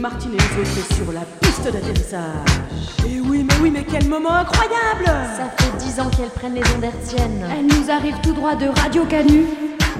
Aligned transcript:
De 0.00 0.28
Lilith 0.28 0.38
Martinez 0.38 0.38
sur 0.94 1.12
la 1.12 1.20
piste 1.40 1.64
d'atterrissage. 1.64 2.48
Et 3.06 3.20
oui, 3.20 3.44
mais 3.44 3.54
oui, 3.62 3.70
mais 3.70 3.84
quel 3.84 4.08
moment 4.08 4.32
incroyable 4.32 5.04
Ça 5.06 5.50
fait 5.58 5.76
dix 5.78 6.00
ans 6.00 6.10
qu'elles 6.10 6.30
prennent 6.30 6.54
les 6.54 6.62
ondes 6.74 6.84
hertziennes. 6.84 7.44
Elle 7.50 7.66
nous 7.66 7.90
arrive 7.90 8.16
tout 8.22 8.32
droit 8.32 8.54
de 8.54 8.66
Radio 8.80 9.04
Canu. 9.04 9.46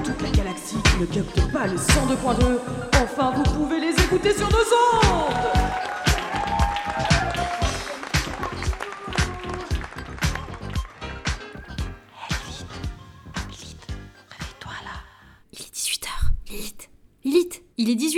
Toute 0.03 0.21
la 0.21 0.29
galaxie 0.29 0.77
qui 0.83 1.01
ne 1.01 1.05
capte 1.05 1.51
pas 1.51 1.67
les 1.67 1.77
102.2. 1.77 2.59
Enfin, 3.03 3.33
vous 3.35 3.43
pouvez 3.43 3.79
les 3.79 3.93
écouter 4.03 4.33
sur 4.33 4.49
nos 4.49 4.57
ondes 4.57 5.90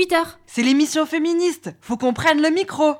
18h. 0.03 0.25
C'est 0.45 0.63
l'émission 0.63 1.05
féministe, 1.05 1.73
faut 1.81 1.97
qu'on 1.97 2.13
prenne 2.13 2.41
le 2.41 2.49
micro. 2.49 2.95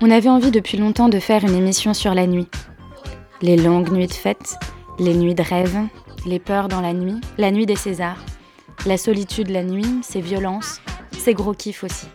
On 0.00 0.10
avait 0.10 0.28
envie 0.28 0.50
depuis 0.50 0.78
longtemps 0.78 1.08
de 1.08 1.18
faire 1.18 1.44
une 1.44 1.54
émission 1.54 1.94
sur 1.94 2.14
la 2.14 2.26
nuit. 2.26 2.48
Les 3.42 3.56
longues 3.56 3.90
nuits 3.90 4.06
de 4.06 4.12
fête, 4.12 4.56
les 4.98 5.14
nuits 5.14 5.34
de 5.34 5.42
rêve, 5.42 5.78
les 6.26 6.38
peurs 6.38 6.68
dans 6.68 6.80
la 6.80 6.92
nuit, 6.92 7.20
la 7.38 7.50
nuit 7.50 7.66
des 7.66 7.76
Césars, 7.76 8.22
la 8.86 8.96
solitude 8.96 9.50
la 9.50 9.62
nuit, 9.62 10.00
ses 10.02 10.20
violences, 10.20 10.80
ses 11.18 11.34
gros 11.34 11.54
kiffs 11.54 11.84
aussi. 11.84 12.06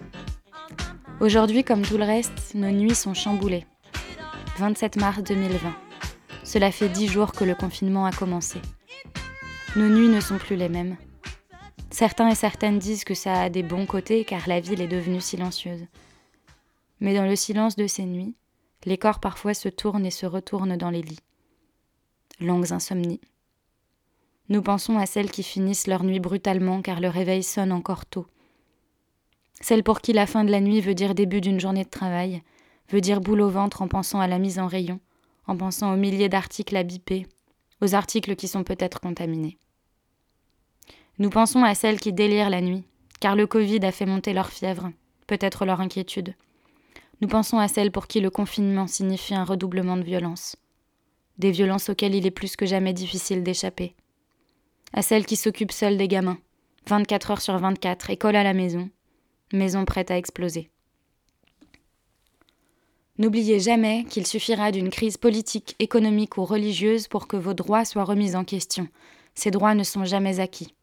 Aujourd'hui, 1.19 1.63
comme 1.63 1.83
tout 1.83 1.97
le 1.97 2.05
reste, 2.05 2.55
nos 2.55 2.71
nuits 2.71 2.95
sont 2.95 3.13
chamboulées. 3.13 3.65
27 4.57 4.97
mars 4.97 5.23
2020. 5.23 5.73
Cela 6.43 6.71
fait 6.71 6.89
dix 6.89 7.07
jours 7.07 7.31
que 7.31 7.43
le 7.43 7.55
confinement 7.55 8.05
a 8.05 8.11
commencé. 8.11 8.59
Nos 9.75 9.87
nuits 9.87 10.09
ne 10.09 10.19
sont 10.19 10.37
plus 10.37 10.55
les 10.55 10.69
mêmes. 10.69 10.97
Certains 11.89 12.29
et 12.29 12.35
certaines 12.35 12.77
disent 12.77 13.03
que 13.03 13.13
ça 13.13 13.41
a 13.41 13.49
des 13.49 13.63
bons 13.63 13.85
côtés 13.85 14.25
car 14.25 14.47
la 14.47 14.59
ville 14.59 14.81
est 14.81 14.87
devenue 14.87 15.21
silencieuse. 15.21 15.85
Mais 16.99 17.15
dans 17.15 17.25
le 17.25 17.35
silence 17.35 17.75
de 17.75 17.87
ces 17.87 18.05
nuits, 18.05 18.35
les 18.85 18.97
corps 18.97 19.19
parfois 19.19 19.53
se 19.53 19.69
tournent 19.69 20.05
et 20.05 20.11
se 20.11 20.25
retournent 20.25 20.77
dans 20.77 20.89
les 20.89 21.01
lits. 21.01 21.19
Longues 22.39 22.73
insomnies. 22.73 23.21
Nous 24.49 24.61
pensons 24.61 24.97
à 24.97 25.05
celles 25.05 25.31
qui 25.31 25.43
finissent 25.43 25.87
leur 25.87 26.03
nuit 26.03 26.19
brutalement 26.19 26.81
car 26.81 26.99
le 26.99 27.09
réveil 27.09 27.43
sonne 27.43 27.71
encore 27.71 28.05
tôt. 28.05 28.27
Celles 29.61 29.83
pour 29.83 30.01
qui 30.01 30.11
la 30.13 30.27
fin 30.27 30.43
de 30.43 30.51
la 30.51 30.59
nuit 30.59 30.81
veut 30.81 30.95
dire 30.95 31.15
début 31.15 31.39
d'une 31.39 31.59
journée 31.59 31.83
de 31.85 31.89
travail, 31.89 32.41
veut 32.91 33.01
dire 33.01 33.21
boule 33.21 33.41
au 33.41 33.49
ventre 33.49 33.81
en 33.81 33.87
pensant 33.87 34.19
à 34.19 34.27
la 34.27 34.39
mise 34.39 34.59
en 34.59 34.67
rayon, 34.67 34.99
en 35.47 35.55
pensant 35.55 35.93
aux 35.93 35.97
milliers 35.97 36.29
d'articles 36.29 36.75
à 36.75 36.83
biper, 36.83 37.25
aux 37.81 37.95
articles 37.95 38.35
qui 38.35 38.47
sont 38.47 38.63
peut-être 38.63 38.99
contaminés. 38.99 39.57
Nous 41.17 41.29
pensons 41.29 41.63
à 41.63 41.75
celles 41.75 41.99
qui 41.99 42.13
délirent 42.13 42.49
la 42.49 42.61
nuit, 42.61 42.83
car 43.19 43.35
le 43.35 43.47
Covid 43.47 43.85
a 43.85 43.91
fait 43.91 44.05
monter 44.05 44.33
leur 44.33 44.49
fièvre, 44.49 44.91
peut-être 45.27 45.65
leur 45.65 45.81
inquiétude. 45.81 46.35
Nous 47.21 47.27
pensons 47.27 47.59
à 47.59 47.67
celles 47.67 47.91
pour 47.91 48.07
qui 48.07 48.19
le 48.19 48.29
confinement 48.29 48.87
signifie 48.87 49.35
un 49.35 49.43
redoublement 49.43 49.97
de 49.97 50.03
violence, 50.03 50.55
des 51.37 51.51
violences 51.51 51.89
auxquelles 51.89 52.15
il 52.15 52.25
est 52.25 52.31
plus 52.31 52.55
que 52.55 52.65
jamais 52.65 52.93
difficile 52.93 53.43
d'échapper. 53.43 53.95
À 54.93 55.01
celles 55.01 55.25
qui 55.25 55.35
s'occupent 55.35 55.71
seules 55.71 55.97
des 55.97 56.07
gamins, 56.07 56.39
24 56.87 57.31
heures 57.31 57.41
sur 57.41 57.57
24, 57.57 58.09
école 58.09 58.35
à 58.35 58.43
la 58.43 58.53
maison, 58.53 58.89
maison 59.53 59.85
prête 59.85 60.11
à 60.11 60.17
exploser. 60.17 60.71
N'oubliez 63.21 63.59
jamais 63.59 64.03
qu'il 64.05 64.25
suffira 64.25 64.71
d'une 64.71 64.89
crise 64.89 65.17
politique, 65.17 65.75
économique 65.77 66.39
ou 66.39 66.43
religieuse 66.43 67.07
pour 67.07 67.27
que 67.27 67.37
vos 67.37 67.53
droits 67.53 67.85
soient 67.85 68.03
remis 68.03 68.35
en 68.35 68.43
question. 68.43 68.87
Ces 69.35 69.51
droits 69.51 69.75
ne 69.75 69.83
sont 69.83 70.05
jamais 70.05 70.39
acquis. 70.39 70.73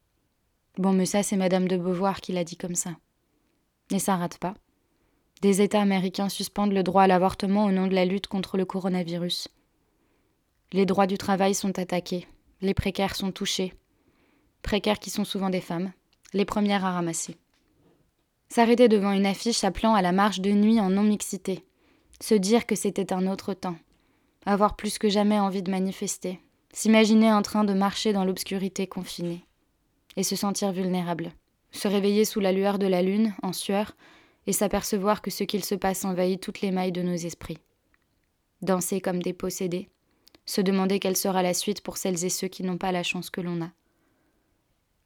Bon, 0.77 0.93
mais 0.93 1.05
ça, 1.05 1.25
c'est 1.25 1.35
Madame 1.35 1.67
de 1.67 1.77
Beauvoir 1.77 2.21
qui 2.21 2.31
l'a 2.31 2.45
dit 2.45 2.57
comme 2.57 2.77
ça. 2.77 2.91
Et 3.91 3.99
ça 3.99 4.15
rate 4.15 4.39
pas. 4.39 4.55
Des 5.43 5.63
États 5.63 5.83
américains 5.83 6.29
suspendent 6.29 6.75
le 6.75 6.85
droit 6.85 7.03
à 7.03 7.07
l'avortement 7.09 7.65
au 7.65 7.73
nom 7.73 7.89
de 7.89 7.95
la 7.97 8.05
lutte 8.05 8.29
contre 8.29 8.57
le 8.57 8.65
coronavirus. 8.65 9.49
Les 10.71 10.87
droits 10.87 11.09
du 11.09 11.19
travail 11.19 11.57
sont 11.57 11.77
attaqués, 11.77 12.29
les 12.61 12.73
précaires 12.73 13.17
sont 13.17 13.33
touchés. 13.33 13.75
Précaires 14.63 15.01
qui 15.01 15.11
sont 15.11 15.25
souvent 15.25 15.51
des 15.51 15.61
femmes, 15.61 15.91
les 16.35 16.45
premières 16.45 16.85
à 16.85 16.93
ramasser. 16.93 17.37
S'arrêter 18.49 18.87
devant 18.87 19.11
une 19.11 19.27
affiche 19.27 19.65
appelant 19.65 19.97
à 19.97 20.03
la 20.03 20.13
marche 20.13 20.39
de 20.39 20.53
nuit 20.53 20.79
en 20.79 20.91
non-mixité. 20.91 21.65
Se 22.21 22.35
dire 22.35 22.67
que 22.67 22.75
c'était 22.75 23.13
un 23.13 23.27
autre 23.29 23.55
temps. 23.55 23.77
Avoir 24.45 24.77
plus 24.77 24.99
que 24.99 25.09
jamais 25.09 25.39
envie 25.39 25.63
de 25.63 25.71
manifester. 25.71 26.41
S'imaginer 26.73 27.33
en 27.33 27.43
train 27.43 27.65
de 27.65 27.73
marcher 27.73 28.13
dans 28.13 28.25
l'obscurité 28.25 28.89
confinée. 28.89 29.45
Et 30.17 30.25
se 30.25 30.35
sentir 30.35 30.73
vulnérable. 30.73 31.31
Se 31.71 31.87
réveiller 31.87 32.25
sous 32.25 32.41
la 32.41 32.53
lueur 32.53 32.79
de 32.79 32.87
la 32.87 33.03
lune, 33.03 33.35
en 33.43 33.53
sueur, 33.53 33.95
et 34.47 34.53
s'apercevoir 34.53 35.23
que 35.23 35.31
ce 35.31 35.45
qu'il 35.45 35.65
se 35.65 35.77
passe 35.77 36.05
envahit 36.05 36.41
toutes 36.41 36.61
les 36.61 36.73
mailles 36.73 36.93
de 36.93 37.03
nos 37.03 37.15
esprits. 37.15 37.59
Danser 38.63 39.01
comme 39.01 39.23
des 39.23 39.33
possédés. 39.33 39.89
Se 40.45 40.61
demander 40.61 40.99
quelle 40.99 41.17
sera 41.17 41.43
la 41.43 41.55
suite 41.55 41.83
pour 41.83 41.99
celles 41.99 42.25
et 42.25 42.31
ceux 42.31 42.49
qui 42.49 42.65
n'ont 42.65 42.79
pas 42.79 42.91
la 42.91 43.05
chance 43.05 43.31
que 43.31 43.41
l'on 43.41 43.63
a. 43.63 43.71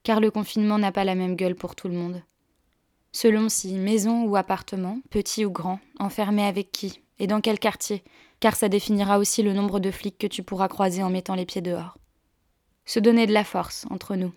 Car 0.02 0.20
le 0.20 0.30
confinement 0.30 0.78
n'a 0.78 0.92
pas 0.92 1.04
la 1.04 1.14
même 1.14 1.36
gueule 1.36 1.56
pour 1.56 1.74
tout 1.74 1.88
le 1.88 1.94
monde. 1.94 2.22
Selon 3.12 3.50
si 3.50 3.74
maison 3.74 4.24
ou 4.24 4.36
appartement, 4.36 5.00
petit 5.10 5.44
ou 5.44 5.50
grand, 5.50 5.80
enfermé 5.98 6.44
avec 6.44 6.72
qui 6.72 7.01
et 7.18 7.26
dans 7.26 7.40
quel 7.40 7.58
quartier, 7.58 8.02
car 8.40 8.54
ça 8.56 8.68
définira 8.68 9.18
aussi 9.18 9.42
le 9.42 9.52
nombre 9.52 9.80
de 9.80 9.90
flics 9.90 10.18
que 10.18 10.26
tu 10.26 10.42
pourras 10.42 10.68
croiser 10.68 11.02
en 11.02 11.10
mettant 11.10 11.34
les 11.34 11.46
pieds 11.46 11.60
dehors. 11.62 11.96
Se 12.84 12.98
donner 13.00 13.26
de 13.26 13.32
la 13.32 13.44
force 13.44 13.86
entre 13.90 14.16
nous. 14.16 14.32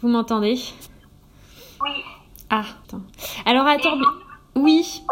Vous 0.00 0.08
m'entendez? 0.08 0.60
Oui. 1.80 2.04
Ah, 2.50 2.64
attends. 2.84 3.02
Alors 3.44 3.66
attends. 3.66 3.96
mais- 3.96 4.06
Oui. 4.60 5.02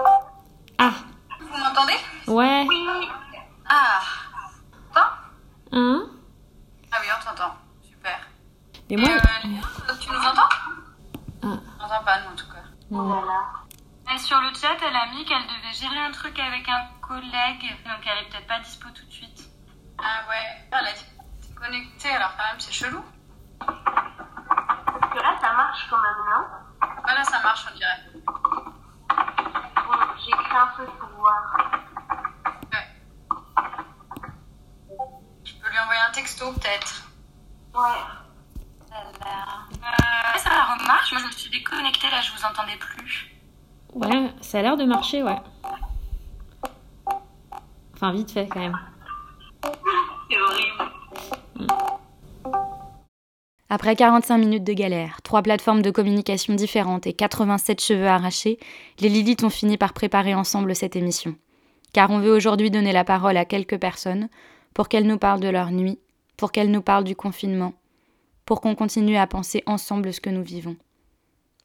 Ah, 0.79 0.93
Vous 1.41 1.59
m'entendez? 1.59 1.95
Ouais. 2.27 2.67
Oui. 2.69 3.09
Ah. 3.69 4.01
T'entends 4.93 5.07
Hein 5.73 6.07
Ah 6.93 6.97
oui, 7.01 7.07
on 7.11 7.25
t'entend. 7.25 7.55
Super. 7.83 8.19
Mais 8.97 9.03
Et, 9.03 9.07
moi. 9.09 9.17
euh, 9.17 9.93
tu 10.01 10.09
nous 10.11 10.17
entends 10.19 10.49
Ah. 11.43 11.47
On 11.47 11.49
n'entend 11.83 12.05
pas, 12.05 12.21
nous, 12.23 12.33
en 12.33 12.37
tout 12.37 12.47
cas. 12.47 14.15
Et 14.15 14.19
sur 14.19 14.39
le 14.41 14.53
chat, 14.55 14.77
elle 14.87 14.95
a 14.97 15.07
mis 15.15 15.25
qu'elle 15.25 15.43
devait 15.47 15.73
gérer 15.73 15.99
un 15.99 16.11
truc 16.13 16.39
avec 16.39 16.69
un 16.69 16.87
collègue, 17.01 17.77
donc 17.85 18.07
elle 18.07 18.19
est 18.27 18.29
peut-être 18.31 18.47
pas 18.47 18.61
dispo 18.61 18.89
tout 18.91 19.05
de 19.07 19.11
suite. 19.13 19.49
Ah 19.99 20.21
ouais. 20.29 20.69
Elle 20.71 20.87
a 20.87 20.93
dit 20.93 21.55
connectée, 21.55 22.11
alors 22.11 22.33
quand 22.37 22.45
même, 22.45 22.61
c'est 22.61 22.73
chelou. 22.73 23.03
Parce 23.59 25.13
que 25.13 25.19
là, 25.19 25.37
ça 25.41 25.53
marche 25.55 25.87
quand 25.89 25.97
même, 26.01 26.25
non 26.31 26.47
Voilà, 27.03 27.25
ça 27.25 27.41
marche, 27.43 27.67
on 27.73 27.77
dirait. 27.77 28.05
Bon, 28.27 29.99
j'écris 30.25 30.57
un 30.57 30.67
truc 30.75 30.91
pour 30.99 31.09
voir. 31.19 31.57
Ouais. 32.73 32.89
Je 35.45 35.55
peux 35.55 35.71
lui 35.71 35.79
envoyer 35.79 36.01
un 36.09 36.13
texto, 36.13 36.53
peut-être. 36.53 37.03
Ouais. 37.75 38.03
Euh, 38.93 40.39
ça 40.39 40.51
remarche. 40.75 41.13
Moi, 41.13 41.21
je 41.23 41.27
me 41.27 41.33
suis 41.33 41.51
déconnectée, 41.51 42.11
là, 42.11 42.21
je 42.21 42.33
vous 42.33 42.45
entendais 42.45 42.77
plus. 42.77 43.31
Ouais, 43.93 44.35
ça 44.55 44.61
a 44.61 44.63
l'air 44.63 44.77
de 44.77 44.85
marcher, 44.85 45.21
ouais. 45.25 45.35
Enfin, 47.93 48.13
vite 48.13 48.31
fait 48.31 48.47
quand 48.47 48.61
même. 48.61 48.79
C'est 50.31 50.41
horrible. 50.41 50.93
Après 53.69 53.97
45 53.97 54.39
minutes 54.39 54.63
de 54.63 54.73
galère, 54.73 55.23
trois 55.23 55.43
plateformes 55.43 55.83
de 55.83 55.91
communication 55.91 56.55
différentes 56.55 57.09
et 57.09 57.15
87 57.15 57.83
cheveux 57.83 58.07
arrachés, 58.07 58.61
les 59.01 59.09
Lilith 59.09 59.43
ont 59.43 59.51
fini 59.51 59.77
par 59.77 59.93
préparer 59.93 60.37
ensemble 60.37 60.77
cette 60.77 60.95
émission. 60.95 61.35
Car 61.93 62.13
on 62.13 62.21
veut 62.21 62.33
aujourd'hui 62.33 62.71
donner 62.71 62.93
la 62.93 63.03
parole 63.03 63.37
à 63.37 63.45
quelques 63.45 63.81
personnes 63.81 64.29
pour 64.73 64.89
qu'elles 64.89 65.09
nous 65.09 65.19
parlent 65.19 65.41
de 65.41 65.49
leur 65.49 65.73
nuit, 65.73 65.99
pour 66.37 66.53
qu'elles 66.53 66.71
nous 66.71 66.81
parlent 66.81 67.03
du 67.03 67.17
confinement, 67.17 67.73
pour 68.47 68.61
qu'on 68.61 68.77
continue 68.77 69.17
à 69.17 69.27
penser 69.27 69.65
ensemble 69.67 70.13
ce 70.13 70.21
que 70.21 70.31
nous 70.31 70.45
vivons, 70.45 70.77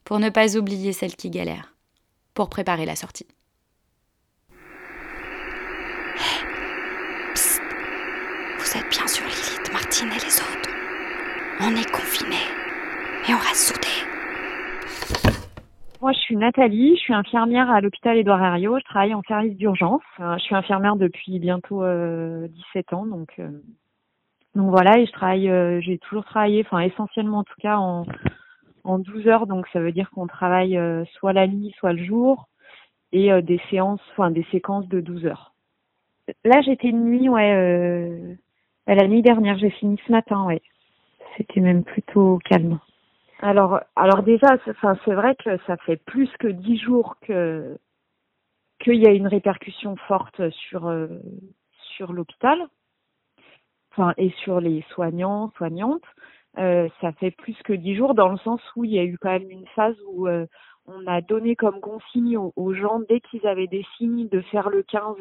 pour 0.05 0.17
ne 0.17 0.29
pas 0.29 0.57
oublier 0.57 0.91
celles 0.91 1.15
qui 1.15 1.29
galèrent, 1.29 1.75
pour 2.39 2.49
préparer 2.49 2.85
la 2.85 2.95
sortie. 2.95 3.27
Vous 8.57 8.77
êtes 8.77 8.89
bien 8.89 9.07
sûr 9.07 9.25
Lilith, 9.25 9.69
Martine 9.73 10.07
et 10.07 10.23
les 10.23 10.39
autres. 10.39 10.69
On 11.59 11.75
est 11.75 11.91
confinés, 11.91 12.47
mais 13.27 13.33
on 13.33 13.39
reste 13.39 13.73
soudés. 13.73 14.07
Moi, 15.99 16.13
je 16.13 16.19
suis 16.19 16.37
Nathalie, 16.37 16.95
je 16.95 17.01
suis 17.01 17.13
infirmière 17.13 17.69
à 17.69 17.81
l'hôpital 17.81 18.15
Édouard 18.15 18.41
Herriot, 18.41 18.79
je 18.79 18.85
travaille 18.85 19.13
en 19.13 19.21
service 19.23 19.57
d'urgence. 19.57 20.01
Euh, 20.21 20.37
je 20.37 20.43
suis 20.43 20.55
infirmière 20.55 20.95
depuis 20.95 21.39
bientôt 21.39 21.83
euh, 21.83 22.47
17 22.73 22.93
ans, 22.93 23.05
donc, 23.05 23.33
euh, 23.39 23.49
donc 24.55 24.69
voilà, 24.69 24.97
et 24.97 25.05
je 25.05 25.11
travaille, 25.11 25.51
j'ai 25.81 25.97
toujours 25.97 26.23
travaillé, 26.23 26.63
enfin 26.65 26.79
essentiellement 26.79 27.39
en 27.39 27.43
tout 27.43 27.59
cas 27.59 27.75
en, 27.75 28.05
en 28.89 28.99
12 28.99 29.27
heures, 29.27 29.47
donc 29.47 29.67
ça 29.73 29.79
veut 29.79 29.91
dire 29.91 30.09
qu'on 30.11 30.27
travaille 30.27 30.77
euh, 30.77 31.05
soit 31.13 31.33
la 31.33 31.47
nuit, 31.47 31.73
soit 31.79 31.93
le 31.93 32.03
jour, 32.03 32.47
et 33.11 33.31
euh, 33.31 33.41
des 33.41 33.61
séances, 33.69 34.01
enfin 34.11 34.31
des 34.31 34.45
séquences 34.51 34.87
de 34.89 35.01
12 35.01 35.25
heures. 35.25 35.53
Là, 36.43 36.61
j'étais 36.61 36.89
une 36.89 37.05
nuit, 37.05 37.29
ouais, 37.29 37.53
euh, 37.55 38.35
la 38.87 39.07
nuit 39.07 39.21
dernière, 39.21 39.57
j'ai 39.57 39.71
fini 39.71 39.99
ce 40.05 40.11
matin, 40.11 40.45
ouais. 40.45 40.61
C'était 41.37 41.61
même 41.61 41.83
plutôt 41.83 42.39
calme. 42.45 42.79
Alors, 43.41 43.81
alors 43.95 44.23
déjà, 44.23 44.57
c'est- 44.65 44.73
vrai 45.13 45.35
que 45.35 45.57
ça 45.67 45.77
fait 45.77 45.97
plus 45.97 46.29
que 46.39 46.47
dix 46.47 46.77
jours 46.77 47.15
que 47.21 47.77
qu'il 48.79 48.95
y 48.95 49.07
a 49.07 49.11
une 49.11 49.27
répercussion 49.27 49.95
forte 50.07 50.49
sur 50.51 50.87
sur 51.97 52.13
l'hôpital, 52.13 52.59
enfin 53.91 54.13
et 54.17 54.31
sur 54.43 54.59
les 54.61 54.83
soignants, 54.93 55.51
soignantes. 55.57 56.03
Euh, 56.57 56.89
ça 56.99 57.11
fait 57.13 57.31
plus 57.31 57.55
que 57.63 57.73
dix 57.73 57.95
jours 57.95 58.15
dans 58.15 58.29
le 58.29 58.37
sens 58.37 58.61
où 58.75 58.83
il 58.83 58.91
y 58.91 58.99
a 58.99 59.03
eu 59.03 59.17
quand 59.19 59.29
même 59.29 59.49
une 59.51 59.67
phase 59.75 59.95
où 60.07 60.27
euh, 60.27 60.47
on 60.87 61.05
a 61.05 61.21
donné 61.21 61.55
comme 61.55 61.79
consigne 61.79 62.37
aux, 62.37 62.73
gens 62.73 62.99
dès 63.07 63.21
qu'ils 63.21 63.45
avaient 63.45 63.67
des 63.67 63.85
signes 63.97 64.27
de 64.27 64.41
faire 64.41 64.69
le 64.69 64.83
15 64.83 65.15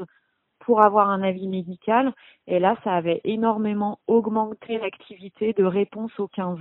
pour 0.61 0.83
avoir 0.83 1.11
un 1.11 1.23
avis 1.23 1.47
médical. 1.47 2.15
Et 2.47 2.59
là, 2.59 2.77
ça 2.83 2.95
avait 2.95 3.21
énormément 3.25 4.01
augmenté 4.07 4.79
l'activité 4.79 5.53
de 5.53 5.65
réponse 5.65 6.19
au 6.19 6.29
15 6.29 6.59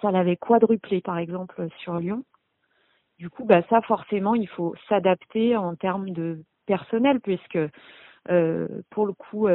ça 0.00 0.10
l'avait 0.10 0.36
quadruplé 0.36 1.00
par 1.00 1.18
exemple 1.18 1.68
sur 1.78 1.98
Lyon. 1.98 2.24
Du 3.18 3.30
coup, 3.30 3.44
bah 3.44 3.62
ça 3.68 3.80
forcément, 3.82 4.34
il 4.34 4.48
faut 4.48 4.74
s'adapter 4.88 5.56
en 5.56 5.74
termes 5.74 6.10
de 6.10 6.44
personnel 6.66 7.20
puisque 7.20 7.58
euh, 8.30 8.68
pour 8.90 9.06
le 9.06 9.12
coup, 9.12 9.48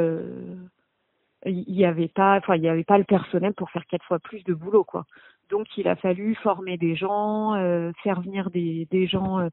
il 1.46 1.74
y 1.74 1.84
avait 1.84 2.08
pas, 2.08 2.36
enfin 2.38 2.56
il 2.56 2.62
y 2.62 2.68
avait 2.68 2.84
pas 2.84 2.98
le 2.98 3.04
personnel 3.04 3.54
pour 3.54 3.70
faire 3.70 3.86
quatre 3.86 4.04
fois 4.04 4.18
plus 4.18 4.42
de 4.44 4.54
boulot 4.54 4.84
quoi. 4.84 5.04
Donc 5.50 5.66
il 5.76 5.88
a 5.88 5.96
fallu 5.96 6.34
former 6.36 6.78
des 6.78 6.96
gens, 6.96 7.54
euh, 7.54 7.92
faire 8.02 8.20
venir 8.20 8.50
des, 8.50 8.86
des 8.90 9.06
gens 9.06 9.40
euh, 9.40 9.48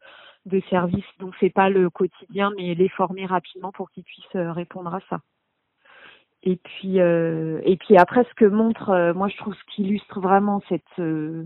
de 0.46 0.62
service. 0.70 1.06
Donc 1.20 1.36
c'est 1.40 1.50
pas 1.50 1.70
le 1.70 1.90
quotidien, 1.90 2.52
mais 2.58 2.76
les 2.76 2.90
former 2.90 3.26
rapidement 3.26 3.72
pour 3.72 3.92
qu'ils 3.92 4.04
puissent 4.04 4.36
euh, 4.36 4.52
répondre 4.52 4.94
à 4.94 5.00
ça. 5.10 5.20
Et 6.44 6.56
puis 6.56 7.00
euh, 7.00 7.62
et 7.64 7.78
puis 7.78 7.98
après 7.98 8.24
ce 8.24 8.34
que 8.36 8.46
montre 8.46 8.90
euh, 8.90 9.14
moi 9.14 9.28
je 9.28 9.38
trouve 9.38 9.54
ce 9.54 9.76
qui 9.76 9.84
illustre 9.84 10.20
vraiment 10.20 10.62
cette 10.70 10.84
euh, 11.00 11.46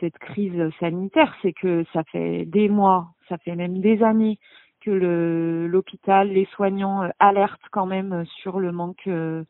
cette 0.00 0.18
crise 0.18 0.70
sanitaire 0.80 1.34
c'est 1.42 1.52
que 1.52 1.84
ça 1.92 2.04
fait 2.04 2.46
des 2.46 2.68
mois, 2.68 3.08
ça 3.28 3.36
fait 3.38 3.56
même 3.56 3.80
des 3.80 4.02
années 4.02 4.38
que 4.88 5.66
l'hôpital, 5.66 6.28
les 6.28 6.46
soignants 6.46 7.02
euh, 7.02 7.08
alertent 7.18 7.68
quand 7.70 7.86
même 7.86 8.12
euh, 8.12 8.24
sur 8.40 8.58
le 8.58 8.72
manque 8.72 9.06
euh, 9.06 9.44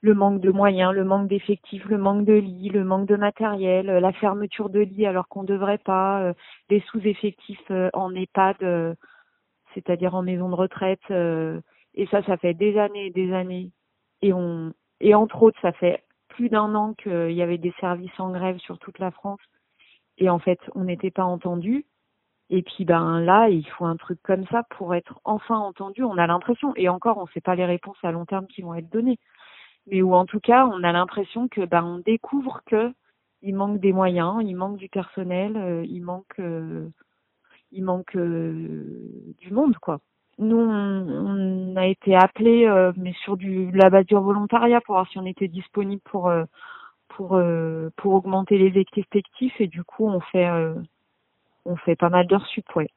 le 0.00 0.14
manque 0.14 0.40
de 0.40 0.50
moyens, 0.50 0.92
le 0.92 1.04
manque 1.04 1.28
d'effectifs, 1.28 1.84
le 1.86 1.98
manque 1.98 2.24
de 2.24 2.34
lits, 2.34 2.68
le 2.68 2.84
manque 2.84 3.06
de 3.06 3.16
matériel, 3.16 3.86
la 3.86 4.12
fermeture 4.12 4.68
de 4.68 4.80
lits 4.80 5.06
alors 5.06 5.28
qu'on 5.28 5.44
devrait 5.44 5.78
pas, 5.78 6.32
les 6.68 6.80
sous-effectifs 6.90 7.72
en 7.94 8.14
EHPAD, 8.14 8.96
c'est-à-dire 9.72 10.14
en 10.14 10.22
maison 10.22 10.50
de 10.50 10.54
retraite, 10.54 11.10
et 11.10 12.06
ça, 12.10 12.22
ça 12.24 12.36
fait 12.36 12.52
des 12.52 12.78
années 12.78 13.06
et 13.06 13.10
des 13.10 13.32
années 13.32 13.70
et 14.20 14.34
on 14.34 14.74
et 15.00 15.14
entre 15.14 15.42
autres 15.42 15.58
ça 15.62 15.72
fait 15.72 16.04
plus 16.28 16.50
d'un 16.50 16.74
an 16.74 16.92
qu'il 16.92 17.32
y 17.32 17.42
avait 17.42 17.58
des 17.58 17.74
services 17.80 18.20
en 18.20 18.30
grève 18.30 18.58
sur 18.58 18.78
toute 18.78 18.98
la 18.98 19.10
France 19.10 19.40
et 20.18 20.28
en 20.28 20.38
fait 20.38 20.60
on 20.74 20.84
n'était 20.84 21.10
pas 21.10 21.24
entendu 21.24 21.86
et 22.50 22.62
puis 22.62 22.84
ben 22.84 23.20
là 23.20 23.48
il 23.48 23.66
faut 23.66 23.84
un 23.86 23.96
truc 23.96 24.20
comme 24.22 24.46
ça 24.48 24.64
pour 24.70 24.94
être 24.94 25.20
enfin 25.24 25.58
entendu. 25.58 26.02
On 26.04 26.18
a 26.18 26.26
l'impression 26.26 26.72
et 26.76 26.88
encore 26.88 27.18
on 27.18 27.26
sait 27.28 27.40
pas 27.40 27.54
les 27.56 27.64
réponses 27.66 27.98
à 28.02 28.12
long 28.12 28.26
terme 28.26 28.46
qui 28.46 28.62
vont 28.62 28.74
être 28.74 28.90
données. 28.90 29.18
Mais 29.86 30.02
où 30.02 30.14
en 30.14 30.26
tout 30.26 30.40
cas 30.40 30.66
on 30.66 30.82
a 30.84 30.92
l'impression 30.92 31.48
que 31.48 31.64
ben 31.66 31.84
on 31.84 31.98
découvre 31.98 32.62
que 32.66 32.92
il 33.42 33.54
manque 33.56 33.80
des 33.80 33.92
moyens 33.92 34.42
il 34.42 34.56
manque 34.56 34.78
du 34.78 34.88
personnel 34.88 35.56
euh, 35.56 35.84
il 35.86 36.02
manque 36.02 36.40
euh, 36.40 36.88
il 37.72 37.84
manque 37.84 38.16
euh, 38.16 39.34
du 39.38 39.52
monde 39.52 39.76
quoi. 39.78 40.00
Nous, 40.38 40.56
on, 40.56 41.76
a 41.76 41.86
été 41.86 42.16
appelés, 42.16 42.66
euh, 42.66 42.92
mais 42.96 43.12
sur 43.24 43.36
du 43.36 43.70
la 43.72 43.90
base 43.90 44.06
du 44.06 44.14
volontariat 44.14 44.80
pour 44.80 44.96
voir 44.96 45.08
si 45.08 45.18
on 45.18 45.26
était 45.26 45.48
disponible 45.48 46.02
pour 46.04 46.28
euh, 46.28 46.44
pour 47.08 47.36
euh, 47.36 47.90
pour 47.96 48.14
augmenter 48.14 48.58
les 48.58 48.80
effectifs. 48.96 49.60
Et 49.60 49.68
du 49.68 49.84
coup 49.84 50.06
on 50.08 50.20
fait 50.20 50.48
on 51.64 51.76
fait 51.76 51.96
pas 51.96 52.10
mal 52.10 52.26
d'heures 52.26 52.46
sup, 52.46 52.66
ouais. 52.76 52.88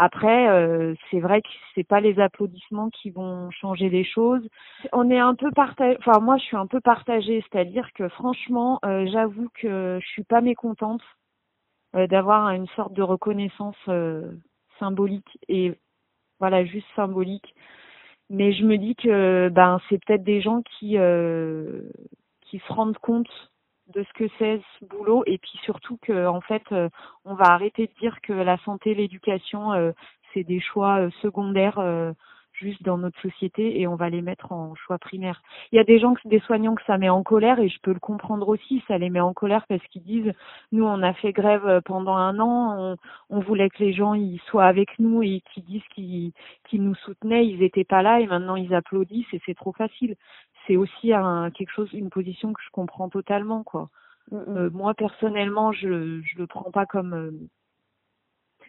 Après, 0.00 0.48
euh, 0.48 0.94
c'est 1.10 1.18
vrai 1.18 1.42
que 1.42 1.48
c'est 1.74 1.82
pas 1.86 2.00
les 2.00 2.20
applaudissements 2.20 2.88
qui 2.88 3.10
vont 3.10 3.50
changer 3.50 3.88
les 3.88 4.04
choses. 4.04 4.48
On 4.92 5.10
est 5.10 5.18
un 5.18 5.34
peu 5.34 5.50
partagé. 5.50 5.98
Enfin, 5.98 6.20
moi, 6.20 6.36
je 6.36 6.44
suis 6.44 6.56
un 6.56 6.68
peu 6.68 6.80
partagée, 6.80 7.44
c'est-à-dire 7.50 7.92
que 7.94 8.08
franchement, 8.08 8.78
euh, 8.84 9.06
j'avoue 9.12 9.48
que 9.54 9.98
je 10.00 10.06
suis 10.06 10.22
pas 10.22 10.40
mécontente 10.40 11.02
euh, 11.96 12.06
d'avoir 12.06 12.50
une 12.50 12.68
sorte 12.76 12.92
de 12.92 13.02
reconnaissance 13.02 13.76
symbolique 14.78 15.38
et 15.48 15.74
voilà 16.38 16.64
juste 16.64 16.86
symbolique 16.94 17.54
mais 18.30 18.52
je 18.52 18.64
me 18.64 18.78
dis 18.78 18.94
que 18.94 19.48
ben 19.48 19.80
c'est 19.88 19.98
peut-être 20.04 20.22
des 20.22 20.40
gens 20.40 20.62
qui 20.62 20.96
qui 22.42 22.58
se 22.58 22.72
rendent 22.72 22.98
compte 22.98 23.28
de 23.94 24.02
ce 24.02 24.12
que 24.12 24.30
c'est 24.38 24.60
ce 24.78 24.84
boulot 24.84 25.22
et 25.26 25.38
puis 25.38 25.58
surtout 25.64 25.98
que 26.02 26.26
en 26.26 26.40
fait 26.40 26.62
euh, 26.72 26.88
on 27.24 27.34
va 27.34 27.46
arrêter 27.46 27.86
de 27.86 28.00
dire 28.00 28.20
que 28.22 28.32
la 28.32 28.58
santé 28.58 28.94
l'éducation 28.94 29.72
euh, 29.72 29.92
c'est 30.34 30.44
des 30.44 30.60
choix 30.60 31.00
euh, 31.00 31.10
secondaires 31.22 31.80
juste 32.52 32.82
dans 32.82 32.98
notre 32.98 33.20
société 33.20 33.80
et 33.80 33.86
on 33.86 33.94
va 33.94 34.10
les 34.10 34.20
mettre 34.20 34.50
en 34.50 34.74
choix 34.74 34.98
primaire. 34.98 35.42
Il 35.70 35.76
y 35.76 35.78
a 35.78 35.84
des 35.84 36.00
gens 36.00 36.14
des 36.24 36.40
soignants 36.40 36.74
que 36.74 36.82
ça 36.88 36.98
met 36.98 37.08
en 37.08 37.22
colère 37.22 37.60
et 37.60 37.68
je 37.68 37.78
peux 37.80 37.92
le 37.92 38.00
comprendre 38.00 38.48
aussi, 38.48 38.82
ça 38.88 38.98
les 38.98 39.10
met 39.10 39.20
en 39.20 39.32
colère 39.32 39.64
parce 39.68 39.82
qu'ils 39.86 40.02
disent 40.02 40.32
nous 40.72 40.84
on 40.84 41.02
a 41.02 41.14
fait 41.14 41.32
grève 41.32 41.80
pendant 41.84 42.16
un 42.16 42.38
an, 42.40 42.76
on, 43.30 43.36
on 43.36 43.40
voulait 43.40 43.70
que 43.70 43.78
les 43.78 43.92
gens 43.92 44.14
ils 44.14 44.40
soient 44.48 44.66
avec 44.66 44.98
nous 44.98 45.22
et 45.22 45.40
qu'ils 45.54 45.64
disent 45.64 45.86
qu'ils 45.94 46.82
nous 46.82 46.96
soutenaient, 46.96 47.46
ils 47.46 47.62
étaient 47.62 47.84
pas 47.84 48.02
là 48.02 48.20
et 48.20 48.26
maintenant 48.26 48.56
ils 48.56 48.74
applaudissent 48.74 49.32
et 49.32 49.40
c'est 49.46 49.54
trop 49.54 49.72
facile. 49.72 50.16
C'est 50.68 50.76
aussi 50.76 51.12
un 51.12 51.50
quelque 51.50 51.72
chose 51.72 51.92
une 51.94 52.10
position 52.10 52.52
que 52.52 52.62
je 52.64 52.70
comprends 52.70 53.08
totalement 53.08 53.64
quoi. 53.64 53.90
Euh, 54.32 54.70
moi 54.70 54.94
personnellement, 54.94 55.72
je 55.72 56.20
je 56.22 56.38
le 56.38 56.46
prends 56.46 56.70
pas 56.70 56.86
comme 56.86 57.14
euh, 57.14 57.32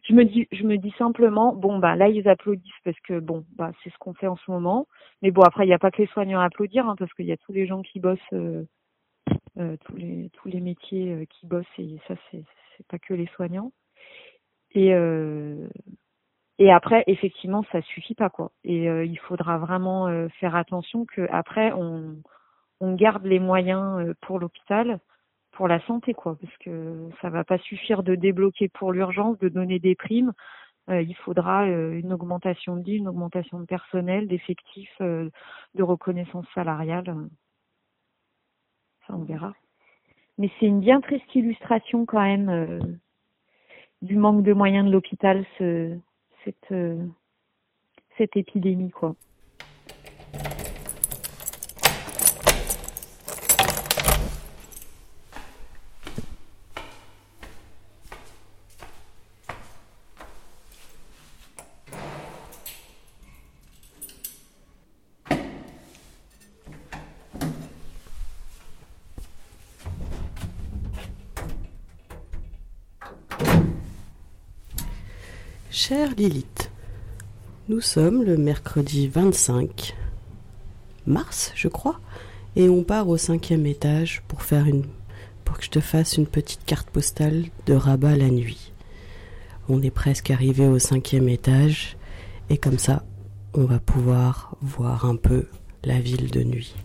je 0.03 0.13
me 0.13 0.25
dis 0.25 0.48
je 0.51 0.63
me 0.63 0.77
dis 0.77 0.94
simplement 0.98 1.53
bon 1.53 1.79
bah 1.79 1.96
là 1.96 2.10
ils 2.10 2.27
applaudissent 2.29 2.72
parce 2.86 3.00
que 3.01 3.20
bon 3.20 3.46
bah 3.58 3.72
c'est 3.84 3.91
ce 3.91 3.98
qu'on 4.00 4.13
fait 4.13 4.27
en 4.27 4.38
ce 4.38 4.50
moment. 4.50 4.88
Mais 5.22 5.32
bon 5.32 5.41
après 5.44 5.65
il 5.65 5.68
n'y 5.68 5.74
a 5.74 5.79
pas 5.79 5.91
que 5.91 6.01
les 6.01 6.08
soignants 6.08 6.39
à 6.39 6.46
applaudir 6.46 6.88
hein, 6.89 6.96
parce 6.98 7.13
qu'il 7.13 7.25
y 7.25 7.34
a 7.34 7.38
tous 7.38 7.53
les 7.53 7.68
gens 7.68 7.82
qui 7.82 8.00
bossent 8.00 8.20
euh, 8.34 8.65
tous 9.86 9.96
les 9.98 10.29
tous 10.34 10.48
les 10.48 10.62
métiers 10.62 11.27
qui 11.29 11.46
bossent 11.48 11.65
et 11.77 12.00
ça 12.08 12.15
c'est 12.32 12.44
c'est 12.77 12.88
pas 12.88 13.00
que 13.00 13.13
les 13.13 13.27
soignants. 13.36 13.72
Et 14.72 14.94
euh, 14.94 15.68
et 16.60 16.72
après 16.72 17.04
effectivement 17.08 17.63
ça 17.72 17.82
suffit 17.82 18.16
pas 18.16 18.30
quoi. 18.30 18.51
Et 18.63 18.89
euh, 18.89 19.06
il 19.06 19.18
faudra 19.20 19.58
vraiment 19.58 20.08
euh, 20.08 20.28
faire 20.39 20.56
attention 20.56 21.06
que 21.06 21.28
après 21.32 21.72
on 21.74 22.18
on 22.82 22.96
garde 22.96 23.25
les 23.25 23.39
moyens 23.39 24.00
euh, 24.01 24.13
pour 24.22 24.39
l'hôpital 24.39 25.00
pour 25.51 25.68
la 25.68 25.80
santé 25.88 26.13
quoi. 26.13 26.38
Parce 26.42 26.56
que 26.58 27.10
ça 27.22 27.30
va 27.30 27.44
pas 27.44 27.58
suffire 27.60 28.04
de 28.04 28.16
débloquer 28.16 28.70
pour 28.70 28.92
l'urgence 28.94 29.38
de 29.39 29.50
donner 29.50 29.80
des 29.80 29.96
primes. 29.96 30.34
Euh, 30.89 31.01
il 31.01 31.16
faudra 31.18 31.66
euh, 31.68 32.00
une 32.00 32.13
augmentation 32.13 32.75
de 32.75 32.84
lits 32.84 32.98
une 32.98 33.08
augmentation 33.08 33.60
de 33.60 33.66
personnel 33.66 34.28
d'effectifs 34.28 34.96
euh, 35.01 35.30
de 35.75 35.84
reconnaissance 35.84 36.46
salariale. 36.56 37.16
Ça 39.08 39.16
on 39.16 39.24
verra. 39.24 39.54
Mais 40.38 40.50
c'est 40.60 40.66
une 40.68 40.80
bien 40.80 41.01
triste 41.01 41.36
illustration 41.36 42.06
quand 42.06 42.22
même 42.22 43.00
du 44.01 44.16
manque 44.16 44.44
de 44.44 44.54
moyens 44.54 44.88
de 44.88 44.92
l'hôpital 44.92 45.46
ce 45.58 45.98
cette 46.50 46.72
euh, 46.72 47.06
cette 48.18 48.36
épidémie 48.36 48.89
quoi 48.89 49.15
Chère 75.89 76.13
Lilith, 76.15 76.69
nous 77.67 77.81
sommes 77.81 78.22
le 78.22 78.38
mercredi 78.38 79.08
25 79.08 79.96
mars, 81.08 81.51
je 81.55 81.67
crois, 81.67 82.00
et 82.55 82.69
on 82.69 82.84
part 82.84 83.10
au 83.10 83.17
cinquième 83.17 83.65
étage 83.65 84.22
pour 84.27 84.43
faire 84.43 84.67
une 84.67 84.86
pour 85.43 85.58
que 85.58 85.63
je 85.63 85.72
te 85.72 85.79
fasse 85.79 86.17
une 86.17 86.27
petite 86.27 86.63
carte 86.63 86.91
postale 86.91 87.46
de 87.65 87.74
Rabat 87.74 88.17
la 88.17 88.29
nuit. 88.29 88.72
On 89.67 89.81
est 89.81 89.89
presque 89.89 90.29
arrivé 90.29 90.67
au 90.67 90.77
cinquième 90.77 91.27
étage 91.27 91.98
et 92.51 92.60
comme 92.60 92.77
ça, 92.77 93.03
on 93.55 93.63
va 93.63 93.79
pouvoir 93.79 94.58
voir 94.62 95.05
un 95.05 95.15
peu 95.15 95.48
la 95.84 96.00
ville 96.00 96.29
de 96.29 96.43
nuit. 96.43 96.75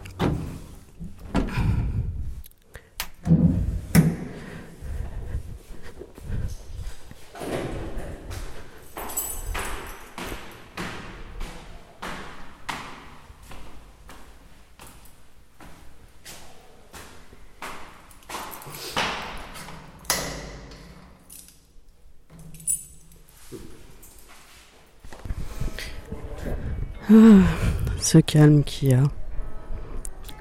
Ce 27.99 28.19
calme 28.19 28.63
qu'il 28.65 28.91
y 28.91 28.95
a. 28.95 29.03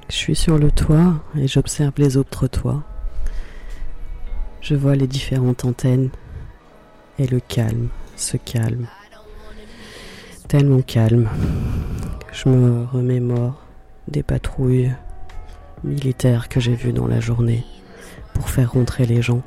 Je 0.09 0.15
suis 0.15 0.35
sur 0.35 0.57
le 0.57 0.71
toit 0.71 1.23
et 1.37 1.47
j'observe 1.47 1.93
les 1.97 2.17
autres 2.17 2.47
toits. 2.47 2.83
Je 4.61 4.75
vois 4.75 4.95
les 4.95 5.07
différentes 5.07 5.65
antennes 5.65 6.09
et 7.19 7.27
le 7.27 7.39
calme, 7.39 7.89
ce 8.15 8.37
calme. 8.37 8.87
Tellement 10.47 10.81
calme. 10.81 11.29
Je 12.31 12.49
me 12.49 12.85
remémore 12.85 13.65
des 14.07 14.23
patrouilles 14.23 14.91
militaires 15.83 16.49
que 16.49 16.59
j'ai 16.59 16.75
vues 16.75 16.93
dans 16.93 17.07
la 17.07 17.19
journée 17.19 17.63
pour 18.33 18.49
faire 18.49 18.73
rentrer 18.73 19.05
les 19.05 19.21
gens. 19.21 19.41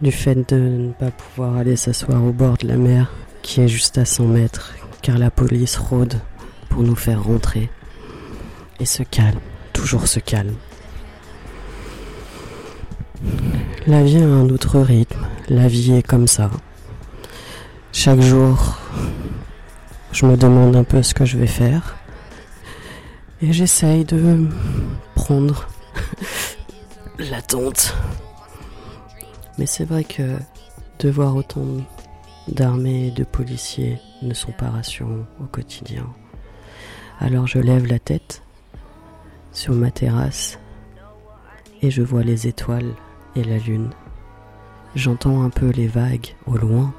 Du 0.00 0.12
fait 0.12 0.48
de 0.48 0.56
ne 0.56 0.92
pas 0.92 1.10
pouvoir 1.10 1.56
aller 1.56 1.76
s'asseoir 1.76 2.22
au 2.24 2.32
bord 2.32 2.56
de 2.56 2.68
la 2.68 2.76
mer 2.76 3.10
qui 3.48 3.62
est 3.62 3.68
juste 3.68 3.96
à 3.96 4.04
100 4.04 4.26
mètres, 4.26 4.74
car 5.00 5.16
la 5.16 5.30
police 5.30 5.78
rôde 5.78 6.20
pour 6.68 6.82
nous 6.82 6.94
faire 6.94 7.22
rentrer. 7.22 7.70
Et 8.78 8.84
se 8.84 9.02
calme, 9.02 9.40
toujours 9.72 10.06
se 10.06 10.20
calme. 10.20 10.54
La 13.86 14.02
vie 14.02 14.18
a 14.18 14.26
un 14.26 14.50
autre 14.50 14.78
rythme, 14.78 15.26
la 15.48 15.66
vie 15.66 15.94
est 15.94 16.02
comme 16.02 16.28
ça. 16.28 16.50
Chaque 17.90 18.20
jour, 18.20 18.76
je 20.12 20.26
me 20.26 20.36
demande 20.36 20.76
un 20.76 20.84
peu 20.84 21.02
ce 21.02 21.14
que 21.14 21.24
je 21.24 21.38
vais 21.38 21.46
faire. 21.46 21.96
Et 23.40 23.54
j'essaye 23.54 24.04
de 24.04 24.46
prendre 25.14 25.68
la 27.18 27.40
tonte. 27.40 27.96
Mais 29.56 29.64
c'est 29.64 29.86
vrai 29.86 30.04
que 30.04 30.36
de 30.98 31.08
voir 31.08 31.34
autant 31.34 31.64
d'armées 32.52 33.08
et 33.08 33.10
de 33.10 33.24
policiers 33.24 33.98
ne 34.22 34.34
sont 34.34 34.52
pas 34.52 34.70
rassurants 34.70 35.26
au 35.40 35.44
quotidien. 35.44 36.06
Alors 37.20 37.46
je 37.46 37.58
lève 37.58 37.86
la 37.86 37.98
tête 37.98 38.42
sur 39.52 39.74
ma 39.74 39.90
terrasse 39.90 40.58
et 41.82 41.90
je 41.90 42.02
vois 42.02 42.22
les 42.22 42.46
étoiles 42.46 42.94
et 43.36 43.44
la 43.44 43.58
lune. 43.58 43.90
J'entends 44.94 45.42
un 45.42 45.50
peu 45.50 45.70
les 45.70 45.86
vagues 45.86 46.34
au 46.46 46.56
loin 46.56 46.92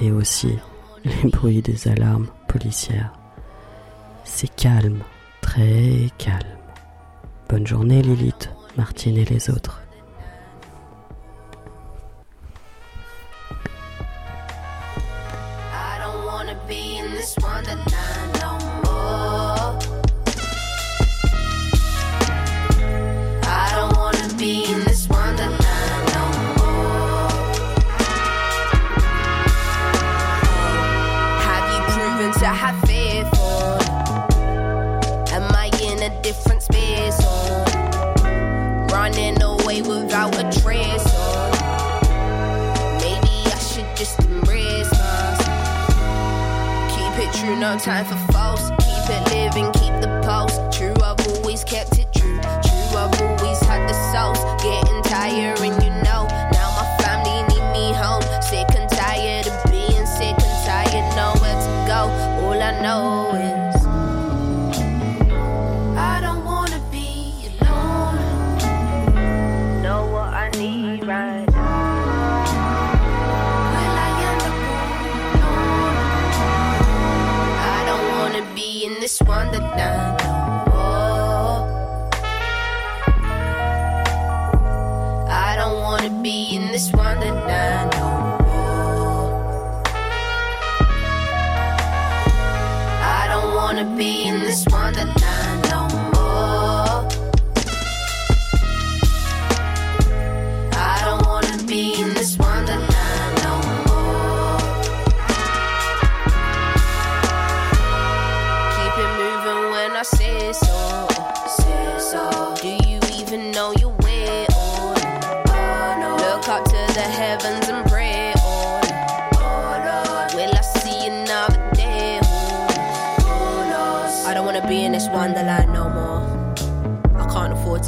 et 0.00 0.10
aussi 0.10 0.58
les 1.04 1.30
bruits 1.30 1.62
des 1.62 1.88
alarmes 1.88 2.28
policières. 2.48 3.12
C'est 4.24 4.54
calme, 4.54 5.02
très 5.40 6.10
calme. 6.18 6.58
Bonne 7.48 7.66
journée 7.66 8.02
Lilith, 8.02 8.50
Martine 8.76 9.16
et 9.16 9.24
les 9.24 9.50
autres. 9.50 9.85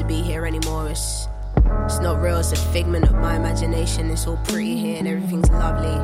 Be 0.09 0.23
here 0.23 0.47
anymore. 0.47 0.89
It's 0.89 1.29
it's 1.85 2.01
not 2.01 2.21
real, 2.23 2.39
it's 2.39 2.53
a 2.53 2.57
figment 2.57 3.05
of 3.05 3.15
my 3.17 3.37
imagination. 3.37 4.11
It's 4.11 4.27
all 4.27 4.39
pretty 4.45 4.75
here 4.77 4.99
and 4.99 5.07
everything's 5.07 5.51
lovely. 5.51 5.97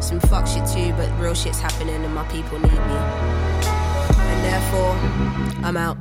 Some 0.00 0.20
fuck 0.20 0.46
shit 0.46 0.64
too, 0.66 0.92
but 0.96 1.10
real 1.20 1.34
shit's 1.34 1.58
happening 1.58 2.04
and 2.04 2.14
my 2.14 2.24
people 2.28 2.58
need 2.60 2.70
me. 2.70 2.98
And 4.30 4.44
therefore, 4.44 4.94
I'm 5.64 5.76
out. 5.76 5.98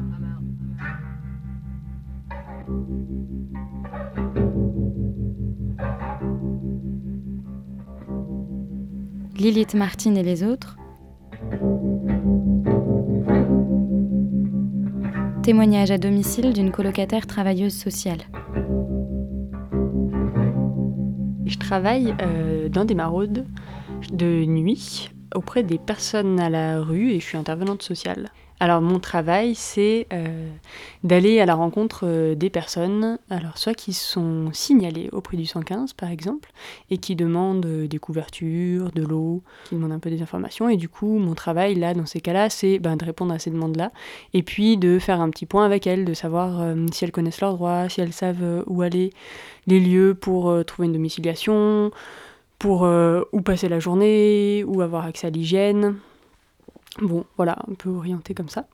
Lilith 9.40 9.74
Martine 9.74 10.18
et 10.18 10.24
les 10.24 10.44
autres. 10.44 10.78
Témoignage 15.44 15.90
à 15.90 15.98
domicile 15.98 16.54
d'une 16.54 16.72
colocataire 16.72 17.26
travailleuse 17.26 17.74
sociale. 17.74 18.20
Je 21.46 21.58
travaille 21.58 22.14
euh, 22.22 22.70
dans 22.70 22.86
des 22.86 22.94
maraudes 22.94 23.48
de 24.14 24.46
nuit 24.46 25.10
auprès 25.34 25.64
des 25.64 25.80
personnes 25.80 26.40
à 26.40 26.52
la 26.52 26.80
rue 26.80 27.10
et 27.10 27.20
je 27.20 27.26
suis 27.26 27.38
intervenante 27.38 27.82
sociale. 27.82 28.30
Alors 28.62 28.80
mon 28.80 29.00
travail, 29.00 29.56
c'est 29.56 30.06
euh, 30.14 30.48
d'aller 31.04 31.40
à 31.40 31.48
la 31.48 31.56
rencontre 31.56 32.02
euh, 32.04 32.36
des 32.36 32.52
personnes, 32.52 33.18
alors 33.32 33.58
soit 33.58 33.74
qui 33.74 33.92
sont 33.92 34.52
signalées 34.54 35.10
auprès 35.14 35.36
du 35.36 35.48
115 35.48 35.94
par 35.94 36.12
exemple, 36.12 36.52
et 36.92 37.00
qui 37.00 37.16
demandent 37.16 37.66
euh, 37.66 37.88
des 37.88 37.98
couvertures, 37.98 38.92
de 38.92 39.02
l'eau, 39.02 39.42
qui 39.66 39.74
demandent 39.74 39.94
un 39.94 39.98
peu 39.98 40.12
des 40.12 40.22
informations, 40.22 40.70
et 40.70 40.78
du 40.78 40.90
coup 40.90 41.18
mon 41.18 41.34
travail 41.34 41.74
là, 41.74 41.96
dans 41.96 42.06
ces 42.06 42.22
cas-là, 42.22 42.52
c'est 42.52 42.78
ben, 42.78 42.98
de 42.98 43.04
répondre 43.04 43.34
à 43.34 43.40
ces 43.40 43.50
demandes-là, 43.50 43.92
et 44.36 44.44
puis 44.44 44.78
de 44.78 45.00
faire 45.00 45.22
un 45.22 45.32
petit 45.32 45.48
point 45.48 45.66
avec 45.66 45.88
elles, 45.88 46.06
de 46.06 46.14
savoir 46.14 46.64
si 46.92 47.04
elles 47.04 47.12
connaissent 47.12 47.42
leurs 47.42 47.56
droits, 47.56 47.90
si 47.90 48.00
elles 48.00 48.14
savent 48.14 48.64
où 48.68 48.84
aller, 48.84 49.12
les 49.66 49.80
lieux 49.80 50.14
pour 50.14 50.64
trouver 50.66 50.86
une 50.86 50.94
domiciliation, 50.94 51.90
pour 52.60 52.84
où 52.84 53.42
passer 53.42 53.70
la 53.70 53.80
journée, 53.80 54.64
où 54.68 54.82
avoir 54.82 55.08
accès 55.08 55.26
à 55.26 55.30
l'hygiène. 55.32 55.96
Bon, 57.02 57.26
voilà, 57.36 57.58
un 57.68 57.74
peu 57.74 57.90
orienté 57.90 58.34
comme 58.34 58.50
ça. 58.50 58.68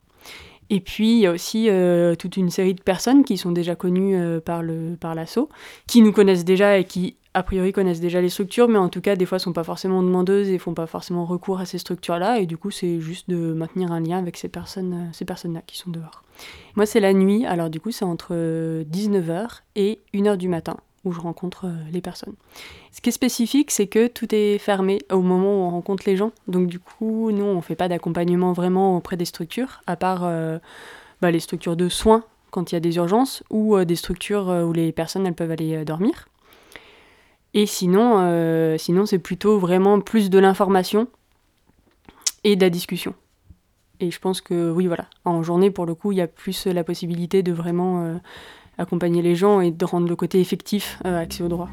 Et 0.70 0.82
puis, 0.82 1.14
il 1.14 1.20
y 1.20 1.28
a 1.28 1.32
aussi 1.32 1.70
euh, 1.70 2.16
toute 2.16 2.36
une 2.36 2.50
série 2.50 2.74
de 2.74 2.82
personnes 2.82 3.24
qui 3.24 3.38
sont 3.38 3.52
déjà 3.52 3.76
connues 3.76 4.18
euh, 4.18 4.42
par, 4.42 4.62
le, 4.62 4.98
par 5.00 5.16
l'assaut, 5.16 5.48
qui 5.88 6.02
nous 6.02 6.12
connaissent 6.12 6.44
déjà 6.44 6.78
et 6.78 6.84
qui, 6.84 7.16
a 7.34 7.42
priori, 7.42 7.72
connaissent 7.72 8.02
déjà 8.02 8.20
les 8.20 8.28
structures, 8.28 8.68
mais 8.68 8.78
en 8.78 8.90
tout 8.90 9.00
cas, 9.00 9.16
des 9.16 9.26
fois, 9.26 9.40
sont 9.40 9.54
pas 9.54 9.64
forcément 9.64 10.04
demandeuses 10.04 10.50
et 10.50 10.58
font 10.58 10.74
pas 10.74 10.88
forcément 10.88 11.26
recours 11.26 11.60
à 11.60 11.66
ces 11.66 11.78
structures-là. 11.78 12.40
Et 12.40 12.46
du 12.46 12.58
coup, 12.58 12.70
c'est 12.70 13.00
juste 13.00 13.30
de 13.30 13.54
maintenir 13.54 13.94
un 13.94 14.02
lien 14.02 14.18
avec 14.18 14.36
ces 14.36 14.50
personnes, 14.50 14.94
euh, 14.94 15.14
ces 15.14 15.24
personnes-là 15.24 15.62
qui 15.66 15.78
sont 15.78 15.90
dehors. 15.90 16.24
Moi, 16.76 16.86
c'est 16.86 17.00
la 17.00 17.14
nuit, 17.14 17.46
alors 17.46 17.70
du 17.70 17.80
coup, 17.80 17.92
c'est 17.92 18.06
entre 18.06 18.34
19h 18.84 19.62
et 19.76 20.02
1h 20.14 20.36
du 20.36 20.50
matin 20.50 20.78
où 21.08 21.12
je 21.14 21.20
rencontre 21.20 21.66
euh, 21.66 21.76
les 21.92 22.02
personnes. 22.02 22.36
Ce 22.92 23.02
qui 23.02 23.10
est 23.10 23.14
spécifique, 23.14 23.72
c'est 23.72 23.88
que 23.88 24.08
tout 24.08 24.34
est 24.36 24.58
fermé 24.58 25.00
au 25.12 25.22
moment 25.22 25.54
où 25.54 25.68
on 25.68 25.70
rencontre 25.70 26.04
les 26.06 26.18
gens. 26.18 26.32
Donc 26.48 26.68
du 26.68 26.80
coup, 26.80 27.32
nous, 27.32 27.44
on 27.44 27.56
ne 27.56 27.62
fait 27.62 27.76
pas 27.76 27.88
d'accompagnement 27.88 28.54
vraiment 28.54 28.98
auprès 28.98 29.18
des 29.18 29.26
structures, 29.26 29.82
à 29.88 29.96
part 29.96 30.22
euh, 30.24 30.60
bah, 31.22 31.32
les 31.32 31.40
structures 31.40 31.76
de 31.76 31.90
soins 31.90 32.24
quand 32.52 32.72
il 32.72 32.76
y 32.76 32.78
a 32.78 32.82
des 32.82 32.96
urgences, 32.98 33.44
ou 33.50 33.76
euh, 33.76 33.86
des 33.86 33.96
structures 33.96 34.48
où 34.48 34.74
les 34.74 34.92
personnes 34.92 35.26
elles 35.26 35.34
peuvent 35.34 35.52
aller 35.52 35.84
dormir. 35.86 36.28
Et 37.54 37.66
sinon, 37.66 38.78
sinon 38.78 39.06
c'est 39.06 39.20
plutôt 39.20 39.58
vraiment 39.58 40.00
plus 40.00 40.30
de 40.30 40.38
l'information 40.38 41.08
et 42.44 42.56
de 42.56 42.62
la 42.62 42.70
discussion. 42.70 43.16
Et 44.00 44.12
je 44.12 44.20
pense 44.20 44.42
que 44.42 44.70
oui, 44.70 44.86
voilà, 44.86 45.08
en 45.26 45.42
journée, 45.42 45.72
pour 45.72 45.88
le 45.88 45.96
coup, 45.96 46.12
il 46.12 46.20
y 46.20 46.22
a 46.22 46.28
plus 46.28 46.68
la 46.68 46.84
possibilité 46.84 47.42
de 47.42 47.52
vraiment 47.52 48.20
accompagner 48.78 49.22
les 49.22 49.36
gens 49.36 49.62
et 49.62 49.72
de 49.72 49.86
rendre 49.86 50.08
le 50.08 50.16
côté 50.16 50.40
effectif 50.40 51.02
euh, 51.06 51.20
accès 51.20 51.44
au 51.44 51.48
droit. 51.48 51.70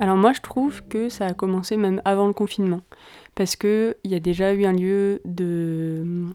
Alors 0.00 0.16
moi 0.16 0.32
je 0.32 0.40
trouve 0.40 0.82
que 0.88 1.08
ça 1.08 1.26
a 1.26 1.34
commencé 1.34 1.76
même 1.76 2.00
avant 2.04 2.28
le 2.28 2.32
confinement 2.32 2.82
parce 3.34 3.56
que 3.56 3.96
il 4.04 4.12
y 4.12 4.14
a 4.14 4.20
déjà 4.20 4.54
eu 4.54 4.64
un 4.64 4.72
lieu 4.72 5.20
de 5.24 6.26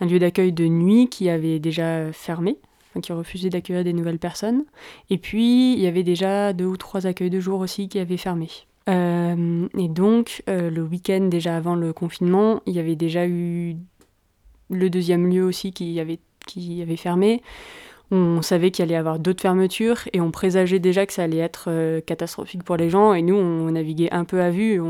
un 0.00 0.06
lieu 0.06 0.18
d'accueil 0.18 0.52
de 0.52 0.66
nuit 0.66 1.08
qui 1.08 1.28
avait 1.28 1.60
déjà 1.60 2.12
fermé, 2.12 2.56
qui 3.00 3.12
refusait 3.12 3.48
d'accueillir 3.48 3.84
des 3.84 3.92
nouvelles 3.92 4.18
personnes 4.18 4.64
et 5.08 5.18
puis 5.18 5.74
il 5.74 5.78
y 5.78 5.86
avait 5.86 6.02
déjà 6.02 6.52
deux 6.52 6.66
ou 6.66 6.76
trois 6.76 7.06
accueils 7.06 7.30
de 7.30 7.38
jour 7.38 7.60
aussi 7.60 7.88
qui 7.88 8.00
avaient 8.00 8.16
fermé. 8.16 8.48
Euh, 8.90 9.68
et 9.78 9.88
donc, 9.88 10.42
euh, 10.48 10.70
le 10.70 10.82
week-end 10.82 11.28
déjà 11.30 11.56
avant 11.56 11.74
le 11.74 11.92
confinement, 11.92 12.60
il 12.66 12.74
y 12.74 12.78
avait 12.78 12.96
déjà 12.96 13.26
eu 13.26 13.76
le 14.68 14.90
deuxième 14.90 15.28
lieu 15.28 15.44
aussi 15.44 15.72
qui 15.72 15.98
avait, 16.00 16.18
qui 16.46 16.82
avait 16.82 16.96
fermé. 16.96 17.42
On 18.10 18.42
savait 18.42 18.72
qu'il 18.72 18.82
allait 18.82 18.94
y 18.94 18.96
avoir 18.96 19.20
d'autres 19.20 19.40
fermetures 19.40 20.00
et 20.12 20.20
on 20.20 20.32
présageait 20.32 20.80
déjà 20.80 21.06
que 21.06 21.12
ça 21.12 21.22
allait 21.22 21.38
être 21.38 21.66
euh, 21.68 22.00
catastrophique 22.00 22.64
pour 22.64 22.76
les 22.76 22.90
gens. 22.90 23.14
Et 23.14 23.22
nous, 23.22 23.36
on 23.36 23.70
naviguait 23.70 24.12
un 24.12 24.24
peu 24.24 24.40
à 24.40 24.50
vue. 24.50 24.80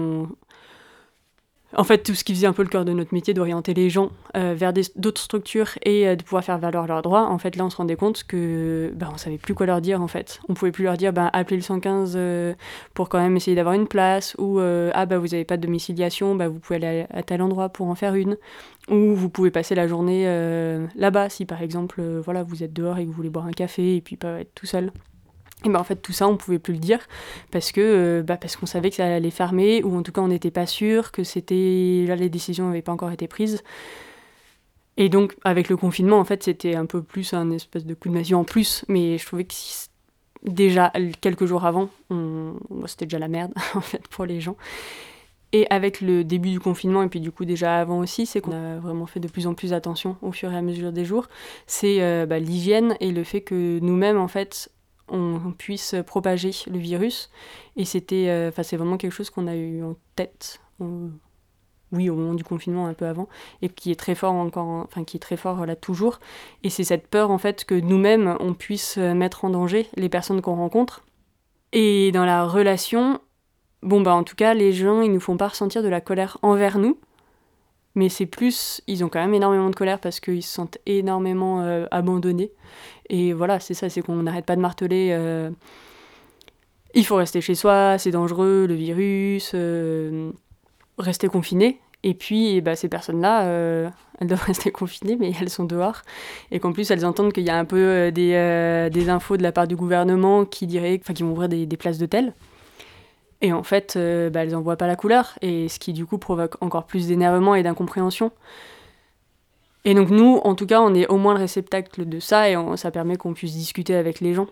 En 1.76 1.84
fait, 1.84 1.98
tout 1.98 2.14
ce 2.14 2.24
qui 2.24 2.34
faisait 2.34 2.46
un 2.46 2.52
peu 2.52 2.62
le 2.62 2.68
cœur 2.68 2.84
de 2.84 2.92
notre 2.92 3.14
métier, 3.14 3.32
d'orienter 3.32 3.74
les 3.74 3.90
gens 3.90 4.10
euh, 4.36 4.54
vers 4.56 4.72
d'autres 4.96 5.20
structures 5.20 5.70
et 5.84 6.08
euh, 6.08 6.16
de 6.16 6.22
pouvoir 6.22 6.42
faire 6.42 6.58
valoir 6.58 6.86
leurs 6.86 7.02
droits, 7.02 7.28
en 7.28 7.38
fait, 7.38 7.54
là, 7.56 7.64
on 7.64 7.70
se 7.70 7.76
rendait 7.76 7.96
compte 7.96 8.24
que 8.24 8.92
bah, 8.96 9.08
on 9.12 9.16
savait 9.16 9.38
plus 9.38 9.54
quoi 9.54 9.66
leur 9.66 9.80
dire, 9.80 10.02
en 10.02 10.08
fait. 10.08 10.40
On 10.48 10.54
pouvait 10.54 10.72
plus 10.72 10.84
leur 10.84 10.96
dire, 10.96 11.12
bah, 11.12 11.30
appelez 11.32 11.56
le 11.56 11.62
115 11.62 12.14
euh, 12.16 12.54
pour 12.94 13.08
quand 13.08 13.20
même 13.20 13.36
essayer 13.36 13.54
d'avoir 13.54 13.74
une 13.74 13.86
place, 13.86 14.34
ou 14.38 14.58
ah, 14.58 15.06
bah, 15.06 15.18
vous 15.18 15.28
n'avez 15.28 15.44
pas 15.44 15.56
de 15.56 15.62
domiciliation, 15.62 16.34
bah, 16.34 16.48
vous 16.48 16.58
pouvez 16.58 16.76
aller 16.76 17.06
à, 17.10 17.22
tel 17.22 17.40
endroit 17.40 17.68
pour 17.68 17.86
en 17.88 17.94
faire 17.94 18.14
une, 18.14 18.36
ou 18.88 19.14
vous 19.14 19.28
pouvez 19.28 19.50
passer 19.50 19.74
la 19.74 19.86
journée 19.86 20.24
là-bas, 20.96 21.28
si 21.28 21.46
par 21.46 21.62
exemple, 21.62 22.02
voilà, 22.24 22.42
vous 22.42 22.62
êtes 22.62 22.72
dehors 22.72 22.98
et 22.98 23.04
que 23.04 23.08
vous 23.08 23.14
voulez 23.14 23.30
boire 23.30 23.46
un 23.46 23.52
café 23.52 23.96
et 23.96 24.00
puis 24.00 24.16
pas 24.16 24.40
être 24.40 24.54
tout 24.54 24.66
seul. 24.66 24.92
Et 25.64 25.68
ben 25.68 25.78
en 25.78 25.84
fait 25.84 25.96
tout 25.96 26.12
ça 26.12 26.26
on 26.26 26.36
pouvait 26.36 26.58
plus 26.58 26.72
le 26.72 26.78
dire 26.78 27.00
parce 27.50 27.72
que 27.72 27.80
euh, 27.80 28.22
bah 28.22 28.36
parce 28.36 28.56
qu'on 28.56 28.66
savait 28.66 28.90
que 28.90 28.96
ça 28.96 29.04
allait 29.04 29.30
fermer 29.30 29.82
ou 29.82 29.96
en 29.96 30.02
tout 30.02 30.12
cas 30.12 30.22
on 30.22 30.28
n'était 30.28 30.50
pas 30.50 30.66
sûr 30.66 31.12
que 31.12 31.22
c'était 31.22 32.04
là 32.08 32.16
les 32.16 32.30
décisions 32.30 32.68
n'avaient 32.68 32.82
pas 32.82 32.92
encore 32.92 33.10
été 33.10 33.28
prises. 33.28 33.62
Et 34.96 35.08
donc 35.08 35.36
avec 35.44 35.68
le 35.68 35.76
confinement 35.76 36.18
en 36.18 36.24
fait 36.24 36.42
c'était 36.42 36.74
un 36.74 36.86
peu 36.86 37.02
plus 37.02 37.34
un 37.34 37.50
espèce 37.50 37.84
de 37.84 37.94
coup 37.94 38.08
de 38.08 38.14
magie 38.14 38.34
en 38.34 38.44
plus 38.44 38.84
mais 38.88 39.18
je 39.18 39.26
trouvais 39.26 39.44
que 39.44 39.54
déjà 40.44 40.92
quelques 41.20 41.44
jours 41.44 41.64
avant 41.64 41.90
c'était 42.86 43.06
déjà 43.06 43.18
la 43.18 43.28
merde 43.28 43.52
en 43.74 43.80
fait 43.80 44.06
pour 44.08 44.24
les 44.24 44.40
gens. 44.40 44.56
Et 45.52 45.66
avec 45.68 46.00
le 46.00 46.22
début 46.22 46.50
du 46.50 46.60
confinement, 46.60 47.02
et 47.02 47.08
puis 47.08 47.20
du 47.20 47.32
coup 47.32 47.44
déjà 47.44 47.80
avant 47.80 47.98
aussi, 47.98 48.24
c'est 48.24 48.40
qu'on 48.40 48.52
a 48.52 48.78
vraiment 48.78 49.06
fait 49.06 49.18
de 49.18 49.26
plus 49.26 49.48
en 49.48 49.54
plus 49.54 49.72
attention 49.72 50.16
au 50.22 50.30
fur 50.30 50.52
et 50.52 50.56
à 50.56 50.62
mesure 50.62 50.92
des 50.92 51.04
jours, 51.04 51.28
c'est 51.66 52.00
euh, 52.00 52.24
bah, 52.24 52.38
l'hygiène 52.38 52.96
et 53.00 53.10
le 53.10 53.24
fait 53.24 53.40
que 53.40 53.80
nous-mêmes, 53.80 54.18
en 54.18 54.28
fait, 54.28 54.70
on 55.10 55.52
puisse 55.52 55.94
propager 56.06 56.52
le 56.70 56.78
virus. 56.78 57.30
Et 57.76 57.84
c'était, 57.84 58.28
euh, 58.28 58.48
enfin, 58.48 58.62
c'est 58.62 58.76
vraiment 58.76 58.96
quelque 58.96 59.12
chose 59.12 59.30
qu'on 59.30 59.46
a 59.46 59.56
eu 59.56 59.82
en 59.82 59.96
tête. 60.16 60.60
oui, 61.92 62.08
au 62.08 62.14
moment 62.14 62.34
du 62.34 62.44
confinement, 62.44 62.86
un 62.86 62.94
peu 62.94 63.06
avant, 63.06 63.28
et 63.62 63.68
qui 63.68 63.90
est 63.90 63.98
très 63.98 64.14
fort 64.14 64.34
encore, 64.34 64.68
enfin 64.68 65.02
qui 65.02 65.16
est 65.16 65.20
très 65.20 65.36
fort 65.36 65.66
là 65.66 65.74
toujours. 65.74 66.20
Et 66.62 66.70
c'est 66.70 66.84
cette 66.84 67.08
peur 67.08 67.30
en 67.30 67.38
fait 67.38 67.64
que 67.64 67.74
nous-mêmes 67.74 68.36
on 68.40 68.54
puisse 68.54 68.96
mettre 68.96 69.44
en 69.44 69.50
danger 69.50 69.88
les 69.96 70.08
personnes 70.08 70.40
qu'on 70.40 70.54
rencontre. 70.54 71.04
Et 71.72 72.12
dans 72.12 72.24
la 72.24 72.46
relation, 72.46 73.20
bon 73.82 74.00
bah 74.02 74.14
en 74.14 74.22
tout 74.22 74.36
cas 74.36 74.54
les 74.54 74.72
gens 74.72 75.00
ils 75.02 75.12
nous 75.12 75.20
font 75.20 75.36
pas 75.36 75.48
ressentir 75.48 75.82
de 75.82 75.88
la 75.88 76.00
colère 76.00 76.38
envers 76.42 76.78
nous, 76.78 76.96
mais 77.94 78.08
c'est 78.08 78.26
plus, 78.26 78.80
ils 78.86 79.04
ont 79.04 79.08
quand 79.08 79.20
même 79.20 79.34
énormément 79.34 79.68
de 79.68 79.74
colère 79.74 79.98
parce 79.98 80.20
qu'ils 80.20 80.42
se 80.42 80.52
sentent 80.52 80.78
énormément 80.86 81.62
euh, 81.62 81.86
abandonnés. 81.90 82.52
Et 83.08 83.32
voilà, 83.32 83.58
c'est 83.58 83.74
ça, 83.74 83.88
c'est 83.88 84.02
qu'on 84.02 84.22
n'arrête 84.22 84.46
pas 84.46 84.56
de 84.56 84.60
marteler. 84.60 85.08
Euh, 85.10 85.50
il 86.94 87.04
faut 87.04 87.16
rester 87.16 87.40
chez 87.40 87.54
soi, 87.54 87.96
c'est 87.98 88.12
dangereux, 88.12 88.66
le 88.68 88.74
virus, 88.74 89.52
euh, 89.54 90.30
rester 90.98 91.28
confiné. 91.28 91.80
Et 92.02 92.14
puis, 92.14 92.60
bah, 92.60 92.76
ces 92.76 92.88
personnes-là, 92.88 93.44
elles 94.20 94.26
doivent 94.26 94.44
rester 94.46 94.70
confinées, 94.70 95.16
mais 95.18 95.32
elles 95.40 95.50
sont 95.50 95.64
dehors. 95.64 96.02
Et 96.50 96.60
qu'en 96.60 96.72
plus, 96.72 96.90
elles 96.90 97.04
entendent 97.04 97.32
qu'il 97.32 97.44
y 97.44 97.50
a 97.50 97.58
un 97.58 97.64
peu 97.64 98.10
des, 98.12 98.88
des, 98.92 99.08
infos 99.10 99.36
de 99.36 99.42
la 99.42 99.52
part 99.52 99.66
du 99.66 99.76
gouvernement 99.76 100.44
qui 100.44 100.66
diraient, 100.66 100.98
enfin, 101.02 101.12
qui 101.12 101.24
vont 101.24 101.32
ouvrir 101.32 101.48
des, 101.48 101.66
des 101.66 101.76
places 101.76 101.98
d'hôtel. 101.98 102.34
Et 103.42 103.52
en 103.52 103.62
fait, 103.62 103.94
euh, 103.96 104.30
bah, 104.30 104.42
elles 104.42 104.52
n'en 104.52 104.60
voient 104.60 104.76
pas 104.76 104.86
la 104.86 104.96
couleur, 104.96 105.38
et 105.40 105.68
ce 105.68 105.78
qui 105.78 105.92
du 105.92 106.04
coup 106.06 106.18
provoque 106.18 106.62
encore 106.62 106.86
plus 106.86 107.06
d'énervement 107.08 107.54
et 107.54 107.62
d'incompréhension. 107.62 108.32
Et 109.84 109.94
donc 109.94 110.10
nous, 110.10 110.40
en 110.44 110.54
tout 110.54 110.66
cas, 110.66 110.80
on 110.80 110.94
est 110.94 111.06
au 111.08 111.16
moins 111.16 111.32
le 111.34 111.40
réceptacle 111.40 112.06
de 112.06 112.20
ça, 112.20 112.50
et 112.50 112.56
ça 112.76 112.90
permet 112.90 113.16
qu'on 113.16 113.32
puisse 113.32 113.54
discuter 113.54 113.94
avec 113.94 114.20
les 114.20 114.34
gens. 114.34 114.48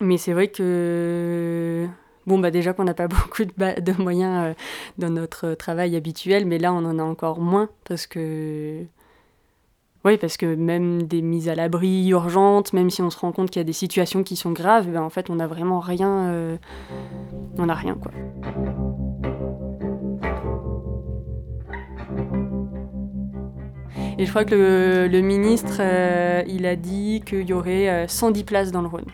Mais 0.00 0.16
c'est 0.16 0.32
vrai 0.32 0.48
que... 0.48 1.86
Bon, 2.26 2.38
bah 2.38 2.52
déjà 2.52 2.72
qu'on 2.72 2.84
n'a 2.84 2.94
pas 2.94 3.08
beaucoup 3.08 3.44
de, 3.44 4.02
moyens 4.02 4.44
euh, 4.44 4.54
dans 4.98 5.10
notre 5.10 5.54
travail 5.54 5.96
habituel, 5.96 6.46
mais 6.46 6.58
là, 6.58 6.72
on 6.72 6.84
en 6.84 7.00
a 7.00 7.02
encore 7.02 7.40
moins, 7.40 7.68
parce 7.84 8.06
que 8.06 8.84
oui, 10.04 10.16
parce 10.18 10.36
que 10.36 10.56
même 10.56 11.04
des 11.04 11.22
mises 11.22 11.48
à 11.48 11.54
l'abri 11.54 12.08
urgentes, 12.08 12.72
même 12.72 12.90
si 12.90 13.02
on 13.02 13.10
se 13.10 13.18
rend 13.18 13.30
compte 13.30 13.50
qu'il 13.50 13.60
y 13.60 13.62
a 13.62 13.64
des 13.64 13.72
situations 13.72 14.24
qui 14.24 14.34
sont 14.34 14.50
graves, 14.50 14.88
ben 14.88 15.00
en 15.00 15.10
fait, 15.10 15.30
on 15.30 15.36
n'a 15.36 15.46
vraiment 15.46 15.78
rien. 15.78 16.28
Euh, 16.28 16.56
on 17.56 17.66
n'a 17.66 17.74
rien, 17.74 17.94
quoi. 17.94 18.10
Et 24.18 24.26
je 24.26 24.30
crois 24.30 24.44
que 24.44 25.08
le, 25.10 25.20
ministre, 25.20 25.78
euh, 25.80 26.42
il 26.48 26.66
a 26.66 26.74
dit 26.74 27.22
qu'il 27.24 27.48
y 27.48 27.52
aurait 27.52 28.06
110 28.08 28.40
euh, 28.40 28.44
places 28.44 28.72
dans 28.72 28.82
le 28.82 28.88
Rhône. 28.88 29.06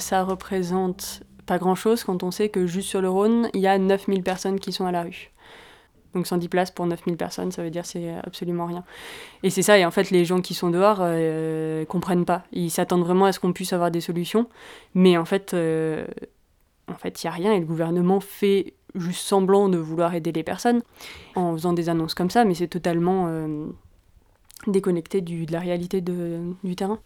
ça 0.00 0.24
représente 0.24 1.22
pas 1.44 1.58
grand-chose 1.58 2.04
quand 2.04 2.22
on 2.22 2.30
sait 2.30 2.48
que 2.48 2.66
juste 2.66 2.88
sur 2.88 3.02
le 3.02 3.10
Rhône, 3.10 3.50
il 3.52 3.60
y 3.60 3.66
a 3.66 3.76
9000 3.76 4.22
personnes 4.22 4.58
qui 4.58 4.72
sont 4.72 4.86
à 4.86 4.92
la 4.92 5.02
rue. 5.02 5.30
Donc 6.14 6.26
110 6.26 6.48
places 6.48 6.70
pour 6.70 6.86
9000 6.86 7.16
personnes, 7.16 7.52
ça 7.52 7.62
veut 7.62 7.70
dire 7.70 7.86
c'est 7.86 8.14
absolument 8.24 8.66
rien. 8.66 8.84
Et 9.42 9.50
c'est 9.50 9.62
ça, 9.62 9.78
et 9.78 9.84
en 9.84 9.90
fait 9.90 10.10
les 10.10 10.24
gens 10.24 10.40
qui 10.40 10.54
sont 10.54 10.70
dehors 10.70 10.98
euh, 11.00 11.84
comprennent 11.84 12.24
pas. 12.24 12.44
Ils 12.52 12.70
s'attendent 12.70 13.04
vraiment 13.04 13.26
à 13.26 13.32
ce 13.32 13.40
qu'on 13.40 13.52
puisse 13.52 13.72
avoir 13.72 13.90
des 13.90 14.00
solutions, 14.00 14.48
mais 14.94 15.16
en 15.16 15.24
fait, 15.24 15.54
euh, 15.54 16.06
en 16.90 16.94
fait 16.96 17.22
il 17.22 17.26
n'y 17.26 17.28
a 17.28 17.32
rien 17.32 17.52
et 17.52 17.60
le 17.60 17.66
gouvernement 17.66 18.20
fait 18.20 18.74
juste 18.94 19.26
semblant 19.26 19.68
de 19.68 19.78
vouloir 19.78 20.14
aider 20.14 20.32
les 20.32 20.42
personnes 20.42 20.82
en 21.36 21.52
faisant 21.52 21.72
des 21.72 21.88
annonces 21.88 22.14
comme 22.14 22.30
ça, 22.30 22.44
mais 22.44 22.54
c'est 22.54 22.68
totalement 22.68 23.26
euh, 23.28 23.66
déconnecté 24.66 25.20
du, 25.20 25.46
de 25.46 25.52
la 25.52 25.60
réalité 25.60 26.00
de, 26.00 26.40
du 26.64 26.76
terrain. 26.76 26.98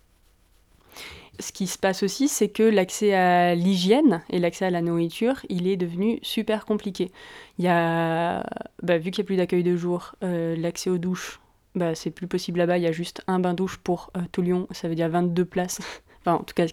Ce 1.40 1.52
qui 1.52 1.66
se 1.66 1.78
passe 1.78 2.02
aussi, 2.02 2.28
c'est 2.28 2.48
que 2.48 2.62
l'accès 2.62 3.14
à 3.14 3.54
l'hygiène 3.54 4.22
et 4.30 4.38
l'accès 4.38 4.66
à 4.66 4.70
la 4.70 4.82
nourriture, 4.82 5.40
il 5.48 5.66
est 5.66 5.76
devenu 5.76 6.18
super 6.22 6.64
compliqué. 6.64 7.10
Y 7.58 7.68
a, 7.68 8.44
bah, 8.82 8.98
vu 8.98 9.10
qu'il 9.10 9.22
n'y 9.22 9.26
a 9.26 9.28
plus 9.28 9.36
d'accueil 9.36 9.62
de 9.64 9.76
jour, 9.76 10.14
euh, 10.22 10.54
l'accès 10.56 10.90
aux 10.90 10.98
douches, 10.98 11.40
bah, 11.74 11.94
c'est 11.94 12.10
plus 12.10 12.28
possible 12.28 12.58
là-bas. 12.58 12.78
Il 12.78 12.84
y 12.84 12.86
a 12.86 12.92
juste 12.92 13.22
un 13.26 13.40
bain-douche 13.40 13.78
pour 13.78 14.10
euh, 14.16 14.20
tout 14.30 14.42
Lyon, 14.42 14.68
ça 14.70 14.88
veut 14.88 14.94
dire 14.94 15.08
22 15.08 15.44
places. 15.44 15.80
enfin, 16.20 16.34
en 16.34 16.44
tout 16.44 16.54
cas, 16.54 16.66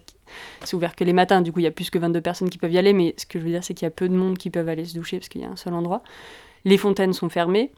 c'est 0.64 0.74
ouvert 0.76 0.94
que 0.94 1.02
les 1.02 1.12
matins, 1.12 1.40
du 1.40 1.52
coup, 1.52 1.58
il 1.58 1.64
y 1.64 1.68
a 1.68 1.72
plus 1.72 1.90
que 1.90 1.98
22 1.98 2.20
personnes 2.20 2.50
qui 2.50 2.58
peuvent 2.58 2.72
y 2.72 2.78
aller, 2.78 2.92
mais 2.92 3.14
ce 3.16 3.26
que 3.26 3.38
je 3.40 3.44
veux 3.44 3.50
dire, 3.50 3.64
c'est 3.64 3.74
qu'il 3.74 3.86
y 3.86 3.88
a 3.88 3.90
peu 3.90 4.08
de 4.08 4.14
monde 4.14 4.38
qui 4.38 4.50
peuvent 4.50 4.68
aller 4.68 4.84
se 4.84 4.94
doucher 4.94 5.18
parce 5.18 5.28
qu'il 5.28 5.40
y 5.40 5.44
a 5.44 5.48
un 5.48 5.56
seul 5.56 5.74
endroit. 5.74 6.02
Les 6.64 6.78
fontaines 6.78 7.12
sont 7.12 7.28
fermées. 7.28 7.72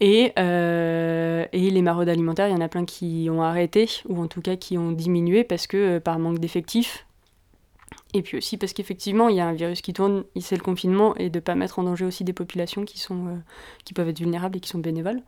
Et, 0.00 0.32
euh, 0.38 1.44
et, 1.52 1.70
les 1.70 1.82
maraudes 1.82 2.08
alimentaires, 2.08 2.48
il 2.48 2.52
y 2.52 2.54
en 2.54 2.62
a 2.62 2.68
plein 2.68 2.86
qui 2.86 3.28
ont 3.30 3.42
arrêté, 3.42 3.86
ou 4.08 4.20
en 4.22 4.28
tout 4.28 4.40
cas 4.40 4.56
qui 4.56 4.78
ont 4.78 4.92
diminué 4.92 5.44
parce 5.44 5.66
que 5.66 5.76
euh, 5.76 6.00
par 6.00 6.18
manque 6.18 6.38
d'effectifs. 6.38 7.06
Et 8.14 8.22
puis 8.22 8.38
aussi 8.38 8.56
parce 8.56 8.72
qu'effectivement, 8.72 9.28
il 9.28 9.36
y 9.36 9.40
a 9.40 9.46
un 9.46 9.52
virus 9.52 9.82
qui 9.82 9.92
tourne, 9.92 10.24
c'est 10.40 10.56
le 10.56 10.62
confinement, 10.62 11.14
et 11.16 11.28
de 11.28 11.38
ne 11.38 11.40
pas 11.40 11.54
mettre 11.54 11.78
en 11.78 11.82
danger 11.82 12.06
aussi 12.06 12.24
des 12.24 12.32
populations 12.32 12.86
qui, 12.86 12.98
sont, 12.98 13.26
euh, 13.26 13.36
qui 13.84 13.92
peuvent 13.92 14.08
être 14.08 14.18
vulnérables 14.18 14.56
et 14.56 14.60
qui 14.60 14.70
sont 14.70 14.78
bénévoles. 14.78 15.20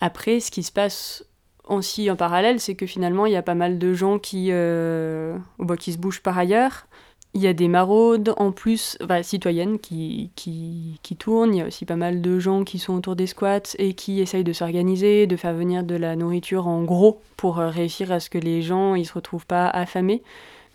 Après, 0.00 0.40
ce 0.40 0.50
qui 0.50 0.64
se 0.64 0.72
passe 0.72 1.24
aussi 1.64 2.10
en 2.10 2.16
parallèle, 2.16 2.58
c'est 2.58 2.74
que 2.74 2.86
finalement, 2.86 3.24
il 3.26 3.32
y 3.32 3.36
a 3.36 3.42
pas 3.42 3.54
mal 3.54 3.78
de 3.78 3.94
gens 3.94 4.18
qui, 4.18 4.50
bah, 4.50 5.76
qui 5.78 5.92
se 5.92 5.98
bougent 5.98 6.22
par 6.22 6.38
ailleurs. 6.38 6.87
Il 7.34 7.42
y 7.42 7.46
a 7.46 7.52
des 7.52 7.68
maraudes 7.68 8.32
en 8.38 8.52
plus 8.52 8.96
citoyennes 9.22 9.78
qui, 9.78 10.30
qui, 10.34 10.98
qui, 11.02 11.16
tournent. 11.16 11.54
Il 11.54 11.58
y 11.58 11.62
a 11.62 11.66
aussi 11.66 11.84
pas 11.84 11.96
mal 11.96 12.22
de 12.22 12.38
gens 12.38 12.64
qui 12.64 12.78
sont 12.78 12.94
autour 12.94 13.16
des 13.16 13.26
squats 13.26 13.76
et 13.78 13.92
qui 13.92 14.20
essayent 14.20 14.44
de 14.44 14.52
s'organiser, 14.52 15.26
de 15.26 15.36
faire 15.36 15.54
venir 15.54 15.84
de 15.84 15.94
la 15.94 16.16
nourriture 16.16 16.66
en 16.66 16.82
gros 16.84 17.20
pour 17.36 17.58
euh, 17.58 17.68
réussir 17.68 18.10
à 18.12 18.20
ce 18.20 18.30
que 18.30 18.38
les 18.38 18.62
gens 18.62 18.96
ne 18.96 19.04
se 19.04 19.12
retrouvent 19.12 19.46
pas 19.46 19.68
affamés. 19.68 20.22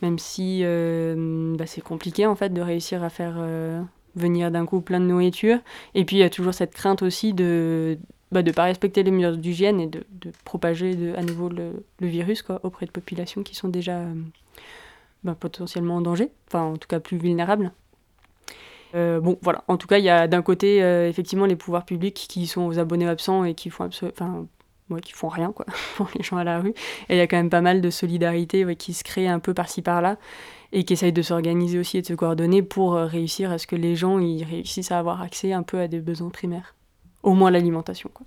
Même 0.02 0.20
si 0.20 0.62
euh, 0.64 1.56
bah, 1.58 1.66
c'est 1.66 1.82
compliqué 1.82 2.28
en 2.28 2.36
fait 2.36 2.54
de 2.54 2.62
réussir 2.62 3.04
à 3.04 3.10
faire 3.10 3.36
euh, 3.38 3.82
venir 4.16 4.52
d'un 4.52 4.66
coup 4.66 4.80
plein 4.80 5.00
de 5.00 5.06
nourriture. 5.06 5.58
Et 5.96 6.06
puis 6.06 6.18
il 6.18 6.20
y 6.20 6.24
a 6.24 6.30
toujours 6.30 6.54
cette 6.54 6.74
crainte 6.74 7.02
aussi 7.02 7.34
de 7.34 7.98
ne 8.32 8.42
bah, 8.42 8.54
pas 8.54 8.66
respecter 8.66 9.02
les 9.02 9.12
mesures 9.12 9.38
d'hygiène 9.38 9.82
et 9.82 9.88
de, 9.88 10.06
de 10.22 10.32
propager 10.46 11.14
à 11.18 11.24
nouveau 11.24 11.50
le, 11.50 11.84
le, 12.00 12.08
virus 12.08 12.44
quoi, 12.44 12.60
auprès 12.64 12.86
de 12.86 12.92
populations 12.92 13.44
qui 13.44 13.56
sont 13.56 13.70
déjà 13.70 14.02
bah, 15.24 15.36
potentiellement 15.40 15.98
en 15.98 16.02
danger, 16.02 16.32
enfin 16.48 16.64
en 16.64 16.78
tout 16.78 16.88
cas 16.88 17.00
plus 17.00 17.18
vulnérables. 17.18 17.72
Euh, 18.96 19.20
bon, 19.20 19.38
voilà. 19.42 19.64
En 19.68 19.78
tout 19.78 19.88
cas, 19.88 19.98
il 19.98 20.04
y 20.04 20.10
a 20.10 20.28
d'un 20.28 20.42
côté, 20.42 20.84
euh, 20.84 21.10
effectivement, 21.10 21.46
les 21.46 21.56
pouvoirs 21.56 21.86
publics 21.86 22.26
qui 22.30 22.46
sont 22.48 22.62
aux 22.62 22.80
abonnés 22.80 23.08
absents 23.08 23.44
et 23.44 23.56
qui 23.56 23.70
font, 23.70 23.90
ouais, 24.90 25.02
qui 25.02 25.14
font 25.14 25.30
rien, 25.30 25.52
quoi, 25.52 25.66
pour 25.96 26.10
les 26.16 26.24
gens 26.24 26.38
à 26.38 26.44
la 26.44 26.60
rue. 26.60 26.74
Et 27.10 27.16
il 27.16 27.18
y 27.18 27.22
a 27.22 27.28
quand 27.28 27.38
même 27.38 27.50
pas 27.50 27.62
mal 27.62 27.82
de 27.82 27.90
solidarité 27.90 28.76
qui 28.76 28.94
se 28.94 29.04
crée 29.04 29.28
un 29.28 29.40
peu 29.40 29.54
par-ci 29.54 29.82
par-là 29.82 30.18
et 30.72 30.84
qui 30.84 30.94
essayent 30.94 31.14
de 31.14 31.22
s'organiser 31.22 31.80
aussi 31.80 31.98
et 31.98 32.02
de 32.02 32.08
se 32.08 32.14
coordonner 32.14 32.62
pour 32.62 32.96
euh, 32.96 33.06
réussir 33.06 33.52
à 33.52 33.58
ce 33.58 33.68
que 33.68 33.76
les 33.76 33.96
gens 33.96 34.20
ils 34.20 34.44
réussissent 34.44 34.92
à 34.92 35.00
avoir 35.00 35.22
accès 35.22 35.54
un 35.54 35.64
peu 35.64 35.80
à 35.80 35.88
des 35.88 36.00
besoins 36.00 36.30
primaires. 36.30 36.76
Au 37.22 37.34
moins 37.34 37.52
l'alimentation, 37.52 38.10
quoi. 38.14 38.26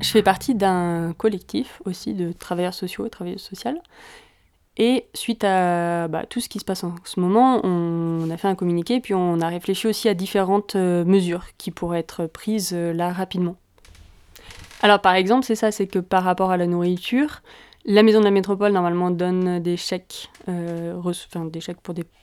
Je 0.00 0.08
fais 0.08 0.22
partie 0.22 0.54
d'un 0.54 1.12
collectif 1.12 1.82
aussi 1.84 2.14
de 2.14 2.32
travailleurs 2.32 2.72
sociaux 2.72 3.04
et 3.04 3.10
travailleuses 3.10 3.42
sociales 3.42 3.82
et 4.76 5.06
suite 5.14 5.44
à 5.44 6.08
bah, 6.08 6.24
tout 6.28 6.40
ce 6.40 6.48
qui 6.48 6.58
se 6.58 6.64
passe 6.64 6.84
en 6.84 6.94
ce 7.04 7.20
moment, 7.20 7.60
on 7.64 8.30
a 8.30 8.36
fait 8.36 8.48
un 8.48 8.54
communiqué, 8.54 9.00
puis 9.00 9.14
on 9.14 9.40
a 9.40 9.48
réfléchi 9.48 9.86
aussi 9.86 10.08
à 10.08 10.14
différentes 10.14 10.76
euh, 10.76 11.04
mesures 11.04 11.46
qui 11.58 11.70
pourraient 11.70 11.98
être 11.98 12.26
prises 12.26 12.70
euh, 12.72 12.92
là 12.92 13.12
rapidement. 13.12 13.56
Alors 14.82 15.00
par 15.00 15.14
exemple, 15.14 15.44
c'est 15.44 15.56
ça, 15.56 15.70
c'est 15.70 15.86
que 15.86 15.98
par 15.98 16.24
rapport 16.24 16.50
à 16.50 16.56
la 16.56 16.66
nourriture, 16.66 17.42
la 17.84 18.02
maison 18.02 18.20
de 18.20 18.24
la 18.24 18.30
métropole 18.30 18.72
normalement 18.72 19.10
donne 19.10 19.58
des 19.58 19.76
chèques, 19.76 20.30
euh, 20.48 20.98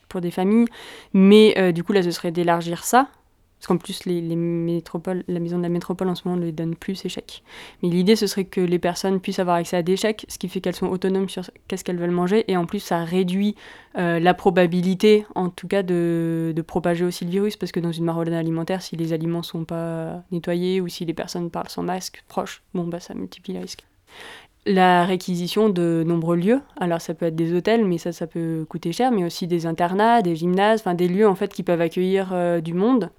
pour 0.09 0.21
des 0.21 0.31
familles, 0.31 0.67
mais 1.13 1.73
du 1.73 1.83
coup 1.83 1.91
là 1.91 2.01
ce 2.01 2.11
serait 2.11 2.31
d'élargir 2.31 2.85
ça 2.85 3.07
parce 3.59 3.67
qu'en 3.67 3.77
plus, 3.77 4.05
les, 4.05 4.21
métropoles, 4.35 5.23
la 5.27 5.39
maison 5.39 5.57
de 5.57 5.63
la 5.63 5.69
métropole 5.69 6.07
en 6.09 6.15
ce 6.15 6.27
moment 6.27 6.39
ne 6.39 6.45
les 6.45 6.51
donne 6.51 6.75
plus 6.75 6.93
ces 6.93 7.09
chèques. 7.09 7.43
Mais 7.81 7.89
l'idée, 7.89 8.15
ce 8.15 8.27
serait 8.27 8.45
que 8.45 8.61
les 8.61 8.77
personnes 8.77 9.19
puissent 9.19 9.39
avoir 9.39 9.55
accès 9.55 9.77
à 9.77 9.81
des 9.81 9.97
chèques, 9.97 10.25
ce 10.29 10.37
qui 10.37 10.47
fait 10.47 10.61
qu'elles 10.61 10.75
sont 10.75 10.87
autonomes 10.87 11.27
sur 11.27 11.43
qu'est-ce 11.67 11.83
qu'elles 11.83 11.97
veulent 11.97 12.11
manger. 12.11 12.45
Et 12.51 12.55
en 12.55 12.67
plus, 12.67 12.79
ça 12.79 13.03
réduit 13.03 13.55
euh, 13.97 14.19
la 14.19 14.35
probabilité, 14.35 15.25
en 15.33 15.49
tout 15.49 15.67
cas, 15.67 15.81
de, 15.81 16.53
propager 16.67 17.03
aussi 17.03 17.25
le 17.25 17.31
virus. 17.31 17.57
Parce 17.57 17.71
que 17.71 17.79
dans 17.79 17.91
une 17.91 18.05
maraude 18.05 18.29
alimentaire, 18.29 18.83
si 18.83 18.95
les 18.95 19.11
aliments 19.11 19.43
sont 19.43 19.65
pas 19.65 20.21
nettoyés 20.31 20.79
ou 20.79 20.87
si 20.87 21.05
les 21.05 21.15
personnes 21.15 21.49
parlent 21.49 21.69
sans 21.69 21.83
masque 21.83 22.23
proche, 22.27 22.61
bon, 22.75 22.85
bah, 22.85 22.99
ça 22.99 23.15
multiplie 23.15 23.53
les 23.53 23.61
risques 23.61 23.85
la 24.69 25.05
réquisition 25.05 25.69
de 25.69 26.03
nombreux 26.05 26.35
lieux. 26.35 26.59
Alors 26.77 26.99
ça 26.99 27.13
peut 27.13 27.27
être 27.27 27.37
des 27.37 27.53
hôtels, 27.53 27.85
mais 27.85 27.97
ça, 27.97 28.11
ça 28.11 28.27
peut 28.27 28.65
coûter 28.67 28.91
cher, 28.91 29.11
mais 29.11 29.23
aussi 29.23 29.47
des 29.47 29.65
internats, 29.65 30.21
des 30.21 30.35
gymnases, 30.35 30.81
enfin 30.81 30.93
des 30.93 31.07
lieux 31.07 31.25
en 31.25 31.35
fait 31.35 31.53
qui 31.53 31.63
peuvent 31.63 31.79
accueillir 31.79 32.31
euh, 32.33 32.59
du 32.59 32.73
monde 32.73 33.09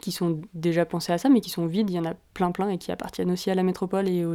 qui 0.00 0.12
sont 0.12 0.40
déjà 0.54 0.84
pensés 0.84 1.12
à 1.12 1.18
ça, 1.18 1.28
mais 1.28 1.40
qui 1.40 1.50
sont 1.50 1.66
vides. 1.66 1.90
Il 1.90 1.96
y 1.96 1.98
en 1.98 2.04
a 2.04 2.14
plein, 2.34 2.50
plein, 2.50 2.68
et 2.68 2.78
qui 2.78 2.92
appartiennent 2.92 3.30
aussi 3.30 3.50
à 3.50 3.54
la 3.54 3.62
métropole 3.62 4.08
et 4.08 4.24
aux, 4.24 4.34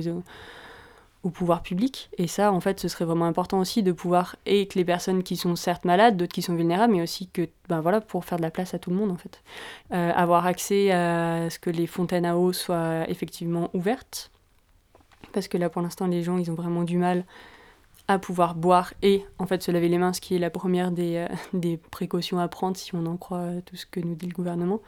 au 1.24 1.30
pouvoir 1.30 1.64
public. 1.64 2.10
Et 2.18 2.28
ça, 2.28 2.52
en 2.52 2.60
fait, 2.60 2.80
ce 2.80 2.88
serait 2.88 3.06
vraiment 3.06 3.26
important 3.26 3.60
aussi 3.60 3.84
de 3.84 3.92
pouvoir, 3.92 4.36
et 4.46 4.68
que 4.68 4.78
les 4.78 4.86
personnes 4.86 5.24
qui 5.24 5.36
sont 5.36 5.56
certes 5.56 5.84
malades, 5.84 6.18
d'autres 6.18 6.34
qui 6.34 6.42
sont 6.42 6.56
vulnérables, 6.56 6.94
mais 6.94 7.02
aussi 7.02 7.28
que, 7.28 7.50
ben 7.68 7.82
voilà, 7.82 8.00
pour 8.00 8.24
faire 8.26 8.38
de 8.38 8.44
la 8.44 8.52
place 8.52 8.74
à 8.74 8.80
tout 8.80 8.92
le 8.92 8.96
monde, 8.96 9.12
en 9.12 9.18
fait. 9.18 9.42
Euh, 9.94 10.12
avoir 10.16 10.46
accès 10.46 10.92
à 10.92 11.50
ce 11.50 11.60
que 11.60 11.70
les 11.70 11.88
fontaines 11.88 12.26
à 12.26 12.38
eau 12.38 12.54
soient 12.54 13.10
effectivement 13.10 13.70
ouvertes. 13.74 14.32
Parce 15.34 15.48
que 15.48 15.58
là, 15.58 15.70
pour 15.70 15.82
l'instant, 15.82 16.08
les 16.08 16.22
gens, 16.24 16.38
ils 16.38 16.52
ont 16.52 16.56
vraiment 16.56 16.84
du 16.84 16.98
mal 16.98 17.26
à 18.08 18.20
pouvoir 18.20 18.56
boire 18.56 18.94
et 19.02 19.26
en 19.40 19.48
fait 19.48 19.64
se 19.64 19.72
laver 19.72 19.90
les 19.90 19.98
mains, 19.98 20.14
ce 20.14 20.22
qui 20.22 20.36
est 20.36 20.40
la 20.40 20.52
première 20.52 20.92
des, 20.92 21.16
euh, 21.16 21.28
des 21.54 21.78
précautions 21.78 22.40
à 22.40 22.48
prendre 22.48 22.78
si 22.78 22.94
on 22.96 23.06
en 23.06 23.18
croit 23.18 23.50
tout 23.66 23.76
ce 23.76 23.86
que 23.86 24.00
nous 24.00 24.16
dit 24.16 24.28
le 24.28 24.34
gouvernement. 24.34 24.80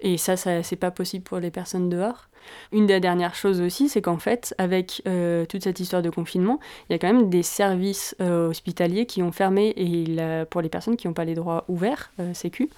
Et 0.00 0.18
ça, 0.18 0.36
ça 0.36 0.62
c'est 0.62 0.76
pas 0.76 0.90
possible 0.90 1.24
pour 1.24 1.38
les 1.38 1.50
personnes 1.50 1.88
dehors. 1.88 2.28
Une 2.72 2.86
des 2.86 3.00
dernières 3.00 3.34
choses 3.34 3.60
aussi, 3.60 3.88
c'est 3.88 4.02
qu'en 4.02 4.18
fait, 4.18 4.54
avec 4.58 5.02
euh, 5.06 5.46
toute 5.46 5.64
cette 5.64 5.80
histoire 5.80 6.02
de 6.02 6.10
confinement, 6.10 6.60
il 6.88 6.92
y 6.92 6.96
a 6.96 6.98
quand 6.98 7.12
même 7.12 7.30
des 7.30 7.42
services 7.42 8.14
euh, 8.20 8.48
hospitaliers 8.48 9.06
qui 9.06 9.22
ont 9.22 9.32
fermé 9.32 9.72
et 9.76 10.04
pour 10.50 10.60
les 10.60 10.68
personnes 10.68 10.96
qui 10.96 11.06
n'ont 11.06 11.14
pas 11.14 11.24
les 11.24 11.34
droits 11.34 11.64
ouverts, 11.68 12.12
euh, 12.20 12.34
sécu. 12.34 12.68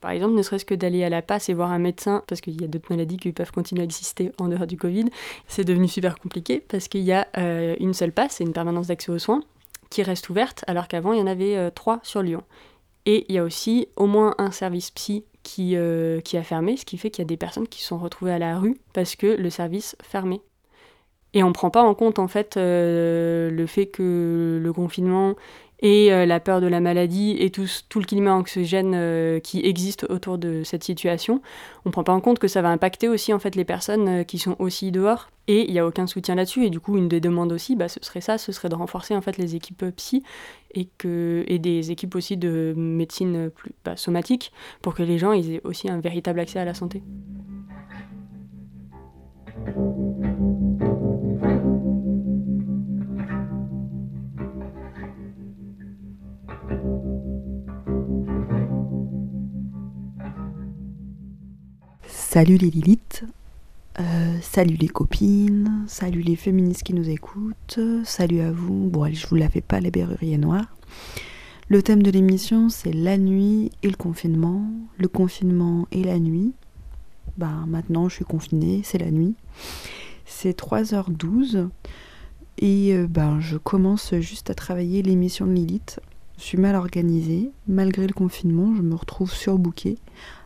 Par 0.00 0.10
exemple, 0.10 0.34
ne 0.34 0.42
serait-ce 0.42 0.64
que 0.64 0.74
d'aller 0.74 1.04
à 1.04 1.08
la 1.08 1.22
passe 1.22 1.48
et 1.48 1.54
voir 1.54 1.72
un 1.72 1.78
médecin, 1.78 2.22
parce 2.26 2.40
qu'il 2.40 2.60
y 2.60 2.64
a 2.64 2.68
d'autres 2.68 2.90
maladies 2.90 3.16
qui 3.16 3.32
peuvent 3.32 3.52
continuer 3.52 3.82
à 3.82 3.84
exister 3.84 4.32
en 4.38 4.48
dehors 4.48 4.66
du 4.66 4.76
Covid, 4.76 5.06
c'est 5.46 5.64
devenu 5.64 5.88
super 5.88 6.18
compliqué 6.18 6.60
parce 6.66 6.88
qu'il 6.88 7.02
y 7.02 7.12
a 7.12 7.26
une 7.34 7.94
seule 7.94 8.12
passe 8.12 8.40
et 8.40 8.44
une 8.44 8.52
permanence 8.52 8.88
d'accès 8.88 9.10
aux 9.10 9.18
soins 9.18 9.42
qui 9.90 10.02
reste 10.02 10.28
ouverte, 10.28 10.64
alors 10.66 10.88
qu'avant, 10.88 11.12
il 11.12 11.18
y 11.18 11.22
en 11.22 11.26
avait 11.26 11.70
trois 11.72 12.00
sur 12.02 12.22
Lyon. 12.22 12.42
Et 13.06 13.24
il 13.28 13.34
y 13.34 13.38
a 13.38 13.44
aussi 13.44 13.88
au 13.96 14.06
moins 14.06 14.34
un 14.38 14.50
service 14.50 14.90
psy 14.90 15.24
qui, 15.42 15.76
euh, 15.76 16.20
qui 16.20 16.36
a 16.36 16.42
fermé, 16.42 16.76
ce 16.76 16.84
qui 16.84 16.98
fait 16.98 17.10
qu'il 17.10 17.22
y 17.22 17.26
a 17.26 17.28
des 17.28 17.36
personnes 17.36 17.68
qui 17.68 17.82
sont 17.82 17.98
retrouvées 17.98 18.32
à 18.32 18.38
la 18.38 18.58
rue 18.58 18.78
parce 18.92 19.16
que 19.16 19.26
le 19.26 19.50
service 19.50 19.96
fermait. 20.02 20.40
Et 21.34 21.42
on 21.42 21.48
ne 21.48 21.52
prend 21.52 21.70
pas 21.70 21.82
en 21.82 21.94
compte 21.94 22.18
en 22.18 22.28
fait 22.28 22.56
euh, 22.56 23.50
le 23.50 23.66
fait 23.66 23.86
que 23.86 24.58
le 24.62 24.72
confinement 24.72 25.34
et 25.80 26.12
euh, 26.12 26.26
la 26.26 26.40
peur 26.40 26.60
de 26.60 26.66
la 26.66 26.80
maladie 26.80 27.36
et 27.38 27.50
tout, 27.50 27.66
tout 27.88 28.00
le 28.00 28.04
climat 28.04 28.34
anxiogène 28.34 28.92
euh, 28.94 29.38
qui 29.38 29.60
existe 29.64 30.04
autour 30.10 30.38
de 30.38 30.62
cette 30.64 30.82
situation, 30.82 31.40
on 31.84 31.90
ne 31.90 31.92
prend 31.92 32.04
pas 32.04 32.12
en 32.12 32.20
compte 32.20 32.38
que 32.38 32.48
ça 32.48 32.62
va 32.62 32.70
impacter 32.70 33.08
aussi 33.08 33.32
en 33.32 33.38
fait 33.38 33.54
les 33.54 33.64
personnes 33.64 34.08
euh, 34.08 34.24
qui 34.24 34.38
sont 34.38 34.56
aussi 34.58 34.90
dehors. 34.90 35.30
Et 35.46 35.64
il 35.66 35.72
n'y 35.72 35.78
a 35.78 35.86
aucun 35.86 36.06
soutien 36.06 36.34
là-dessus. 36.34 36.64
Et 36.64 36.70
du 36.70 36.80
coup 36.80 36.96
une 36.98 37.08
des 37.08 37.20
demandes 37.20 37.52
aussi 37.52 37.76
bah, 37.76 37.88
ce 37.88 38.00
serait 38.02 38.20
ça, 38.20 38.38
ce 38.38 38.52
serait 38.52 38.68
de 38.68 38.74
renforcer 38.74 39.14
en 39.14 39.20
fait 39.20 39.38
les 39.38 39.54
équipes 39.54 39.84
psy 39.96 40.22
et, 40.74 40.88
que, 40.98 41.44
et 41.46 41.58
des 41.58 41.90
équipes 41.90 42.16
aussi 42.16 42.36
de 42.36 42.74
médecine 42.76 43.50
plus 43.50 43.72
bah, 43.84 43.96
somatique 43.96 44.52
pour 44.82 44.94
que 44.94 45.02
les 45.02 45.18
gens 45.18 45.32
aient 45.32 45.60
aussi 45.64 45.88
un 45.88 46.00
véritable 46.00 46.40
accès 46.40 46.58
à 46.58 46.64
la 46.64 46.74
santé. 46.74 47.02
Salut 62.30 62.58
les 62.58 62.68
Lilith, 62.68 63.24
euh, 63.98 64.36
salut 64.42 64.76
les 64.76 64.88
copines, 64.88 65.84
salut 65.86 66.20
les 66.20 66.36
féministes 66.36 66.82
qui 66.82 66.92
nous 66.92 67.08
écoutent, 67.08 67.80
salut 68.04 68.40
à 68.40 68.52
vous. 68.52 68.90
Bon, 68.90 69.04
allez, 69.04 69.14
je 69.14 69.26
vous 69.26 69.36
la 69.36 69.48
fais 69.48 69.62
pas, 69.62 69.80
les 69.80 69.90
berruriers 69.90 70.36
noirs. 70.36 70.66
Le 71.68 71.82
thème 71.82 72.02
de 72.02 72.10
l'émission, 72.10 72.68
c'est 72.68 72.92
la 72.92 73.16
nuit 73.16 73.70
et 73.82 73.88
le 73.88 73.96
confinement. 73.96 74.70
Le 74.98 75.08
confinement 75.08 75.88
et 75.90 76.04
la 76.04 76.18
nuit. 76.18 76.52
Bah, 77.38 77.64
maintenant, 77.66 78.10
je 78.10 78.16
suis 78.16 78.26
confinée, 78.26 78.82
c'est 78.84 78.98
la 78.98 79.10
nuit. 79.10 79.34
C'est 80.26 80.54
3h12 80.60 81.70
et 82.58 82.92
euh, 82.92 83.06
ben, 83.08 83.40
je 83.40 83.56
commence 83.56 84.14
juste 84.16 84.50
à 84.50 84.54
travailler 84.54 85.00
l'émission 85.00 85.46
de 85.46 85.52
Lilith. 85.52 85.98
Je 86.36 86.42
suis 86.42 86.58
mal 86.58 86.76
organisée. 86.76 87.52
Malgré 87.66 88.06
le 88.06 88.12
confinement, 88.12 88.74
je 88.76 88.82
me 88.82 88.94
retrouve 88.94 89.32
surbookée 89.32 89.96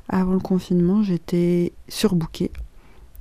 avant 0.08 0.34
le 0.34 0.40
confinement, 0.40 1.02
j'étais 1.02 1.72
surbookée. 1.88 2.50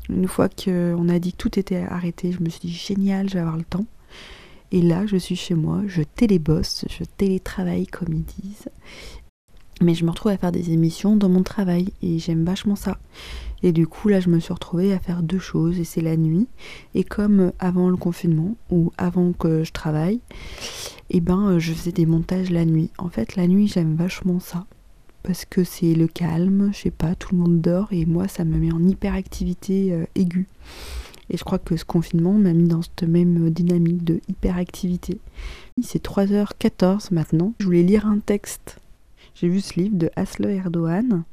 Une 0.10 0.28
fois 0.28 0.50
qu'on 0.50 1.10
a 1.10 1.20
dit 1.20 1.32
que 1.32 1.38
tout 1.38 1.60
était 1.60 1.78
arrêté, 1.78 2.32
je 2.32 2.41
me 2.41 2.50
suis 2.50 2.62
dit 2.62 2.74
génial, 2.74 3.30
je 3.30 3.36
vais 3.36 3.39
avoir 3.39 3.58
le 3.58 3.63
temps. 3.63 3.86
Et 4.72 4.82
là, 4.82 5.06
je 5.06 5.17
suis 5.17 5.36
chez 5.36 5.54
moi, 5.54 5.82
je 5.88 6.02
télébosse, 6.02 6.86
je 6.89 7.04
télétravaille 7.04 7.88
comme 7.88 8.13
ils 8.13 8.24
disent. 8.24 8.70
Mais 9.82 9.96
je 9.96 10.06
me 10.06 10.12
retrouve 10.12 10.32
à 10.32 10.38
faire 10.38 10.52
des 10.52 10.72
émissions 10.72 11.15
dans 11.15 11.30
mon 11.30 11.44
travail 11.44 11.91
et 12.02 12.20
j'aime 12.20 12.46
vachement 12.46 12.76
ça. 12.76 12.98
Et 13.63 13.72
du 13.72 13.88
coup, 13.88 14.10
là, 14.10 14.20
je 14.20 14.30
me 14.30 14.39
suis 14.39 14.54
retrouvée 14.54 14.94
à 14.94 15.00
faire 15.00 15.24
deux 15.24 15.39
choses 15.39 15.80
et 15.80 15.84
c'est 15.84 16.02
la 16.02 16.17
nuit. 16.17 16.48
Et 16.94 17.04
comme 17.04 17.52
avant 17.60 17.89
le 17.89 17.98
confinement 17.98 18.56
ou 18.70 18.91
avant 18.98 19.34
que 19.34 19.63
je 19.63 19.72
travaille, 19.72 20.20
eh 21.10 21.20
ben, 21.20 21.60
je 21.60 21.74
faisais 21.74 21.91
des 21.91 22.06
montages 22.06 22.50
la 22.50 22.65
nuit. 22.65 22.91
En 22.98 23.10
fait, 23.10 23.36
la 23.36 23.48
nuit, 23.48 23.67
j'aime 23.67 23.96
vachement 23.96 24.39
ça 24.39 24.65
parce 25.23 25.45
que 25.45 25.63
c'est 25.63 25.93
le 25.93 26.07
calme, 26.07 26.71
je 26.73 26.79
sais 26.79 26.91
pas, 26.91 27.15
tout 27.15 27.36
le 27.36 27.41
monde 27.41 27.62
dort 27.62 27.88
et 27.91 28.05
moi, 28.05 28.27
ça 28.27 28.43
me 28.43 28.57
met 28.57 28.71
en 28.71 28.84
hyperactivité 28.84 29.93
euh, 29.93 30.05
aiguë. 30.15 30.47
Et 31.29 31.38
je 31.38 31.43
crois 31.43 31.60
que 31.60 31.77
ce 31.77 31.86
confinement 31.86 32.34
m'a 32.34 32.53
mis 32.53 32.67
dans 32.67 32.81
cette 32.81 33.03
même 33.03 33.49
dynamique 33.51 34.03
de 34.03 34.19
hyperactivité. 34.27 35.17
C'est 35.81 36.03
3h14 36.03 37.13
maintenant. 37.13 37.53
Je 37.60 37.65
voulais 37.65 37.84
lire 37.84 38.05
un 38.05 38.19
texte. 38.19 38.79
J'ai 39.34 39.47
vu 39.47 39.62
ce 39.62 39.79
livre 39.79 39.95
de 39.95 40.10
Asle 40.17 40.45
Erdogan. 40.45 41.23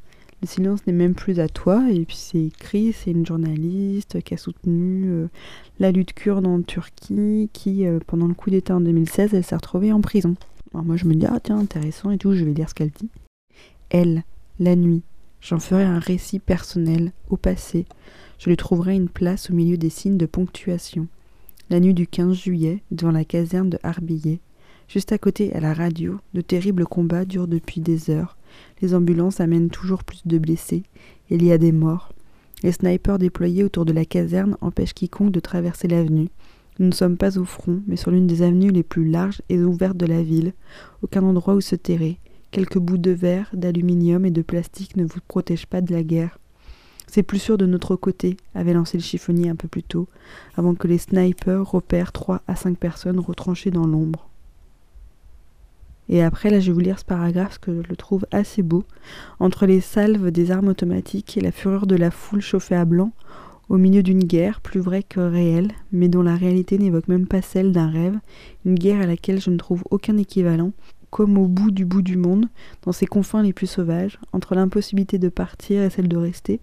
Le 0.40 0.46
silence 0.46 0.86
n'est 0.86 0.92
même 0.92 1.14
plus 1.14 1.40
à 1.40 1.48
toi. 1.48 1.84
Et 1.90 2.04
puis 2.04 2.16
c'est 2.16 2.44
écrit, 2.44 2.92
c'est 2.92 3.10
une 3.10 3.26
journaliste 3.26 4.22
qui 4.22 4.34
a 4.34 4.36
soutenu 4.36 5.06
euh, 5.06 5.26
la 5.80 5.90
lutte 5.90 6.12
kurde 6.12 6.46
en 6.46 6.62
Turquie, 6.62 7.50
qui 7.52 7.84
euh, 7.84 7.98
pendant 8.06 8.28
le 8.28 8.34
coup 8.34 8.50
d'État 8.50 8.76
en 8.76 8.80
2016, 8.80 9.34
elle 9.34 9.44
s'est 9.44 9.56
retrouvée 9.56 9.92
en 9.92 10.00
prison. 10.00 10.36
Alors 10.72 10.86
moi 10.86 10.96
je 10.96 11.06
me 11.06 11.14
dis, 11.14 11.26
ah 11.26 11.40
tiens, 11.42 11.58
intéressant 11.58 12.12
et 12.12 12.18
tout, 12.18 12.34
je 12.34 12.44
vais 12.44 12.52
lire 12.52 12.68
ce 12.68 12.74
qu'elle 12.74 12.90
dit. 12.90 13.08
Elle, 13.90 14.24
la 14.58 14.76
nuit, 14.76 15.02
j'en 15.40 15.58
ferai 15.58 15.84
un 15.84 15.98
récit 15.98 16.38
personnel, 16.38 17.12
au 17.30 17.36
passé, 17.36 17.86
je 18.38 18.50
lui 18.50 18.56
trouverai 18.56 18.94
une 18.94 19.08
place 19.08 19.50
au 19.50 19.54
milieu 19.54 19.76
des 19.76 19.90
signes 19.90 20.16
de 20.16 20.26
ponctuation. 20.26 21.08
La 21.70 21.80
nuit 21.80 21.94
du 21.94 22.06
15 22.06 22.34
juillet, 22.34 22.82
devant 22.90 23.10
la 23.10 23.24
caserne 23.24 23.68
de 23.68 23.78
Harbillet, 23.82 24.40
juste 24.88 25.12
à 25.12 25.18
côté 25.18 25.52
à 25.54 25.60
la 25.60 25.74
radio, 25.74 26.18
de 26.34 26.40
terribles 26.40 26.86
combats 26.86 27.24
durent 27.24 27.48
depuis 27.48 27.80
des 27.80 28.10
heures. 28.10 28.36
Les 28.80 28.94
ambulances 28.94 29.40
amènent 29.40 29.70
toujours 29.70 30.04
plus 30.04 30.22
de 30.24 30.38
blessés. 30.38 30.84
Il 31.30 31.44
y 31.44 31.52
a 31.52 31.58
des 31.58 31.72
morts. 31.72 32.12
Les 32.62 32.72
snipers 32.72 33.18
déployés 33.18 33.64
autour 33.64 33.84
de 33.84 33.92
la 33.92 34.04
caserne 34.04 34.56
empêchent 34.60 34.94
quiconque 34.94 35.32
de 35.32 35.40
traverser 35.40 35.88
l'avenue. 35.88 36.28
Nous 36.78 36.86
ne 36.86 36.94
sommes 36.94 37.16
pas 37.16 37.38
au 37.38 37.44
front, 37.44 37.82
mais 37.86 37.96
sur 37.96 38.12
l'une 38.12 38.28
des 38.28 38.42
avenues 38.42 38.70
les 38.70 38.84
plus 38.84 39.08
larges 39.08 39.42
et 39.48 39.58
ouvertes 39.58 39.96
de 39.96 40.06
la 40.06 40.22
ville. 40.22 40.52
Aucun 41.02 41.24
endroit 41.24 41.54
où 41.54 41.60
se 41.60 41.74
terrer. 41.74 42.20
Quelques 42.50 42.78
bouts 42.78 42.98
de 42.98 43.10
verre, 43.10 43.50
d'aluminium 43.52 44.24
et 44.24 44.30
de 44.30 44.42
plastique 44.42 44.96
ne 44.96 45.04
vous 45.04 45.20
protègent 45.26 45.66
pas 45.66 45.80
de 45.80 45.92
la 45.92 46.02
guerre. 46.02 46.38
C'est 47.06 47.22
plus 47.22 47.38
sûr 47.38 47.58
de 47.58 47.66
notre 47.66 47.96
côté, 47.96 48.36
avait 48.54 48.72
lancé 48.72 48.96
le 48.96 49.02
chiffonnier 49.02 49.48
un 49.48 49.56
peu 49.56 49.68
plus 49.68 49.82
tôt, 49.82 50.08
avant 50.56 50.74
que 50.74 50.88
les 50.88 50.98
snipers 50.98 51.70
repèrent 51.70 52.12
trois 52.12 52.42
à 52.46 52.56
cinq 52.56 52.78
personnes 52.78 53.18
retranchées 53.18 53.70
dans 53.70 53.86
l'ombre. 53.86 54.28
Et 56.10 56.22
après, 56.22 56.48
là, 56.48 56.58
je 56.58 56.68
vais 56.68 56.72
vous 56.72 56.80
lire 56.80 56.98
ce 56.98 57.04
paragraphe 57.04 57.58
que 57.58 57.82
je 57.82 57.88
le 57.88 57.96
trouve 57.96 58.26
assez 58.30 58.62
beau. 58.62 58.84
Entre 59.40 59.66
les 59.66 59.80
salves 59.80 60.30
des 60.30 60.50
armes 60.50 60.68
automatiques 60.68 61.36
et 61.36 61.42
la 61.42 61.52
fureur 61.52 61.86
de 61.86 61.96
la 61.96 62.10
foule 62.10 62.40
chauffée 62.40 62.76
à 62.76 62.86
blanc, 62.86 63.12
au 63.68 63.76
milieu 63.76 64.02
d'une 64.02 64.24
guerre 64.24 64.62
plus 64.62 64.80
vraie 64.80 65.02
que 65.02 65.20
réelle, 65.20 65.72
mais 65.92 66.08
dont 66.08 66.22
la 66.22 66.36
réalité 66.36 66.78
n'évoque 66.78 67.08
même 67.08 67.26
pas 67.26 67.42
celle 67.42 67.72
d'un 67.72 67.90
rêve, 67.90 68.18
une 68.64 68.74
guerre 68.74 69.02
à 69.02 69.06
laquelle 69.06 69.40
je 69.40 69.50
ne 69.50 69.58
trouve 69.58 69.84
aucun 69.90 70.16
équivalent, 70.16 70.72
comme 71.10 71.38
au 71.38 71.46
bout 71.46 71.70
du 71.70 71.84
bout 71.84 72.02
du 72.02 72.16
monde, 72.16 72.48
dans 72.82 72.92
ses 72.92 73.06
confins 73.06 73.42
les 73.42 73.52
plus 73.52 73.66
sauvages, 73.66 74.18
entre 74.32 74.54
l'impossibilité 74.54 75.18
de 75.18 75.28
partir 75.28 75.82
et 75.82 75.90
celle 75.90 76.08
de 76.08 76.16
rester, 76.16 76.60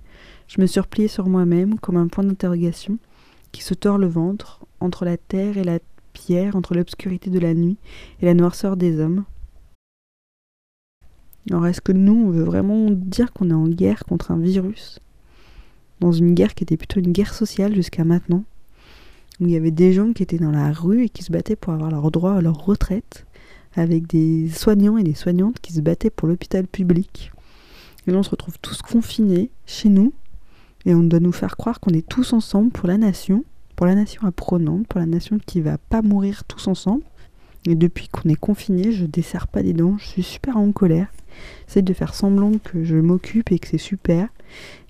je 0.47 0.61
me 0.61 0.79
replié 0.79 1.07
sur 1.07 1.27
moi-même 1.27 1.79
comme 1.79 1.97
un 1.97 2.07
point 2.07 2.23
d'interrogation 2.23 2.97
qui 3.51 3.63
se 3.63 3.73
tord 3.73 3.97
le 3.97 4.07
ventre 4.07 4.65
entre 4.79 5.05
la 5.05 5.17
terre 5.17 5.57
et 5.57 5.63
la 5.63 5.79
pierre, 6.13 6.55
entre 6.55 6.75
l'obscurité 6.75 7.29
de 7.29 7.39
la 7.39 7.53
nuit 7.53 7.77
et 8.21 8.25
la 8.25 8.33
noirceur 8.33 8.77
des 8.77 8.99
hommes. 8.99 9.23
Alors 11.49 11.67
est-ce 11.67 11.81
que 11.81 11.91
nous, 11.91 12.25
on 12.27 12.31
veut 12.31 12.43
vraiment 12.43 12.89
dire 12.89 13.31
qu'on 13.31 13.49
est 13.49 13.53
en 13.53 13.67
guerre 13.67 14.03
contre 14.05 14.31
un 14.31 14.37
virus? 14.37 14.99
Dans 15.99 16.11
une 16.11 16.33
guerre 16.33 16.55
qui 16.55 16.63
était 16.63 16.77
plutôt 16.77 16.99
une 16.99 17.11
guerre 17.11 17.33
sociale 17.33 17.75
jusqu'à 17.75 18.03
maintenant, 18.03 18.43
où 19.39 19.45
il 19.45 19.51
y 19.51 19.55
avait 19.55 19.71
des 19.71 19.93
gens 19.93 20.13
qui 20.13 20.23
étaient 20.23 20.37
dans 20.37 20.51
la 20.51 20.71
rue 20.71 21.03
et 21.03 21.09
qui 21.09 21.23
se 21.23 21.31
battaient 21.31 21.55
pour 21.55 21.73
avoir 21.73 21.91
leur 21.91 22.09
droit 22.11 22.33
à 22.33 22.41
leur 22.41 22.65
retraite, 22.65 23.25
avec 23.75 24.07
des 24.07 24.49
soignants 24.49 24.97
et 24.97 25.03
des 25.03 25.13
soignantes 25.13 25.59
qui 25.61 25.73
se 25.73 25.81
battaient 25.81 26.09
pour 26.09 26.27
l'hôpital 26.27 26.67
public. 26.67 27.31
Et 28.07 28.11
là, 28.11 28.17
on 28.17 28.23
se 28.23 28.29
retrouve 28.29 28.57
tous 28.61 28.81
confinés 28.81 29.49
chez 29.65 29.89
nous, 29.89 30.13
et 30.85 30.93
on 30.93 31.03
doit 31.03 31.19
nous 31.19 31.31
faire 31.31 31.57
croire 31.57 31.79
qu'on 31.79 31.91
est 31.91 32.07
tous 32.07 32.33
ensemble 32.33 32.71
pour 32.71 32.87
la 32.87 32.97
nation, 32.97 33.43
pour 33.75 33.85
la 33.85 33.95
nation 33.95 34.23
apprenante, 34.23 34.87
pour 34.87 34.99
la 34.99 35.05
nation 35.05 35.39
qui 35.45 35.61
va 35.61 35.77
pas 35.77 36.01
mourir 36.01 36.43
tous 36.43 36.67
ensemble. 36.67 37.03
Et 37.67 37.73
depuis 37.73 38.07
qu'on 38.07 38.29
est 38.29 38.39
confiné, 38.39 38.91
je 38.91 39.05
desserre 39.05 39.47
pas 39.47 39.63
des 39.63 39.73
dents, 39.73 39.97
je 39.97 40.05
suis 40.05 40.23
super 40.23 40.57
en 40.57 40.71
colère. 40.71 41.07
J'essaie 41.67 41.81
de 41.81 41.93
faire 41.93 42.13
semblant 42.13 42.51
que 42.63 42.83
je 42.83 42.95
m'occupe 42.95 43.51
et 43.51 43.57
que 43.57 43.67
c'est 43.67 43.79
super. 43.79 44.29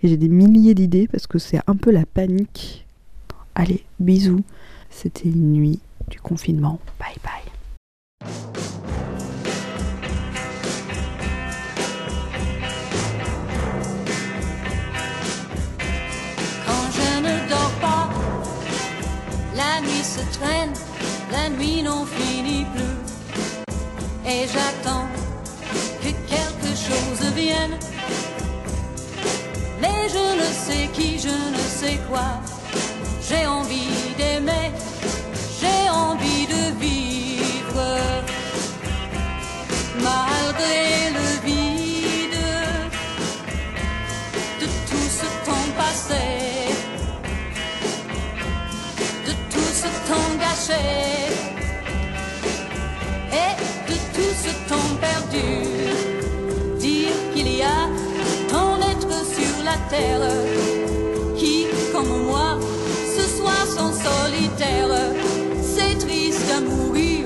Et 0.04 0.10
j'ai 0.10 0.18
des 0.18 0.28
milliers 0.28 0.76
d'idées 0.76 1.08
parce 1.08 1.26
que 1.26 1.40
c'est 1.40 1.60
un 1.68 1.76
peu 1.76 1.92
la 1.92 2.06
panique. 2.06 2.86
Allez, 3.56 3.86
bisous. 4.00 4.44
C'était 4.90 5.30
une 5.30 5.54
nuit 5.54 5.80
du 6.10 6.20
confinement. 6.20 6.80
Bye 7.00 7.16
bye. 7.24 8.75
Traîne, 20.32 20.74
la 21.32 21.50
nuit 21.50 21.82
n'en 21.84 22.06
finit 22.06 22.66
plus. 22.74 24.32
Et 24.32 24.48
j'attends 24.48 25.08
que 26.02 26.10
quelque 26.34 26.72
chose 26.76 27.34
vienne. 27.36 27.78
Mais 29.82 30.10
je 30.10 30.26
ne 30.42 30.50
sais 30.66 30.88
qui, 30.94 31.20
je 31.20 31.28
ne 31.28 31.64
sais 31.80 32.00
quoi. 32.10 32.42
J'ai 33.28 33.46
envie 33.46 34.14
d'aimer, 34.18 34.72
j'ai 35.60 35.90
envie 35.90 36.48
de 36.48 36.80
vivre. 36.80 37.86
Malgré 40.02 41.10
le 41.18 41.46
vide 41.46 41.55
ce 54.46 54.70
temps 54.70 54.96
perdu. 55.02 55.48
Dire 56.78 57.16
qu'il 57.34 57.50
y 57.58 57.62
a 57.64 57.90
tant 58.48 58.78
d'êtres 58.78 59.22
sur 59.38 59.56
la 59.64 59.78
terre 59.90 60.30
qui, 61.36 61.66
comme 61.92 62.26
moi, 62.30 62.60
ce 63.16 63.24
soir 63.38 63.66
sont 63.78 63.94
solitaires. 64.08 65.02
C'est 65.74 65.98
triste 66.06 66.52
à 66.58 66.62
mourir, 66.62 67.26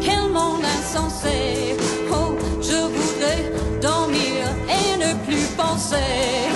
quel 0.00 0.24
monde 0.32 0.64
insensé. 0.78 1.76
Oh, 2.10 2.30
je 2.68 2.78
voudrais 2.96 3.42
dormir 3.82 4.38
et 4.78 4.96
ne 5.04 5.12
plus 5.26 5.46
penser. 5.56 6.49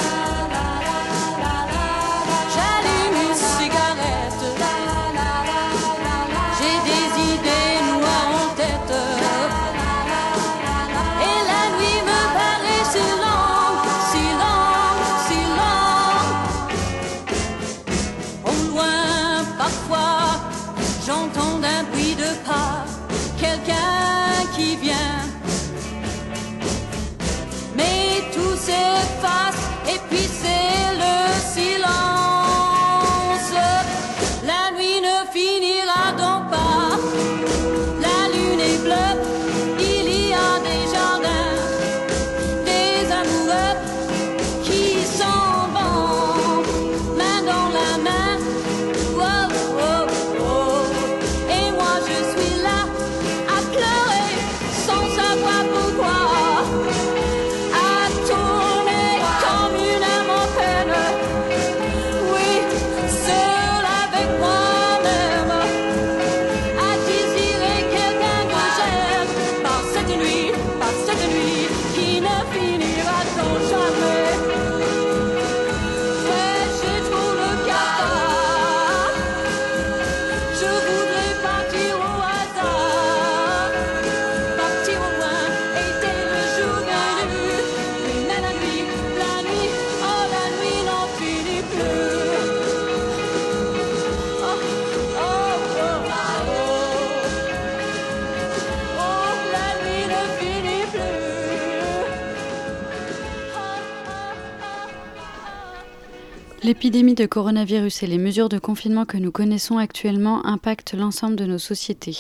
L'épidémie 106.65 107.15
de 107.15 107.27
coronavirus 107.27 108.05
et 108.05 108.07
les 108.07 108.17
mesures 108.17 108.49
de 108.49 108.59
confinement 108.59 109.05
que 109.05 109.19
nous 109.19 109.31
connaissons 109.31 109.77
actuellement 109.77 110.47
impactent 110.47 110.95
l'ensemble 110.95 111.37
de 111.37 111.45
nos 111.45 111.59
sociétés. 111.59 112.17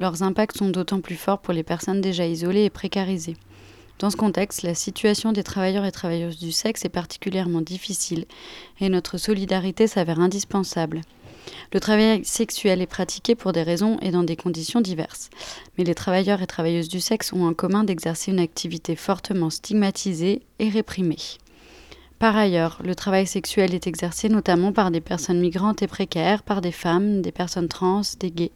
Leurs 0.00 0.24
impacts 0.24 0.58
sont 0.58 0.68
d'autant 0.68 1.00
plus 1.00 1.14
forts 1.14 1.38
pour 1.38 1.54
les 1.54 1.62
personnes 1.62 2.00
déjà 2.00 2.26
isolées 2.26 2.64
et 2.64 2.70
précarisées. 2.70 3.36
Dans 4.00 4.10
ce 4.10 4.16
contexte, 4.16 4.62
la 4.62 4.74
situation 4.74 5.30
des 5.30 5.44
travailleurs 5.44 5.84
et 5.84 5.92
travailleuses 5.92 6.40
du 6.40 6.50
sexe 6.50 6.84
est 6.84 6.88
particulièrement 6.88 7.60
difficile 7.60 8.24
et 8.80 8.88
notre 8.88 9.16
solidarité 9.16 9.86
s'avère 9.86 10.18
indispensable. 10.18 11.02
Le 11.72 11.78
travail 11.78 12.24
sexuel 12.24 12.82
est 12.82 12.86
pratiqué 12.86 13.36
pour 13.36 13.52
des 13.52 13.62
raisons 13.62 14.00
et 14.02 14.10
dans 14.10 14.24
des 14.24 14.34
conditions 14.34 14.80
diverses, 14.80 15.30
mais 15.78 15.84
les 15.84 15.94
travailleurs 15.94 16.42
et 16.42 16.48
travailleuses 16.48 16.88
du 16.88 17.00
sexe 17.00 17.32
ont 17.32 17.46
en 17.46 17.54
commun 17.54 17.84
d'exercer 17.84 18.32
une 18.32 18.40
activité 18.40 18.96
fortement 18.96 19.50
stigmatisée 19.50 20.42
et 20.58 20.68
réprimée. 20.68 21.38
Par 22.18 22.36
ailleurs, 22.36 22.80
le 22.84 22.94
travail 22.94 23.26
sexuel 23.26 23.74
est 23.74 23.86
exercé 23.86 24.28
notamment 24.28 24.72
par 24.72 24.90
des 24.90 25.00
personnes 25.00 25.40
migrantes 25.40 25.82
et 25.82 25.86
précaires, 25.86 26.42
par 26.42 26.60
des 26.60 26.72
femmes, 26.72 27.22
des 27.22 27.32
personnes 27.32 27.68
trans, 27.68 28.02
des 28.20 28.30
gays. 28.30 28.52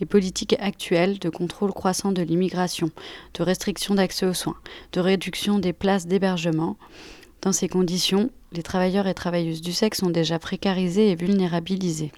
Les 0.00 0.06
politiques 0.06 0.56
actuelles 0.60 1.18
de 1.18 1.28
contrôle 1.28 1.72
croissant 1.72 2.12
de 2.12 2.22
l'immigration, 2.22 2.90
de 3.34 3.42
restriction 3.42 3.94
d'accès 3.94 4.26
aux 4.26 4.34
soins, 4.34 4.56
de 4.92 5.00
réduction 5.00 5.58
des 5.58 5.72
places 5.72 6.06
d'hébergement, 6.06 6.76
dans 7.42 7.52
ces 7.52 7.68
conditions, 7.68 8.30
les 8.52 8.62
travailleurs 8.62 9.06
et 9.06 9.14
travailleuses 9.14 9.60
du 9.60 9.72
sexe 9.72 9.98
sont 9.98 10.10
déjà 10.10 10.38
précarisés 10.38 11.10
et 11.10 11.14
vulnérabilisés. 11.14 12.10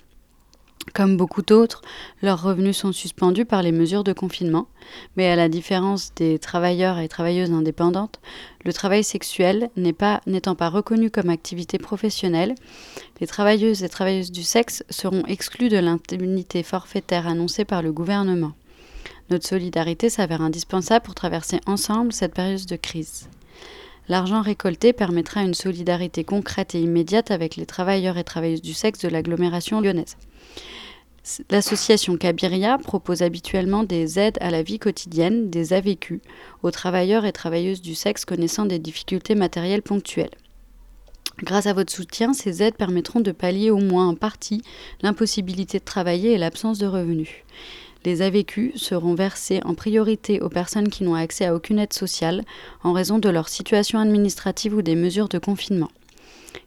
Comme 0.94 1.16
beaucoup 1.16 1.42
d'autres, 1.42 1.83
leurs 2.22 2.42
revenus 2.42 2.77
sont 2.77 2.92
suspendus 2.92 3.44
par 3.44 3.62
les 3.62 3.72
mesures 3.72 4.05
de 4.05 4.12
confinement, 4.12 4.68
mais 5.16 5.29
à 5.29 5.37
la 5.37 5.48
différence 5.48 6.14
des 6.14 6.38
travailleurs 6.38 6.98
et 6.98 7.09
travailleuses 7.09 7.51
indépendantes, 7.51 8.20
le 8.64 8.72
travail 8.72 9.05
sexuel 9.05 9.70
n'étant 9.77 10.55
pas, 10.55 10.68
reconnu 10.68 11.11
comme 11.11 11.31
activité 11.31 11.79
professionnelle, 11.79 12.55
les 13.20 13.27
travailleuses 13.27 13.83
et 13.83 13.88
travailleuses 13.88 14.33
du 14.33 14.42
sexe 14.42 14.85
seront 14.90 15.24
exclus 15.27 15.68
de 15.68 15.79
l'indemnité 15.79 16.62
forfaitaire 16.62 17.27
annoncée 17.27 17.64
par 17.64 17.83
le 17.83 17.92
gouvernement. 17.92 18.53
Notre 19.31 19.46
solidarité 19.46 20.09
s'avère 20.09 20.40
indispensable 20.40 21.05
pour 21.05 21.14
traverser 21.14 21.61
ensemble 21.66 22.12
cette 22.12 22.35
période 22.35 22.64
de 22.66 22.77
crise. 22.77 23.29
L'argent 24.09 24.40
récolté 24.40 24.94
permettra 24.94 25.42
une 25.42 25.53
solidarité 25.53 26.24
concrète 26.24 26.74
et 26.74 26.81
immédiate 26.81 27.31
avec 27.31 27.57
les 27.57 27.66
travailleurs 27.66 28.16
et 28.16 28.24
travailleuses 28.24 28.62
du 28.62 28.72
sexe 28.72 29.01
de 29.01 29.09
l'agglomération 29.09 29.83
lyonnaise. 29.83 30.16
L'association 31.50 32.16
Cabiria 32.16 32.78
propose 32.78 33.22
habituellement 33.22 33.84
des 33.84 34.18
aides 34.18 34.38
à 34.40 34.50
la 34.50 34.62
vie 34.62 34.78
quotidienne, 34.78 35.50
des 35.50 35.72
AVQ, 35.72 36.20
aux 36.62 36.70
travailleurs 36.70 37.24
et 37.24 37.32
travailleuses 37.32 37.82
du 37.82 37.94
sexe 37.94 38.24
connaissant 38.24 38.66
des 38.66 38.78
difficultés 38.78 39.34
matérielles 39.34 39.82
ponctuelles. 39.82 40.34
Grâce 41.42 41.66
à 41.66 41.72
votre 41.72 41.92
soutien, 41.92 42.32
ces 42.32 42.62
aides 42.62 42.74
permettront 42.74 43.20
de 43.20 43.30
pallier 43.30 43.70
au 43.70 43.78
moins 43.78 44.08
en 44.08 44.14
partie 44.14 44.62
l'impossibilité 45.02 45.78
de 45.78 45.84
travailler 45.84 46.32
et 46.32 46.38
l'absence 46.38 46.78
de 46.78 46.86
revenus. 46.86 47.44
Les 48.04 48.22
AVQ 48.22 48.72
seront 48.76 49.14
versés 49.14 49.60
en 49.64 49.74
priorité 49.74 50.40
aux 50.40 50.48
personnes 50.48 50.88
qui 50.88 51.04
n'ont 51.04 51.14
accès 51.14 51.46
à 51.46 51.54
aucune 51.54 51.78
aide 51.78 51.92
sociale 51.92 52.44
en 52.82 52.92
raison 52.92 53.18
de 53.18 53.28
leur 53.28 53.48
situation 53.48 53.98
administrative 53.98 54.74
ou 54.74 54.82
des 54.82 54.94
mesures 54.94 55.28
de 55.28 55.38
confinement. 55.38 55.90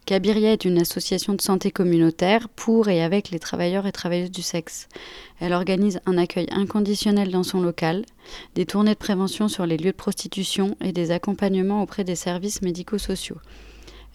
Cabiria 0.06 0.52
est 0.52 0.66
une 0.66 0.80
association 0.80 1.34
de 1.34 1.42
santé 1.42 1.72
communautaire 1.72 2.50
pour 2.50 2.90
et 2.90 3.02
avec 3.02 3.32
les 3.32 3.40
travailleurs 3.40 3.86
et 3.88 3.92
travailleuses 3.92 4.32
du 4.32 4.42
sexe. 4.42 4.90
Elle 5.40 5.54
organise 5.54 6.02
un 6.06 6.18
accueil 6.18 6.48
inconditionnel 6.52 7.32
dans 7.32 7.44
son 7.44 7.62
local, 7.62 8.06
des 8.56 8.66
tournées 8.66 8.94
de 8.94 9.00
prévention 9.00 9.48
sur 9.48 9.66
les 9.66 9.78
lieux 9.78 9.92
de 9.92 9.96
prostitution 9.96 10.76
et 10.82 10.92
des 10.92 11.12
accompagnements 11.12 11.82
auprès 11.82 12.04
des 12.04 12.16
services 12.16 12.62
médico-sociaux. 12.62 13.38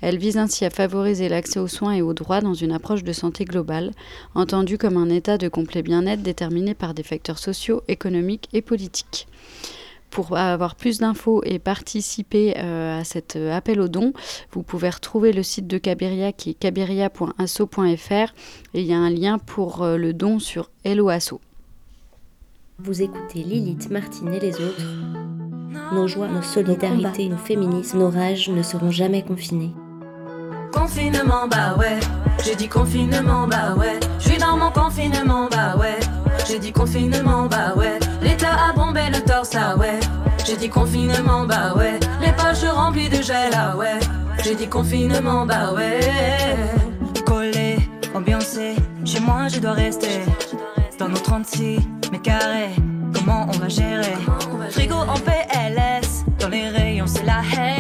Elle 0.03 0.19
vise 0.19 0.37
ainsi 0.37 0.65
à 0.65 0.71
favoriser 0.71 1.29
l'accès 1.29 1.59
aux 1.59 1.69
soins 1.69 1.95
et 1.95 2.03
aux 2.03 2.13
droits 2.13 2.43
dans 2.43 2.53
une 2.53 2.73
approche 2.73 3.03
de 3.03 3.15
santé 3.15 3.47
globale, 3.47 3.93
entendue 4.35 4.77
comme 4.77 4.99
un 4.99 5.09
état 5.09 5.39
de 5.39 5.49
complet 5.49 5.83
bien-être 5.83 6.23
déterminé 6.23 6.75
par 6.75 6.93
des 6.93 7.03
facteurs 7.03 7.39
sociaux, 7.39 7.83
économiques 7.89 8.49
et 8.53 8.61
politiques. 8.61 9.27
Pour 10.17 10.35
avoir 10.39 10.77
plus 10.77 11.01
d'infos 11.01 11.43
et 11.45 11.59
participer 11.59 12.55
euh, 12.57 13.01
à 13.01 13.05
cet 13.05 13.37
euh, 13.37 13.55
appel 13.55 13.83
aux 13.83 13.89
dons, 13.89 14.15
vous 14.51 14.63
pouvez 14.63 14.89
retrouver 14.89 15.31
le 15.31 15.43
site 15.43 15.67
de 15.67 15.77
Cabiria 15.77 16.33
qui 16.33 16.49
est 16.49 16.55
cabiria.asso.fr 16.55 18.33
et 18.73 18.81
il 18.81 18.87
y 18.87 18.95
a 18.95 18.97
un 18.97 19.11
lien 19.11 19.37
pour 19.39 19.83
euh, 19.83 19.99
le 19.99 20.15
don 20.15 20.39
sur 20.39 20.71
Hello 20.85 21.11
Asso. 21.11 21.39
Vous 22.79 23.03
écoutez 23.03 23.43
Lilith, 23.43 23.91
Martine 23.91 24.33
et 24.33 24.41
les 24.41 24.55
autres. 24.55 24.87
Nos 25.93 26.09
joies, 26.09 26.29
nos 26.29 26.41
solidarités, 26.41 27.29
nos 27.29 27.37
féminismes, 27.37 27.99
nos 27.99 28.09
rages 28.09 28.49
ne 28.49 28.63
seront 28.63 28.91
jamais 28.91 29.23
confinés. 29.23 29.75
Confinement, 30.73 31.49
bah 31.51 31.75
ouais. 31.79 31.99
J'ai 32.45 32.55
dit 32.55 32.69
confinement, 32.69 33.47
bah 33.49 33.75
ouais. 33.77 33.99
Je 34.19 34.29
suis 34.29 34.39
dans 34.39 34.57
mon 34.57 34.71
confinement, 34.71 35.49
bah 35.51 35.77
ouais. 35.79 35.99
J'ai 36.47 36.59
dit 36.59 36.73
confinement, 36.73 37.47
bah 37.47 37.75
ouais. 37.77 37.99
L'état 38.23 38.55
a 38.69 38.73
bombé 38.73 39.03
le 39.13 39.21
torse, 39.21 39.51
ah 39.57 39.77
ouais. 39.77 39.99
J'ai 40.45 40.57
dit 40.57 40.69
confinement, 40.69 41.45
bah 41.45 41.75
ouais. 41.77 41.99
Les 42.21 42.33
poches 42.33 42.69
remplies 42.71 43.09
de 43.09 43.23
gel, 43.23 43.51
ah 43.55 43.77
ouais. 43.77 43.99
J'ai 44.45 44.55
dit 44.55 44.69
confinement, 44.69 45.45
bah 45.47 45.73
ouais. 45.75 46.01
Collé, 47.25 47.79
ambiancé, 48.15 48.77
chez 49.05 49.21
moi 49.21 49.49
je 49.49 49.59
dois 49.59 49.73
rester. 49.73 50.21
Dans 50.99 51.09
nos 51.09 51.19
36 51.19 51.81
mètres 52.13 52.23
carrés, 52.23 52.71
comment 53.13 53.49
on 53.53 53.59
va 53.59 53.69
gérer? 53.69 54.17
Frigo 54.71 54.95
en 54.95 55.19
PLS, 55.19 56.25
dans 56.39 56.49
les 56.49 56.69
rayons 56.69 57.07
c'est 57.07 57.25
la 57.25 57.41
hesse. 57.41 57.76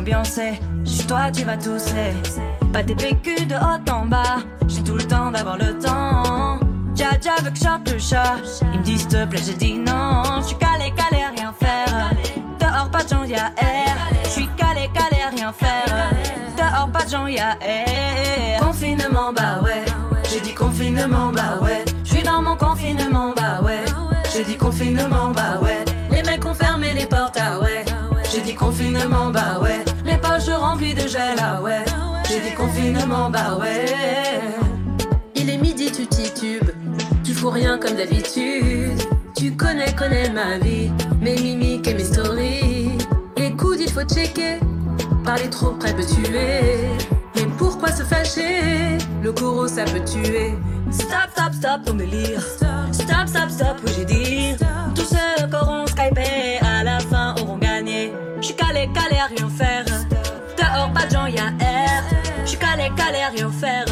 Ambiancé, 0.00 0.58
toi 1.06 1.30
tu 1.30 1.44
vas 1.44 1.58
tousser. 1.58 2.14
Pas 2.72 2.82
des 2.82 2.94
PQ 2.94 3.44
de 3.44 3.54
haut 3.54 3.92
en 3.92 4.06
bas, 4.06 4.38
j'ai 4.66 4.82
tout 4.82 4.94
le 4.94 5.02
temps 5.02 5.30
d'avoir 5.30 5.58
le 5.58 5.78
temps. 5.78 6.58
Dja 6.94 7.18
dja 7.20 7.34
veut 7.42 7.50
que 7.50 7.58
je 7.58 7.92
le 7.92 7.98
chat, 7.98 8.36
il 8.72 8.80
me 8.80 8.84
s'il 8.86 9.06
te 9.06 9.26
plaît, 9.26 9.42
j'ai 9.44 9.52
dit 9.52 9.74
non. 9.74 10.22
J'suis 10.42 10.56
calé, 10.56 10.90
calé, 10.96 11.22
rien 11.36 11.52
faire. 11.52 12.12
Dehors 12.58 12.90
pas 12.90 13.04
de 13.04 13.08
gens, 13.10 13.24
y'a 13.24 13.52
air. 13.58 13.94
J'suis 14.24 14.48
calé, 14.56 14.88
calé, 14.94 15.22
rien 15.36 15.52
faire. 15.52 16.10
Dehors 16.56 16.90
pas 16.90 17.04
de 17.04 17.10
gens, 17.10 17.26
y'a 17.26 17.58
air. 17.60 18.60
Confinement, 18.60 19.34
bah 19.36 19.60
ouais. 19.62 19.84
J'ai 20.30 20.40
dit 20.40 20.54
confinement, 20.54 21.30
bah 21.30 21.58
ouais. 21.60 21.84
J'suis 22.04 22.22
dans 22.22 22.40
mon 22.40 22.56
confinement, 22.56 23.34
bah 23.36 23.60
ouais. 23.62 23.84
J'ai 24.32 24.44
dit 24.44 24.56
confinement, 24.56 25.30
bah 25.36 25.58
ouais. 25.60 25.84
Les 26.10 26.22
mecs 26.22 26.46
ont 26.46 26.54
fermé 26.54 26.94
les 26.94 27.04
portes, 27.04 27.38
ah 27.38 27.60
ouais. 27.60 27.84
J'ai 28.32 28.40
dit 28.40 28.54
confinement, 28.54 29.30
bah 29.30 29.58
ouais. 29.60 29.84
Poches 30.40 30.54
remplies 30.54 30.94
de 30.94 31.06
gel, 31.06 31.36
ah 31.38 31.60
ouais. 31.60 31.84
J'ai 32.26 32.40
dit 32.40 32.54
confinement, 32.54 33.28
bah 33.28 33.58
ouais. 33.60 33.84
Il 35.34 35.50
est 35.50 35.58
midi, 35.58 35.92
tu 35.92 36.06
titubes. 36.06 36.70
Tu 37.22 37.34
fous 37.34 37.50
rien 37.50 37.76
comme 37.76 37.94
d'habitude. 37.94 38.98
Tu 39.36 39.54
connais, 39.54 39.92
connais 39.94 40.30
ma 40.30 40.56
vie. 40.56 40.90
Mes 41.20 41.34
mimiques 41.34 41.86
et 41.88 41.94
mes 41.94 42.04
stories. 42.04 42.96
Coudes, 43.58 43.80
il 43.80 43.90
faut 43.90 44.04
checker. 44.04 44.60
Parler 45.24 45.50
trop 45.50 45.72
près 45.72 45.92
peut 45.92 46.06
tuer. 46.06 46.88
Mais 47.36 47.46
pourquoi 47.58 47.92
se 47.92 48.02
fâcher? 48.02 48.96
Le 49.22 49.32
courroux, 49.32 49.68
ça 49.68 49.84
peut 49.84 50.02
tuer. 50.04 50.54
Stop, 50.90 51.28
stop, 51.36 51.52
stop 51.52 51.84
ton 51.84 51.94
délire. 51.94 52.40
Stop, 52.40 52.94
stop, 53.28 53.50
stop, 53.50 53.76
oui, 53.84 53.92
j'ai 53.98 54.04
dit. 54.06 54.56
Tous 54.94 55.04
ceux 55.04 55.46
qui 55.46 55.54
auront 55.54 55.86
Skypé 55.86 56.60
à 56.62 56.82
la 56.82 56.98
fin 56.98 57.34
auront 57.42 57.58
gagné. 57.58 58.14
J'suis 58.40 58.54
calé, 58.54 58.88
calé 58.94 59.20
à 59.20 59.26
rien 59.26 59.50
faire. 59.50 59.79
Rien 63.30 63.50
faire. 63.50 63.84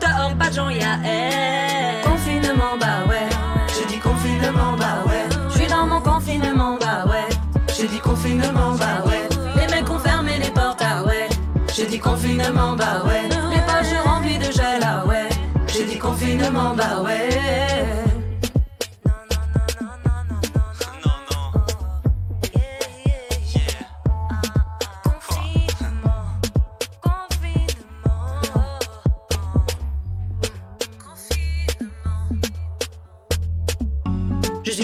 Dehors, 0.00 0.34
pas 0.38 0.48
de 0.48 0.54
gens, 0.54 0.68
y'a 0.68 0.98
air. 1.04 2.02
Confinement, 2.04 2.76
bah 2.80 3.04
ouais. 3.08 3.28
J'ai 3.68 3.86
dit 3.86 3.98
confinement, 3.98 4.76
bah 4.78 5.04
ouais. 5.06 5.26
J'suis 5.50 5.66
dans 5.66 5.86
mon 5.86 6.00
confinement, 6.00 6.76
bah 6.80 7.04
ouais. 7.06 7.34
J'ai 7.76 7.88
dit 7.88 7.98
confinement, 7.98 8.74
bah 8.78 9.02
ouais. 9.06 9.28
Les 9.56 9.74
mecs 9.74 9.90
ont 9.90 9.98
fermé 9.98 10.38
les 10.38 10.50
portes, 10.50 10.82
ah 10.82 11.02
ouais. 11.04 11.28
J'ai 11.74 11.86
dit 11.86 11.98
confinement, 11.98 12.74
bah 12.76 13.02
ouais. 13.06 13.28
Les 13.50 13.60
pages 13.62 13.94
remplies 14.04 14.38
de 14.38 14.52
gel, 14.52 14.80
ah 14.82 15.04
ouais. 15.06 15.28
J'ai 15.66 15.84
dit 15.84 15.98
confinement, 15.98 16.74
bah 16.76 17.02
ouais. 17.04 17.28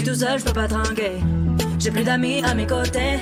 Suis 0.00 0.08
tout 0.08 0.18
seul, 0.18 0.38
je 0.38 0.44
peux 0.44 0.52
pas 0.52 0.68
trinquer. 0.68 1.20
J'ai 1.78 1.90
plus 1.90 2.04
d'amis 2.04 2.42
à 2.44 2.54
mes 2.54 2.66
côtés. 2.66 3.18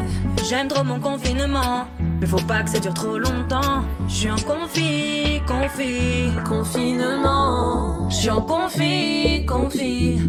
J'aime 0.48 0.68
trop 0.68 0.84
mon 0.84 1.00
confinement. 1.00 1.86
Mais 2.20 2.26
faut 2.26 2.44
pas 2.46 2.62
que 2.62 2.70
ça 2.70 2.78
dure 2.78 2.94
trop 2.94 3.18
longtemps. 3.18 3.82
Je 4.08 4.14
suis 4.14 4.30
en 4.30 4.36
confi, 4.36 5.40
confi, 5.46 6.30
confinement. 6.46 8.08
Je 8.10 8.14
suis 8.14 8.30
en 8.30 8.42
confi, 8.42 9.44
confi. 9.46 10.20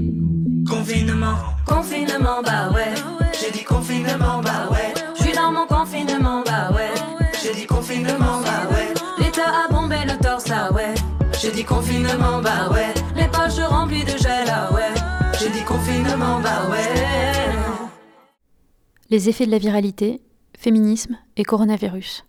Confinement, 0.67 1.37
confinement, 1.65 2.41
bah 2.45 2.69
ouais. 2.73 2.93
J'ai 3.39 3.51
dit 3.51 3.63
confinement, 3.63 4.41
bah 4.43 4.69
ouais. 4.71 4.93
Je 5.17 5.23
suis 5.23 5.33
dans 5.33 5.51
mon 5.51 5.65
confinement, 5.65 6.43
bah 6.45 6.69
ouais. 6.73 6.93
J'ai 7.41 7.53
dit 7.53 7.65
confinement, 7.65 8.41
bah 8.43 8.67
ouais. 8.71 8.93
L'État 9.19 9.51
a 9.65 9.73
bombé 9.73 9.97
le 10.05 10.17
torse, 10.17 10.45
ah 10.51 10.71
ouais. 10.73 10.93
J'ai 11.41 11.51
dit 11.51 11.63
confinement, 11.63 12.41
bah 12.43 12.69
ouais. 12.71 12.93
Les 13.15 13.27
poches 13.27 13.63
remplies 13.67 14.03
de. 14.03 14.18
Ouais. 16.69 16.77
Les 19.09 19.29
effets 19.29 19.47
de 19.47 19.51
la 19.51 19.57
viralité, 19.57 20.21
féminisme 20.55 21.17
et 21.37 21.43
coronavirus. 21.43 22.23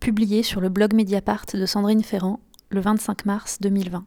Publié 0.00 0.42
sur 0.42 0.62
le 0.62 0.70
blog 0.70 0.94
Mediapart 0.94 1.44
de 1.52 1.66
Sandrine 1.66 2.02
Ferrand 2.02 2.40
le 2.70 2.80
25 2.80 3.26
mars 3.26 3.58
2020. 3.60 4.06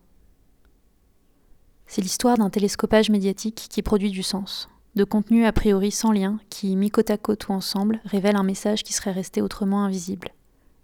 C'est 1.86 2.02
l'histoire 2.02 2.38
d'un 2.38 2.50
télescopage 2.50 3.12
médiatique 3.12 3.68
qui 3.70 3.84
produit 3.84 4.10
du 4.10 4.24
sens, 4.24 4.68
de 4.96 5.04
contenus 5.04 5.46
a 5.46 5.52
priori 5.52 5.92
sans 5.92 6.12
lien 6.12 6.40
qui, 6.50 6.76
mis 6.76 6.90
côte 6.90 7.12
à 7.12 7.18
côte 7.18 7.48
ou 7.50 7.52
ensemble, 7.52 8.02
révèlent 8.04 8.36
un 8.36 8.44
message 8.44 8.84
qui 8.84 8.94
serait 8.94 9.12
resté 9.12 9.44
autrement 9.44 9.84
invisible. 9.84 10.30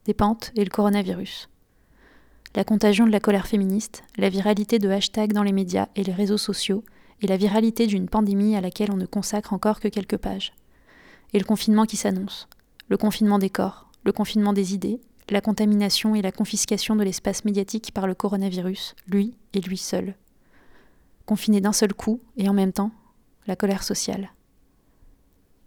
Des 0.06 0.14
pentes 0.14 0.52
et 0.56 0.64
le 0.64 0.70
coronavirus. 0.70 1.50
La 2.56 2.64
contagion 2.64 3.08
de 3.08 3.12
la 3.12 3.20
colère 3.20 3.48
féministe, 3.48 4.04
la 4.18 4.30
viralité 4.30 4.78
de 4.78 4.90
hashtags 4.90 5.34
dans 5.34 5.42
les 5.42 5.52
médias 5.52 5.88
et 5.96 6.04
les 6.04 6.14
réseaux 6.14 6.38
sociaux, 6.38 6.84
et 7.22 7.28
la 7.28 7.38
viralité 7.38 7.88
d'une 7.88 8.10
pandémie 8.10 8.56
à 8.56 8.62
laquelle 8.62 8.92
on 8.92 8.98
ne 8.98 9.06
consacre 9.06 9.54
encore 9.54 9.80
que 9.80 9.88
quelques 9.88 10.18
pages. 10.18 10.54
Et 11.34 11.40
le 11.40 11.46
confinement 11.46 11.86
qui 11.86 11.98
s'annonce. 11.98 12.48
Le 12.90 12.98
confinement 12.98 13.40
des 13.40 13.50
corps, 13.50 13.90
le 14.04 14.12
confinement 14.12 14.54
des 14.54 14.74
idées, 14.74 15.00
la 15.30 15.42
contamination 15.42 16.16
et 16.16 16.22
la 16.22 16.32
confiscation 16.32 16.96
de 16.96 17.04
l'espace 17.04 17.44
médiatique 17.44 17.92
par 17.94 18.08
le 18.08 18.14
coronavirus, 18.14 18.96
lui 19.08 19.36
et 19.54 19.62
lui 19.62 19.78
seul. 19.78 20.16
Confiné 21.26 21.62
d'un 21.62 21.74
seul 21.74 21.94
coup, 21.94 22.22
et 22.38 22.48
en 22.48 22.54
même 22.54 22.74
temps, 22.74 22.92
la 23.48 23.56
colère 23.56 23.84
sociale. 23.84 24.32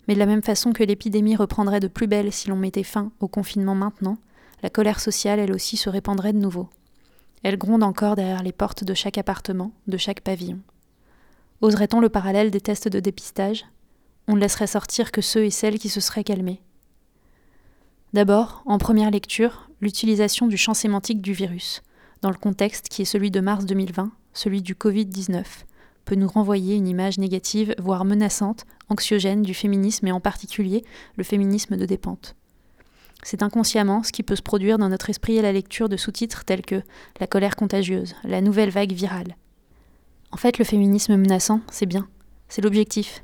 Mais 0.07 0.14
de 0.14 0.18
la 0.18 0.26
même 0.26 0.42
façon 0.42 0.72
que 0.72 0.84
l'épidémie 0.84 1.36
reprendrait 1.36 1.80
de 1.80 1.88
plus 1.88 2.07
belle 2.07 2.32
si 2.32 2.49
l'on 2.49 2.57
mettait 2.57 2.84
fin 2.84 3.11
au 3.20 3.28
confinement 3.28 3.74
maintenant, 3.74 4.18
la 4.62 4.70
colère 4.70 5.01
sociale 5.01 5.40
elle 5.40 5.53
aussi 5.53 5.76
se 5.76 5.90
répandrait 5.90 6.32
de 6.32 6.38
nouveau. 6.38 6.68
Elle 7.42 7.59
gronde 7.59 7.82
encore 7.82 8.16
derrière 8.16 8.42
les 8.42 8.53
portes 8.53 8.84
de 8.84 8.94
chaque 8.94 9.18
appartement, 9.18 9.72
de 9.86 9.97
chaque 9.97 10.20
pavillon. 10.20 10.61
Oserait-on 11.63 12.01
le 12.01 12.11
parallèle 12.11 12.51
des 12.51 12.61
tests 12.61 12.89
de 12.89 13.01
dépistage? 13.01 13.65
On 14.29 14.35
ne 14.35 14.41
laisserait 14.41 14.67
sortir 14.67 15.11
que 15.11 15.23
ceux 15.23 15.45
et 15.45 15.51
celles 15.51 15.79
qui 15.79 15.89
se 15.89 16.01
seraient 16.01 16.25
calmés. 16.25 16.61
D'abord, 18.13 18.63
en 18.67 18.79
première 18.79 19.11
lecture, 19.11 19.71
l'utilisation 19.81 20.47
du 20.49 20.57
champ 20.57 20.75
sémantique 20.75 21.23
du 21.23 21.33
virus, 21.33 21.83
dans 22.21 22.31
le 22.31 22.37
contexte 22.37 22.89
qui 22.89 23.03
est 23.03 23.07
celui 23.07 23.31
de 23.31 23.41
mars 23.41 23.65
2020, 23.65 24.11
celui 24.35 24.61
du 24.61 24.75
Covid-19, 24.75 25.45
peut 26.05 26.15
nous 26.15 26.29
renvoyer 26.29 26.77
une 26.77 26.89
image 26.89 27.19
négative, 27.19 27.75
voire 27.79 28.05
menaçante, 28.05 28.65
anxiogène 28.89 29.43
du 29.43 29.55
féminisme 29.55 30.07
et 30.07 30.13
en 30.13 30.21
particulier 30.21 30.85
le 31.17 31.25
féminisme 31.25 31.77
de 31.77 31.87
dépente. 31.87 32.37
C'est 33.23 33.43
inconsciemment 33.43 34.03
ce 34.03 34.13
qui 34.13 34.23
peut 34.23 34.37
se 34.37 34.43
produire 34.43 34.79
dans 34.79 34.91
notre 34.91 35.11
esprit 35.11 35.39
à 35.39 35.43
la 35.43 35.53
lecture 35.53 35.89
de 35.89 35.97
sous-titres 35.97 36.45
tels 36.45 36.65
que 36.65 36.83
La 37.19 37.27
colère 37.27 37.57
contagieuse, 37.57 38.15
La 38.25 38.41
nouvelle 38.41 38.71
vague 38.71 38.93
virale. 38.93 39.37
En 40.33 40.37
fait, 40.37 40.59
le 40.59 40.64
féminisme 40.64 41.16
menaçant, 41.16 41.61
c'est 41.70 41.87
bien, 41.87 42.09
c'est 42.49 42.62
l'objectif. 42.62 43.22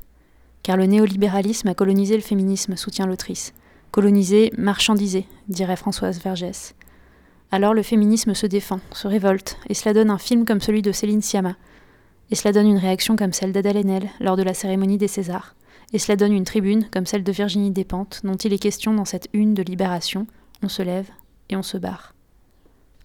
Car 0.63 0.77
le 0.77 0.85
néolibéralisme 0.85 1.67
a 1.67 1.73
colonisé 1.73 2.15
le 2.15 2.21
féminisme, 2.21 2.75
soutient 2.75 3.05
l'autrice. 3.05 3.53
Colonisé, 3.91 4.51
marchandisé, 4.57 5.27
dirait 5.49 5.75
Françoise 5.75 6.19
Vergès. 6.19 6.73
Alors 7.51 7.73
le 7.73 7.83
féminisme 7.83 8.33
se 8.33 8.47
défend, 8.47 8.79
se 8.91 9.07
révolte, 9.07 9.57
et 9.69 9.73
cela 9.73 9.93
donne 9.93 10.09
un 10.09 10.17
film 10.17 10.45
comme 10.45 10.61
celui 10.61 10.81
de 10.81 10.91
Céline 10.91 11.21
Sciamma. 11.21 11.55
Et 12.31 12.35
cela 12.35 12.51
donne 12.51 12.67
une 12.67 12.77
réaction 12.77 13.15
comme 13.15 13.33
celle 13.33 13.51
d'Ada 13.51 13.73
Lenel 13.73 14.09
lors 14.19 14.37
de 14.37 14.43
la 14.43 14.55
cérémonie 14.55 14.97
des 14.97 15.07
Césars. 15.07 15.55
Et 15.91 15.99
cela 15.99 16.15
donne 16.15 16.33
une 16.33 16.45
tribune 16.45 16.87
comme 16.89 17.05
celle 17.05 17.23
de 17.23 17.31
Virginie 17.31 17.69
Despentes, 17.69 18.21
dont 18.23 18.35
il 18.35 18.53
est 18.53 18.57
question 18.57 18.93
dans 18.93 19.05
cette 19.05 19.29
une 19.33 19.53
de 19.53 19.61
Libération. 19.61 20.25
On 20.63 20.69
se 20.69 20.81
lève 20.81 21.09
et 21.49 21.55
on 21.55 21.61
se 21.61 21.77
barre. 21.77 22.15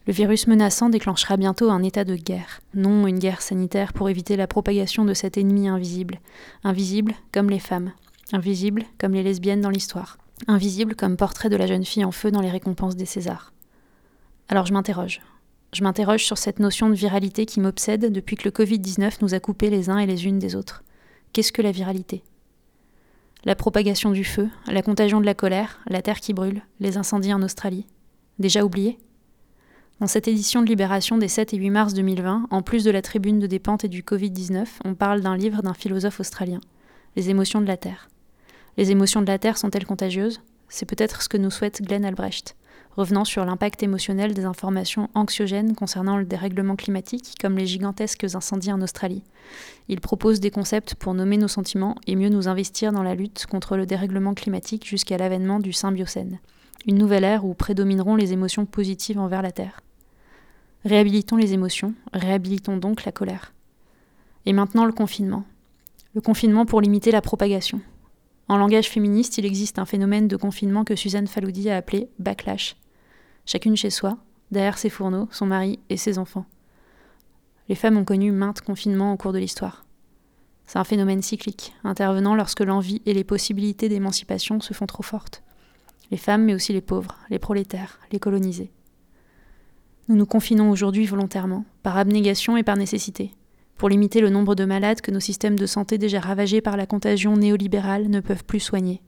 Le 0.09 0.15
virus 0.15 0.47
menaçant 0.47 0.89
déclenchera 0.89 1.37
bientôt 1.37 1.69
un 1.69 1.83
état 1.83 2.03
de 2.03 2.17
guerre, 2.17 2.63
non 2.73 3.07
une 3.07 3.19
guerre 3.19 3.43
sanitaire 3.43 3.93
pour 3.93 4.09
éviter 4.09 4.37
la 4.37 4.47
propagation 4.47 5.05
de 5.05 5.13
cet 5.13 5.37
ennemi 5.37 5.69
invisible, 5.69 6.19
invisible 6.65 7.13
comme 7.31 7.51
les 7.51 7.59
femmes, 7.59 7.93
invisible 8.33 8.85
comme 8.97 9.13
les 9.13 9.23
lesbiennes 9.23 9.61
dans 9.61 9.69
l'histoire, 9.69 10.17
invisible 10.47 10.95
comme 10.95 11.19
portrait 11.19 11.51
de 11.51 11.57
la 11.57 11.67
jeune 11.67 11.85
fille 11.85 12.07
en 12.07 12.11
feu 12.11 12.31
dans 12.31 12.41
les 12.41 12.49
récompenses 12.49 12.97
des 12.97 13.05
Césars. 13.05 13.53
Alors 14.49 14.65
je 14.65 14.73
m'interroge. 14.73 15.21
Je 15.75 15.85
m'interroge 15.85 16.25
sur 16.25 16.39
cette 16.39 16.59
notion 16.59 16.89
de 16.89 16.95
viralité 16.95 17.45
qui 17.45 17.61
m'obsède 17.61 18.11
depuis 18.11 18.37
que 18.37 18.49
le 18.49 18.51
Covid-19 18.51 19.19
nous 19.21 19.35
a 19.35 19.41
coupés 19.41 19.69
les 19.69 19.91
uns 19.91 19.99
et 19.99 20.07
les 20.07 20.25
unes 20.25 20.39
des 20.39 20.57
autres. 20.57 20.85
Qu'est-ce 21.35 21.53
que 21.53 21.61
la 21.61 21.71
viralité? 21.71 22.25
La 23.45 23.55
propagation 23.55 24.11
du 24.11 24.25
feu, 24.25 24.49
la 24.69 24.81
contagion 24.81 25.21
de 25.21 25.27
la 25.27 25.35
colère, 25.35 25.81
la 25.87 26.01
terre 26.01 26.21
qui 26.21 26.33
brûle, 26.33 26.63
les 26.81 26.97
incendies 26.97 27.35
en 27.35 27.43
Australie. 27.43 27.87
Déjà 28.39 28.65
oublié? 28.65 28.99
Dans 30.01 30.07
cette 30.07 30.29
édition 30.29 30.63
de 30.63 30.69
Libération 30.69 31.19
des 31.19 31.27
7 31.27 31.55
et 31.55 31.57
8 31.57 31.71
mars 31.71 31.95
2020, 31.95 32.47
en 32.51 32.63
plus 32.63 32.85
de 32.85 32.91
la 32.93 33.03
tribune 33.03 33.41
de 33.41 33.49
dépente 33.49 33.85
et 33.85 33.89
du 33.89 34.03
Covid-19, 34.03 34.65
on 34.85 34.95
parle 34.95 35.23
d'un 35.23 35.37
livre 35.37 35.61
d'un 35.61 35.75
philosophe 35.75 36.21
australien, 36.21 36.61
Les 37.17 37.31
émotions 37.31 37.61
de 37.61 37.67
la 37.67 37.77
Terre. 37.77 38.09
Les 38.77 38.93
émotions 38.93 39.23
de 39.23 39.27
la 39.27 39.41
Terre 39.41 39.59
sont-elles 39.59 39.87
contagieuses? 39.87 40.41
C'est 40.69 40.87
peut-être 40.87 41.23
ce 41.23 41.29
que 41.29 41.37
nous 41.37 41.51
souhaite 41.51 41.83
Glenn 41.83 42.05
Albrecht 42.05 42.55
revenant 42.99 43.25
sur 43.25 43.45
l'impact 43.45 43.83
émotionnel 43.85 44.35
des 44.35 44.45
informations 44.45 45.09
anxiogènes 45.15 45.77
concernant 45.77 46.17
le 46.17 46.25
dérèglement 46.25 46.75
climatique, 46.75 47.35
comme 47.41 47.57
les 47.57 47.67
gigantesques 47.67 48.25
incendies 48.35 48.73
en 48.73 48.83
Australie. 48.83 49.23
Il 49.89 50.01
propose 50.01 50.41
des 50.41 50.51
concepts 50.51 50.97
pour 50.97 51.15
nommer 51.15 51.37
nos 51.37 51.47
sentiments 51.47 51.95
et 52.09 52.17
mieux 52.17 52.29
nous 52.29 52.49
investir 52.49 52.93
dans 52.93 53.05
la 53.05 53.15
lutte 53.15 53.47
contre 53.47 53.77
le 53.77 53.87
dérèglement 53.87 54.35
climatique 54.35 54.85
jusqu'à 54.85 55.17
l'avènement 55.17 55.61
du 55.61 55.73
symbiocène, 55.73 56.41
une 56.87 56.99
nouvelle 56.99 57.23
ère 57.23 57.45
où 57.45 57.55
prédomineront 57.55 58.17
les 58.17 58.33
émotions 58.33 58.67
positives 58.67 59.21
envers 59.21 59.43
la 59.43 59.53
Terre. 59.53 59.81
Réhabilitons 60.85 61.37
les 61.37 61.55
émotions, 61.55 61.95
réhabilitons 62.13 62.77
donc 62.77 63.05
la 63.05 63.13
colère. 63.13 63.53
Et 64.47 64.53
maintenant 64.53 64.85
le 64.85 64.93
confinement. 64.93 65.45
Le 66.15 66.21
confinement 66.21 66.67
pour 66.67 66.81
limiter 66.81 67.11
la 67.11 67.21
propagation. 67.21 67.81
En 68.49 68.57
langage 68.57 68.89
féministe, 68.89 69.39
il 69.39 69.45
existe 69.45 69.79
un 69.79 69.85
phénomène 69.85 70.29
de 70.29 70.37
confinement 70.37 70.85
que 70.85 70.97
Suzanne 70.97 71.27
Faloudi 71.27 71.69
a 71.69 71.77
appelé 71.77 72.09
backlash, 72.19 72.77
chacune 73.45 73.77
chez 73.77 73.91
soi, 73.91 74.19
derrière 74.51 74.79
ses 74.79 74.89
fourneaux, 74.89 75.29
son 75.33 75.47
mari 75.47 75.81
et 75.91 75.97
ses 75.97 76.17
enfants. 76.17 76.47
Les 77.69 77.75
femmes 77.75 77.99
ont 77.99 78.05
connu 78.05 78.33
maintes 78.33 78.63
confinements 78.63 79.13
au 79.13 79.17
cours 79.17 79.33
de 79.33 79.39
l'histoire. 79.39 79.85
C'est 80.67 80.79
un 80.79 80.85
phénomène 80.85 81.23
cyclique, 81.23 81.75
intervenant 81.83 82.35
lorsque 82.35 82.61
l'envie 82.61 83.03
et 83.05 83.15
les 83.15 83.25
possibilités 83.25 83.89
d'émancipation 83.89 84.61
se 84.61 84.75
font 84.75 84.87
trop 84.87 85.03
fortes. 85.03 85.43
Les 86.11 86.17
femmes, 86.17 86.45
mais 86.45 86.55
aussi 86.55 86.73
les 86.73 86.81
pauvres, 86.81 87.19
les 87.31 87.39
prolétaires, 87.39 87.99
les 88.13 88.19
colonisés. 88.19 88.71
Nous 90.09 90.17
nous 90.17 90.25
confinons 90.25 90.71
aujourd'hui 90.71 91.05
volontairement, 91.05 91.67
par 91.83 91.99
abnégation 91.99 92.57
et 92.57 92.63
par 92.63 92.79
nécessité, 92.79 93.31
pour 93.77 93.91
limiter 93.91 94.23
le 94.23 94.31
nombre 94.31 94.55
de 94.55 94.65
malades 94.65 95.03
que 95.03 95.11
nos 95.11 95.21
systèmes 95.21 95.59
de 95.59 95.67
santé 95.67 95.99
déjà 95.99 96.19
ravagés 96.19 96.63
par 96.63 96.79
la 96.79 96.87
contagion 96.87 97.37
néolibérale 97.37 98.09
ne 98.09 98.21
peuvent 98.21 98.45
plus 98.45 98.61
soigner. 98.61 99.03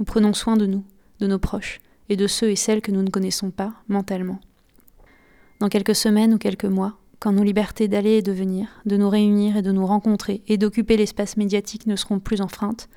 Nous 0.00 0.04
prenons 0.04 0.32
soin 0.32 0.56
de 0.56 0.66
nous, 0.66 0.82
de 1.20 1.28
nos 1.28 1.38
proches, 1.38 1.80
et 2.08 2.16
de 2.16 2.26
ceux 2.26 2.50
et 2.50 2.56
celles 2.56 2.80
que 2.80 2.90
nous 2.90 3.02
ne 3.02 3.10
connaissons 3.10 3.52
pas 3.52 3.72
mentalement. 3.86 4.40
Dans 5.60 5.68
quelques 5.68 5.94
semaines 5.94 6.34
ou 6.34 6.38
quelques 6.38 6.64
mois, 6.64 6.98
quand 7.20 7.30
nos 7.30 7.44
libertés 7.44 7.86
d'aller 7.86 8.14
et 8.14 8.22
de 8.22 8.32
venir, 8.32 8.66
de 8.84 8.96
nous 8.96 9.08
réunir 9.08 9.56
et 9.56 9.62
de 9.62 9.70
nous 9.70 9.86
rencontrer 9.86 10.42
et 10.48 10.56
d'occuper 10.56 10.96
l'espace 10.96 11.36
médiatique 11.36 11.86
ne 11.86 11.94
seront 11.94 12.18
plus 12.18 12.40
enfreintes, 12.40 12.88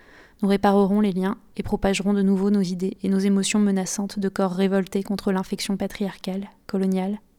nous 0.42 0.50
réparerons 0.50 1.00
les 1.00 1.12
liens 1.12 1.38
et 1.58 1.64
propagerons 1.64 2.14
de 2.14 2.24
nouveau 2.24 2.50
nos 2.50 2.62
idées 2.62 2.98
et 3.04 3.10
nos 3.10 3.20
émotions 3.20 3.60
menaçantes 3.60 4.18
de 4.18 4.30
corps 4.30 4.54
révoltés 4.54 5.04
contre 5.04 5.32
l'infection 5.32 5.78
patriarcale, 5.78 6.50
coloniale 6.66 7.20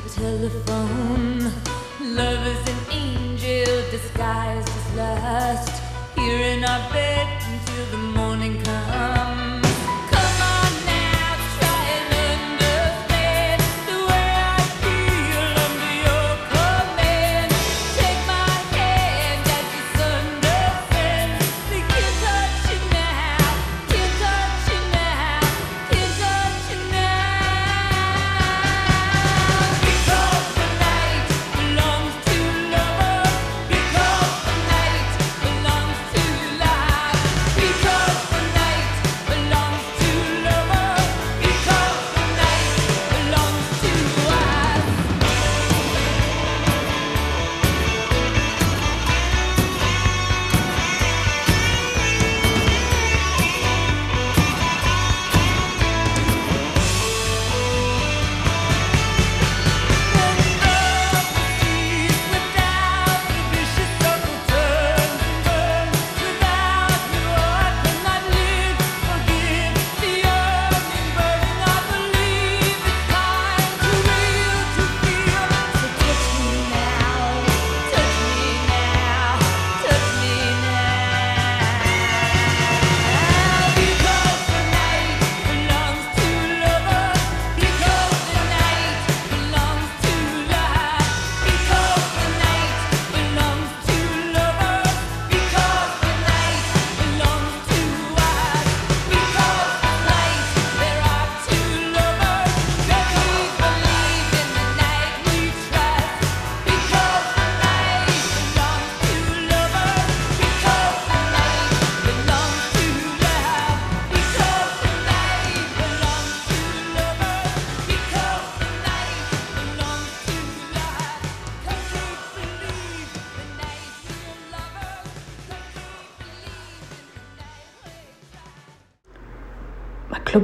The 0.00 0.10
telephone. 0.10 1.40
Love 2.00 2.46
is 2.46 2.68
an 2.68 2.92
angel 2.92 3.90
disguised 3.90 4.68
as 4.68 4.96
lust. 4.96 5.82
Here 6.14 6.56
in 6.56 6.64
our 6.64 6.92
bed 6.92 7.42
until 7.42 7.86
the 7.86 7.98
morning 8.18 8.62
comes. 8.62 9.47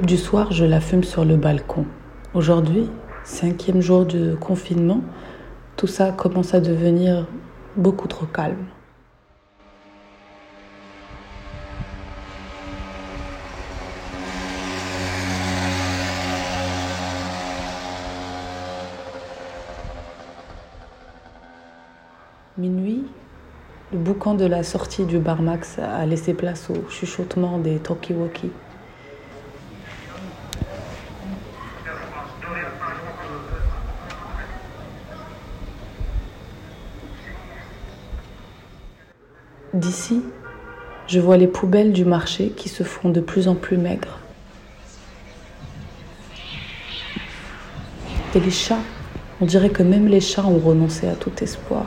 Du 0.05 0.16
soir, 0.18 0.52
je 0.52 0.64
la 0.64 0.80
fume 0.80 1.02
sur 1.02 1.24
le 1.24 1.36
balcon. 1.36 1.86
Aujourd'hui, 2.34 2.90
cinquième 3.24 3.80
jour 3.80 4.05
de 4.05 4.34
confinement, 4.34 5.00
tout 5.76 5.86
ça 5.86 6.12
commence 6.12 6.52
à 6.52 6.61
devenir 6.61 7.26
beaucoup 7.76 8.07
trop 8.07 8.26
calme. 8.26 8.66
Minuit, 22.59 23.05
le 23.92 23.98
boucan 23.98 24.34
de 24.34 24.44
la 24.44 24.62
sortie 24.62 25.07
du 25.07 25.18
bar 25.18 25.40
Max 25.40 25.78
a 25.78 26.05
laissé 26.05 26.34
place 26.34 26.68
au 26.68 26.88
chuchotement 26.90 27.59
des 27.59 27.78
talkie-walkie. 27.78 28.50
D'ici, 39.75 40.22
je 41.09 41.18
vois 41.18 41.37
les 41.37 41.49
poubelles 41.49 41.93
du 41.93 42.05
marché 42.05 42.51
qui 42.51 42.68
se 42.68 42.85
font 42.85 43.09
de 43.09 43.20
plus 43.20 43.49
en 43.49 43.57
plus 43.57 43.77
maigres. 43.77 44.20
Et 48.37 48.39
les 48.39 48.53
chats, 48.53 48.79
on 49.41 49.47
dirait 49.47 49.70
que 49.70 49.83
même 49.83 50.07
les 50.07 50.20
chats 50.20 50.47
ont 50.47 50.61
renoncé 50.61 51.09
à 51.09 51.16
tout 51.16 51.33
espoir. 51.43 51.87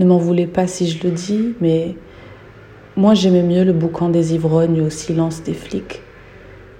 Ne 0.00 0.06
m'en 0.06 0.16
voulez 0.16 0.46
pas 0.46 0.66
si 0.66 0.88
je 0.88 1.06
le 1.06 1.10
dis, 1.10 1.54
mais 1.60 1.94
moi 2.96 3.12
j'aimais 3.12 3.42
mieux 3.42 3.64
le 3.64 3.74
boucan 3.74 4.08
des 4.08 4.32
ivrognes 4.32 4.80
au 4.80 4.88
silence 4.88 5.42
des 5.42 5.52
flics. 5.52 6.00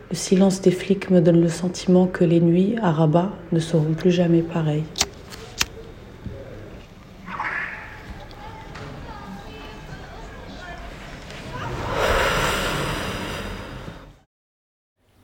Le 0.09 0.17
silence 0.17 0.63
des 0.63 0.71
flics 0.71 1.11
me 1.11 1.21
donne 1.21 1.43
le 1.43 1.51
sentiment 1.51 2.07
que 2.07 2.25
les 2.25 2.41
nuits 2.41 2.77
à 2.81 2.91
Rabat 2.91 3.31
ne 3.53 3.59
seront 3.59 3.93
plus 3.93 4.11
jamais 4.11 4.41
pareilles. 4.41 4.85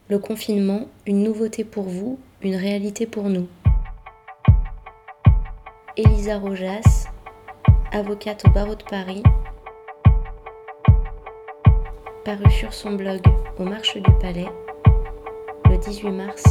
Le 0.07 0.19
confinement, 0.19 0.87
une 1.07 1.23
nouveauté 1.23 1.63
pour 1.63 1.85
vous, 1.85 2.19
une 2.43 2.55
réalité 2.55 3.07
pour 3.07 3.23
nous. 3.23 3.47
Elisa 5.97 6.37
Rojas, 6.37 7.07
avocate 7.91 8.43
au 8.45 8.49
barreau 8.49 8.75
de 8.75 8.83
Paris, 8.83 9.23
paru 12.25 12.49
sur 12.51 12.73
son 12.73 12.93
blog 12.93 13.21
Aux 13.59 13.63
Marches 13.63 13.97
du 13.97 14.11
Palais 14.19 14.47
le 15.69 15.77
18 15.77 16.11
mars 16.11 16.43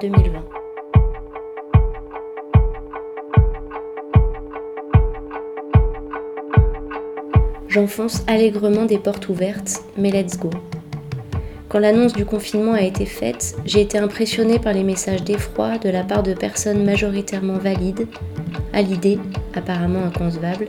2020. 0.00 0.44
J'enfonce 7.68 8.22
allègrement 8.26 8.84
des 8.84 8.98
portes 8.98 9.28
ouvertes, 9.28 9.82
mais 9.96 10.10
let's 10.10 10.38
go. 10.38 10.50
Quand 11.68 11.78
l'annonce 11.78 12.12
du 12.12 12.24
confinement 12.24 12.72
a 12.72 12.82
été 12.82 13.04
faite, 13.04 13.56
j'ai 13.64 13.82
été 13.82 13.98
impressionnée 13.98 14.58
par 14.58 14.72
les 14.72 14.84
messages 14.84 15.22
d'effroi 15.24 15.78
de 15.78 15.90
la 15.90 16.04
part 16.04 16.22
de 16.22 16.32
personnes 16.32 16.84
majoritairement 16.84 17.58
valides, 17.58 18.06
à 18.72 18.82
l'idée, 18.82 19.18
apparemment 19.56 20.04
inconcevable, 20.04 20.68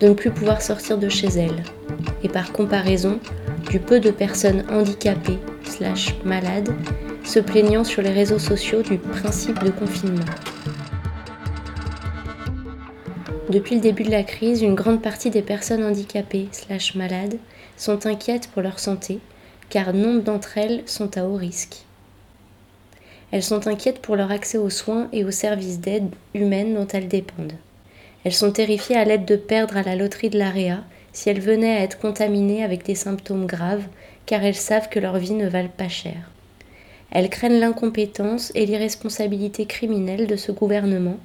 de 0.00 0.08
ne 0.08 0.14
plus 0.14 0.30
pouvoir 0.30 0.62
sortir 0.62 0.98
de 0.98 1.08
chez 1.08 1.28
elles, 1.28 1.62
et 2.22 2.28
par 2.28 2.52
comparaison, 2.52 3.18
du 3.70 3.80
peu 3.80 4.00
de 4.00 4.10
personnes 4.10 4.64
handicapées 4.70 5.38
slash 5.64 6.14
malades 6.24 6.70
se 7.24 7.38
plaignant 7.38 7.84
sur 7.84 8.02
les 8.02 8.12
réseaux 8.12 8.38
sociaux 8.38 8.82
du 8.82 8.96
principe 8.96 9.62
de 9.62 9.70
confinement. 9.70 10.24
Depuis 13.50 13.76
le 13.76 13.80
début 13.80 14.02
de 14.02 14.10
la 14.10 14.24
crise, 14.24 14.62
une 14.62 14.74
grande 14.74 15.02
partie 15.02 15.30
des 15.30 15.42
personnes 15.42 15.84
handicapées 15.84 16.48
slash 16.52 16.94
malades 16.94 17.38
sont 17.76 18.06
inquiètes 18.06 18.48
pour 18.52 18.62
leur 18.62 18.78
santé, 18.78 19.20
car 19.70 19.92
nombre 19.92 20.22
d'entre 20.22 20.58
elles 20.58 20.82
sont 20.86 21.16
à 21.16 21.24
haut 21.24 21.36
risque. 21.36 21.84
Elles 23.30 23.42
sont 23.42 23.66
inquiètes 23.66 24.00
pour 24.00 24.16
leur 24.16 24.30
accès 24.30 24.58
aux 24.58 24.70
soins 24.70 25.08
et 25.12 25.24
aux 25.24 25.30
services 25.30 25.80
d'aide 25.80 26.10
humaine 26.34 26.74
dont 26.74 26.86
elles 26.86 27.08
dépendent. 27.08 27.52
Elles 28.24 28.32
sont 28.32 28.52
terrifiées 28.52 28.96
à 28.96 29.04
l'aide 29.04 29.24
de 29.24 29.36
perdre 29.36 29.76
à 29.76 29.82
la 29.82 29.96
loterie 29.96 30.30
de 30.30 30.38
l'AREA 30.38 30.84
si 31.12 31.30
elles 31.30 31.40
venaient 31.40 31.76
à 31.76 31.82
être 31.82 31.98
contaminées 31.98 32.62
avec 32.62 32.84
des 32.84 32.94
symptômes 32.94 33.46
graves, 33.46 33.86
car 34.26 34.44
elles 34.44 34.54
savent 34.54 34.88
que 34.88 35.00
leur 35.00 35.16
vie 35.18 35.32
ne 35.32 35.48
valent 35.48 35.68
pas 35.76 35.88
cher. 35.88 36.30
Elles 37.10 37.30
craignent 37.30 37.58
l'incompétence 37.58 38.52
et 38.54 38.66
l'irresponsabilité 38.66 39.66
criminelle 39.66 40.26
de 40.26 40.36
ce 40.36 40.52
gouvernement, 40.52 41.18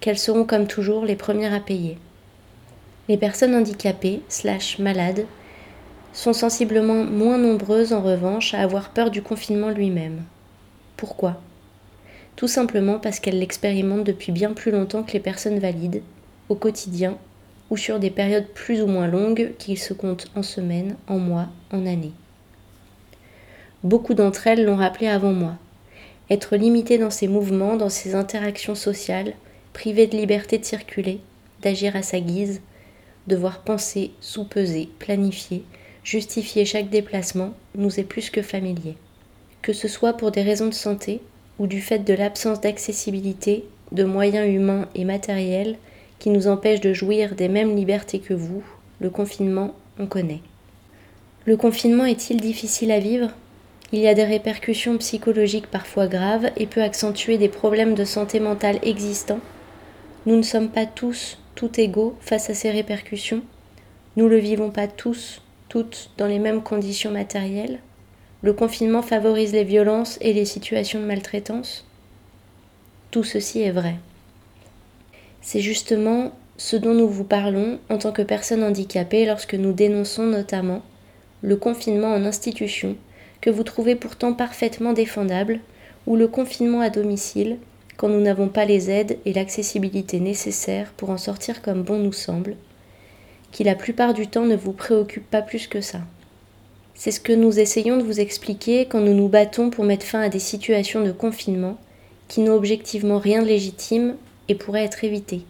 qu'elles 0.00 0.18
seront 0.18 0.44
comme 0.44 0.66
toujours 0.66 1.04
les 1.04 1.16
premières 1.16 1.54
à 1.54 1.60
payer. 1.60 1.98
Les 3.08 3.16
personnes 3.16 3.54
handicapées, 3.54 4.22
slash 4.28 4.78
malades, 4.78 5.26
sont 6.12 6.32
sensiblement 6.32 7.04
moins 7.04 7.38
nombreuses 7.38 7.92
en 7.92 8.00
revanche 8.00 8.54
à 8.54 8.60
avoir 8.62 8.90
peur 8.90 9.10
du 9.10 9.22
confinement 9.22 9.70
lui-même. 9.70 10.22
Pourquoi? 10.96 11.40
Tout 12.36 12.48
simplement 12.48 12.98
parce 12.98 13.20
qu'elles 13.20 13.38
l'expérimentent 13.38 14.04
depuis 14.04 14.32
bien 14.32 14.52
plus 14.54 14.72
longtemps 14.72 15.02
que 15.02 15.12
les 15.12 15.20
personnes 15.20 15.58
valides, 15.58 16.02
au 16.48 16.54
quotidien 16.54 17.18
ou 17.70 17.76
sur 17.76 17.98
des 17.98 18.10
périodes 18.10 18.46
plus 18.48 18.82
ou 18.82 18.86
moins 18.86 19.08
longues 19.08 19.52
qui 19.58 19.76
se 19.76 19.92
comptent 19.92 20.30
en 20.36 20.42
semaines, 20.42 20.96
en 21.08 21.18
mois, 21.18 21.48
en 21.72 21.86
années. 21.86 22.12
Beaucoup 23.82 24.14
d'entre 24.14 24.46
elles 24.46 24.64
l'ont 24.64 24.76
rappelé 24.76 25.08
avant 25.08 25.32
moi. 25.32 25.54
Être 26.30 26.56
limité 26.56 26.98
dans 26.98 27.10
ses 27.10 27.28
mouvements, 27.28 27.76
dans 27.76 27.88
ses 27.88 28.14
interactions 28.14 28.74
sociales, 28.74 29.34
privé 29.72 30.06
de 30.06 30.16
liberté 30.16 30.58
de 30.58 30.64
circuler, 30.64 31.20
d'agir 31.62 31.94
à 31.96 32.02
sa 32.02 32.20
guise, 32.20 32.60
devoir 33.26 33.60
penser, 33.60 34.12
sous-peser, 34.20 34.88
planifier, 34.98 35.64
justifier 36.02 36.64
chaque 36.64 36.90
déplacement, 36.90 37.52
nous 37.74 38.00
est 38.00 38.04
plus 38.04 38.30
que 38.30 38.42
familier. 38.42 38.96
Que 39.62 39.72
ce 39.72 39.88
soit 39.88 40.14
pour 40.14 40.30
des 40.30 40.42
raisons 40.42 40.68
de 40.68 40.74
santé 40.74 41.20
ou 41.58 41.66
du 41.66 41.80
fait 41.80 42.00
de 42.00 42.14
l'absence 42.14 42.60
d'accessibilité, 42.60 43.64
de 43.92 44.04
moyens 44.04 44.48
humains 44.48 44.88
et 44.94 45.04
matériels 45.04 45.76
qui 46.18 46.30
nous 46.30 46.48
empêchent 46.48 46.80
de 46.80 46.92
jouir 46.92 47.34
des 47.34 47.48
mêmes 47.48 47.76
libertés 47.76 48.18
que 48.18 48.34
vous, 48.34 48.62
le 49.00 49.10
confinement, 49.10 49.74
on 49.98 50.06
connaît. 50.06 50.40
Le 51.44 51.56
confinement 51.56 52.04
est-il 52.04 52.40
difficile 52.40 52.90
à 52.90 52.98
vivre? 52.98 53.30
Il 53.92 54.00
y 54.00 54.08
a 54.08 54.14
des 54.14 54.24
répercussions 54.24 54.98
psychologiques 54.98 55.68
parfois 55.68 56.08
graves 56.08 56.50
et 56.56 56.66
peut 56.66 56.82
accentuer 56.82 57.38
des 57.38 57.48
problèmes 57.48 57.94
de 57.94 58.04
santé 58.04 58.40
mentale 58.40 58.78
existants. 58.82 59.40
Nous 60.26 60.36
ne 60.36 60.42
sommes 60.42 60.70
pas 60.70 60.86
tous, 60.86 61.38
tout 61.54 61.80
égaux 61.80 62.16
face 62.20 62.50
à 62.50 62.54
ces 62.54 62.70
répercussions. 62.70 63.42
Nous 64.16 64.28
le 64.28 64.38
vivons 64.38 64.70
pas 64.70 64.88
tous, 64.88 65.40
toutes 65.68 66.10
dans 66.18 66.26
les 66.26 66.40
mêmes 66.40 66.62
conditions 66.62 67.12
matérielles. 67.12 67.78
Le 68.42 68.52
confinement 68.52 69.02
favorise 69.02 69.52
les 69.52 69.64
violences 69.64 70.18
et 70.20 70.32
les 70.32 70.44
situations 70.44 71.00
de 71.00 71.04
maltraitance. 71.04 71.86
Tout 73.12 73.24
ceci 73.24 73.62
est 73.62 73.70
vrai. 73.70 73.96
C'est 75.46 75.60
justement 75.60 76.32
ce 76.56 76.74
dont 76.74 76.92
nous 76.92 77.06
vous 77.06 77.22
parlons 77.22 77.78
en 77.88 77.98
tant 77.98 78.10
que 78.10 78.22
personnes 78.22 78.64
handicapées 78.64 79.26
lorsque 79.26 79.54
nous 79.54 79.72
dénonçons 79.72 80.24
notamment 80.24 80.82
le 81.40 81.54
confinement 81.54 82.12
en 82.12 82.24
institution, 82.24 82.96
que 83.40 83.50
vous 83.50 83.62
trouvez 83.62 83.94
pourtant 83.94 84.32
parfaitement 84.32 84.92
défendable, 84.92 85.60
ou 86.08 86.16
le 86.16 86.26
confinement 86.26 86.80
à 86.80 86.90
domicile, 86.90 87.58
quand 87.96 88.08
nous 88.08 88.20
n'avons 88.20 88.48
pas 88.48 88.64
les 88.64 88.90
aides 88.90 89.18
et 89.24 89.32
l'accessibilité 89.32 90.18
nécessaires 90.18 90.92
pour 90.96 91.10
en 91.10 91.16
sortir 91.16 91.62
comme 91.62 91.84
bon 91.84 91.98
nous 91.98 92.12
semble, 92.12 92.56
qui 93.52 93.62
la 93.62 93.76
plupart 93.76 94.14
du 94.14 94.26
temps 94.26 94.46
ne 94.46 94.56
vous 94.56 94.72
préoccupe 94.72 95.30
pas 95.30 95.42
plus 95.42 95.68
que 95.68 95.80
ça. 95.80 96.00
C'est 96.96 97.12
ce 97.12 97.20
que 97.20 97.32
nous 97.32 97.60
essayons 97.60 97.98
de 97.98 98.02
vous 98.02 98.18
expliquer 98.18 98.86
quand 98.86 99.00
nous 99.00 99.14
nous 99.14 99.28
battons 99.28 99.70
pour 99.70 99.84
mettre 99.84 100.06
fin 100.06 100.22
à 100.22 100.28
des 100.28 100.40
situations 100.40 101.04
de 101.04 101.12
confinement 101.12 101.78
qui 102.26 102.40
n'ont 102.40 102.56
objectivement 102.56 103.20
rien 103.20 103.42
de 103.42 103.46
légitime 103.46 104.16
et 104.48 104.54
pourraient 104.54 104.84
être 104.84 105.04
évitées. 105.04 105.44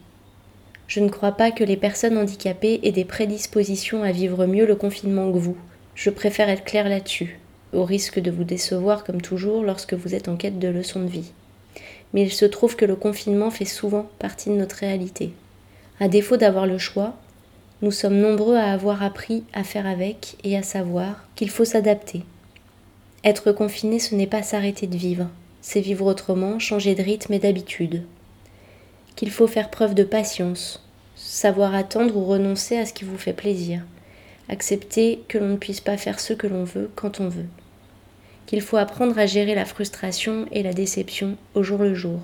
Je 0.89 1.01
ne 1.01 1.09
crois 1.09 1.33
pas 1.33 1.51
que 1.51 1.65
les 1.65 1.77
personnes 1.77 2.17
handicapées 2.17 2.81
aient 2.83 2.93
des 2.93 3.05
prédispositions 3.05 4.03
à 4.03 4.13
vivre 4.13 4.47
mieux 4.47 4.67
le 4.67 4.77
confinement 4.77 5.31
que 5.33 5.39
vous. 5.39 5.57
Je 5.95 6.11
préfère 6.11 6.49
être 6.49 6.65
claire 6.65 6.89
là-dessus, 6.89 7.41
au 7.73 7.85
risque 7.85 8.21
de 8.21 8.31
vous 8.31 8.45
décevoir 8.45 9.03
comme 9.03 9.21
toujours 9.21 9.65
lorsque 9.65 9.95
vous 9.95 10.15
êtes 10.15 10.29
en 10.29 10.37
quête 10.37 10.59
de 10.59 10.69
leçons 10.69 11.01
de 11.01 11.09
vie. 11.09 11.33
Mais 12.15 12.23
il 12.23 12.33
se 12.33 12.45
trouve 12.45 12.77
que 12.77 12.85
le 12.85 12.97
confinement 12.97 13.51
fait 13.51 13.65
souvent 13.65 14.09
partie 14.19 14.49
de 14.49 14.55
notre 14.55 14.77
réalité. 14.77 15.33
À 15.99 16.09
défaut 16.09 16.37
d'avoir 16.37 16.67
le 16.67 16.79
choix, 16.79 17.15
nous 17.83 17.91
sommes 17.91 18.19
nombreux 18.19 18.57
à 18.57 18.73
avoir 18.73 19.03
appris 19.03 19.43
à 19.53 19.65
faire 19.65 19.87
avec 19.87 20.37
et 20.45 20.57
à 20.57 20.63
savoir 20.63 21.27
qu'il 21.35 21.51
faut 21.51 21.65
s'adapter. 21.65 22.23
Être 23.25 23.51
confiné, 23.51 23.99
ce 23.99 24.15
n'est 24.15 24.27
pas 24.27 24.43
s'arrêter 24.43 24.87
de 24.87 24.97
vivre, 24.97 25.27
c'est 25.61 25.81
vivre 25.81 26.07
autrement, 26.07 26.61
changer 26.61 26.95
de 26.95 27.03
rythme 27.03 27.33
et 27.33 27.39
d'habitude. 27.39 28.05
Qu'il 29.17 29.31
faut 29.31 29.47
faire 29.47 29.71
preuve 29.71 29.95
de 29.95 30.05
patience, 30.05 30.85
savoir 31.15 31.75
attendre 31.75 32.17
ou 32.17 32.25
renoncer 32.25 32.77
à 32.77 32.85
ce 32.85 32.93
qui 32.93 33.05
vous 33.05 33.17
fait 33.17 33.33
plaisir, 33.33 33.83
accepter 34.51 35.23
que 35.27 35.39
l'on 35.39 35.49
ne 35.49 35.57
puisse 35.57 35.81
pas 35.81 35.97
faire 35.97 36.21
ce 36.21 36.35
que 36.35 36.47
l'on 36.47 36.65
veut 36.65 36.91
quand 36.95 37.19
on 37.21 37.29
veut. 37.29 37.47
Qu'il 38.45 38.61
faut 38.61 38.77
apprendre 38.77 39.19
à 39.19 39.25
gérer 39.25 39.55
la 39.55 39.65
frustration 39.65 40.47
et 40.53 40.63
la 40.63 40.75
déception 40.75 41.37
au 41.55 41.63
jour 41.63 41.79
le 41.79 41.95
jour. 41.95 42.21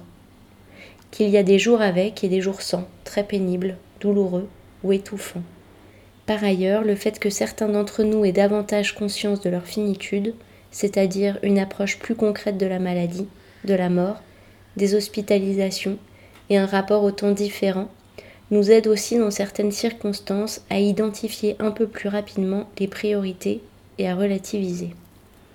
Qu'il 1.11 1.31
y 1.31 1.39
a 1.39 1.43
des 1.43 1.59
jours 1.59 1.81
avec 1.81 2.23
et 2.25 2.29
des 2.29 2.43
jours 2.43 2.61
sans, 2.61 2.87
très 3.05 3.25
pénibles, 3.25 3.77
douloureux 4.01 4.49
ou 4.85 4.93
étouffants. 4.93 5.43
Par 6.27 6.45
ailleurs, 6.45 6.85
le 6.85 6.95
fait 6.95 7.19
que 7.19 7.31
certains 7.31 7.69
d'entre 7.69 8.05
nous 8.05 8.25
aient 8.25 8.33
davantage 8.33 8.95
conscience 8.95 9.41
de 9.41 9.51
leur 9.51 9.67
finitude, 9.67 10.35
c'est-à-dire 10.71 11.39
une 11.43 11.59
approche 11.59 11.99
plus 11.99 12.15
concrète 12.15 12.59
de 12.59 12.67
la 12.67 12.79
maladie, 12.79 13.29
de 13.65 13.75
la 13.75 13.89
mort, 13.89 14.23
des 14.77 14.95
hospitalisations 14.95 15.99
et 16.51 16.59
un 16.59 16.67
rapport 16.67 17.05
au 17.05 17.11
temps 17.11 17.33
différent, 17.33 17.89
nous 18.51 18.71
aide 18.71 18.87
aussi 18.87 19.19
dans 19.19 19.31
certaines 19.31 19.73
circonstances 19.73 20.61
à 20.69 20.79
identifier 20.79 21.57
un 21.59 21.71
peu 21.71 21.87
plus 21.87 22.09
rapidement 22.09 22.69
les 22.79 22.87
priorités 22.87 23.63
et 23.99 24.09
à 24.09 24.15
relativiser. 24.15 24.91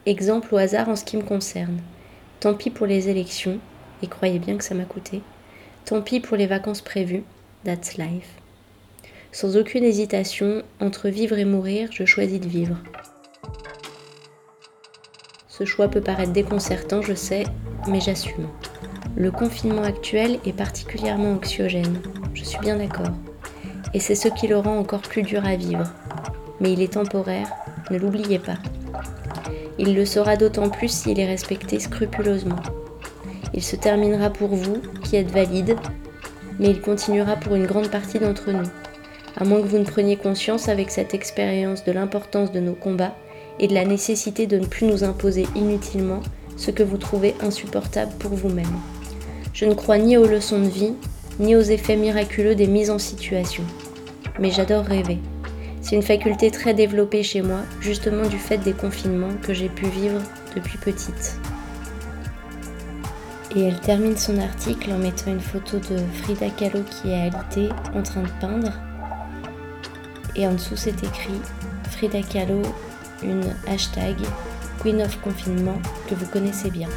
Exemple 0.05 0.53
au 0.53 0.57
hasard 0.57 0.89
en 0.89 0.95
ce 0.95 1.03
qui 1.03 1.17
me 1.17 1.21
concerne. 1.21 1.79
Tant 2.39 2.53
pis 2.53 2.69
pour 2.69 2.87
les 2.87 3.09
élections, 3.09 3.59
et 4.01 4.07
croyez 4.07 4.39
bien 4.39 4.57
que 4.57 4.63
ça 4.63 4.75
m'a 4.75 4.85
coûté. 4.85 5.21
Tant 5.85 6.01
pis 6.01 6.19
pour 6.19 6.37
les 6.37 6.47
vacances 6.47 6.81
prévues, 6.81 7.23
that's 7.63 7.97
life. 7.97 8.29
Sans 9.31 9.57
aucune 9.57 9.83
hésitation, 9.83 10.63
entre 10.79 11.09
vivre 11.09 11.37
et 11.37 11.45
mourir, 11.45 11.89
je 11.91 12.05
choisis 12.05 12.39
de 12.39 12.47
vivre. 12.47 12.77
Ce 15.47 15.65
choix 15.65 15.87
peut 15.87 16.01
paraître 16.01 16.33
déconcertant, 16.33 17.01
je 17.01 17.13
sais, 17.13 17.43
mais 17.87 17.99
j'assume. 17.99 18.47
Le 19.19 19.31
confinement 19.31 19.81
actuel 19.81 20.37
est 20.45 20.53
particulièrement 20.53 21.31
anxiogène, 21.31 21.99
je 22.35 22.43
suis 22.43 22.59
bien 22.59 22.77
d'accord. 22.77 23.15
Et 23.95 23.99
c'est 23.99 24.13
ce 24.13 24.27
qui 24.27 24.45
le 24.45 24.59
rend 24.59 24.77
encore 24.77 25.01
plus 25.01 25.23
dur 25.23 25.43
à 25.43 25.55
vivre. 25.55 25.85
Mais 26.59 26.71
il 26.71 26.83
est 26.83 26.93
temporaire, 26.93 27.51
ne 27.89 27.97
l'oubliez 27.97 28.37
pas. 28.37 28.57
Il 29.79 29.95
le 29.95 30.05
sera 30.05 30.35
d'autant 30.35 30.69
plus 30.69 30.89
s'il 30.89 31.19
est 31.19 31.25
respecté 31.25 31.79
scrupuleusement. 31.79 32.61
Il 33.55 33.63
se 33.63 33.75
terminera 33.75 34.29
pour 34.29 34.49
vous, 34.49 34.83
qui 35.03 35.15
êtes 35.15 35.31
valide, 35.31 35.75
mais 36.59 36.69
il 36.69 36.79
continuera 36.79 37.37
pour 37.37 37.55
une 37.55 37.65
grande 37.65 37.89
partie 37.89 38.19
d'entre 38.19 38.51
nous, 38.51 38.69
à 39.35 39.45
moins 39.45 39.63
que 39.63 39.67
vous 39.67 39.79
ne 39.79 39.83
preniez 39.83 40.17
conscience 40.17 40.69
avec 40.69 40.91
cette 40.91 41.15
expérience 41.15 41.83
de 41.83 41.91
l'importance 41.91 42.51
de 42.51 42.59
nos 42.59 42.75
combats 42.75 43.15
et 43.57 43.67
de 43.67 43.73
la 43.73 43.83
nécessité 43.83 44.45
de 44.45 44.59
ne 44.59 44.67
plus 44.67 44.85
nous 44.85 45.03
imposer 45.03 45.47
inutilement 45.55 46.21
ce 46.55 46.69
que 46.69 46.83
vous 46.83 46.97
trouvez 46.97 47.33
insupportable 47.41 48.11
pour 48.19 48.35
vous-même. 48.35 48.77
Je 49.57 49.65
ne 49.65 49.73
crois 49.73 49.97
ni 49.97 50.17
aux 50.17 50.27
leçons 50.27 50.59
de 50.59 50.69
vie, 50.69 50.93
ni 51.39 51.55
aux 51.55 51.61
effets 51.61 51.95
miraculeux 51.95 52.53
des 52.53 52.67
mises 52.67 52.91
en 52.91 52.99
situation. 52.99 53.63
Mais 54.37 54.51
j'adore 54.51 54.85
rêver. 54.85 55.17
C'est 55.81 55.95
une 55.95 56.03
faculté 56.03 56.51
très 56.51 56.75
développée 56.75 57.23
chez 57.23 57.41
moi, 57.41 57.61
justement 57.81 58.27
du 58.27 58.37
fait 58.37 58.59
des 58.59 58.73
confinements 58.73 59.33
que 59.41 59.55
j'ai 59.55 59.69
pu 59.69 59.87
vivre 59.87 60.21
depuis 60.55 60.77
petite. 60.77 61.39
Et 63.55 63.63
elle 63.63 63.79
termine 63.79 64.15
son 64.15 64.37
article 64.37 64.91
en 64.91 64.99
mettant 64.99 65.31
une 65.31 65.39
photo 65.39 65.79
de 65.79 65.97
Frida 66.21 66.49
Kahlo 66.51 66.83
qui 66.83 67.09
est 67.09 67.21
alitée 67.21 67.69
en 67.95 68.03
train 68.03 68.21
de 68.21 68.39
peindre. 68.39 68.73
Et 70.35 70.45
en 70.45 70.53
dessous 70.53 70.75
c'est 70.75 71.03
écrit 71.03 71.41
Frida 71.89 72.21
Kahlo, 72.21 72.61
une 73.23 73.55
hashtag 73.67 74.17
Queen 74.81 75.01
of 75.01 75.19
Confinement 75.21 75.81
que 76.07 76.13
vous 76.13 76.27
connaissez 76.27 76.69
bien. 76.69 76.89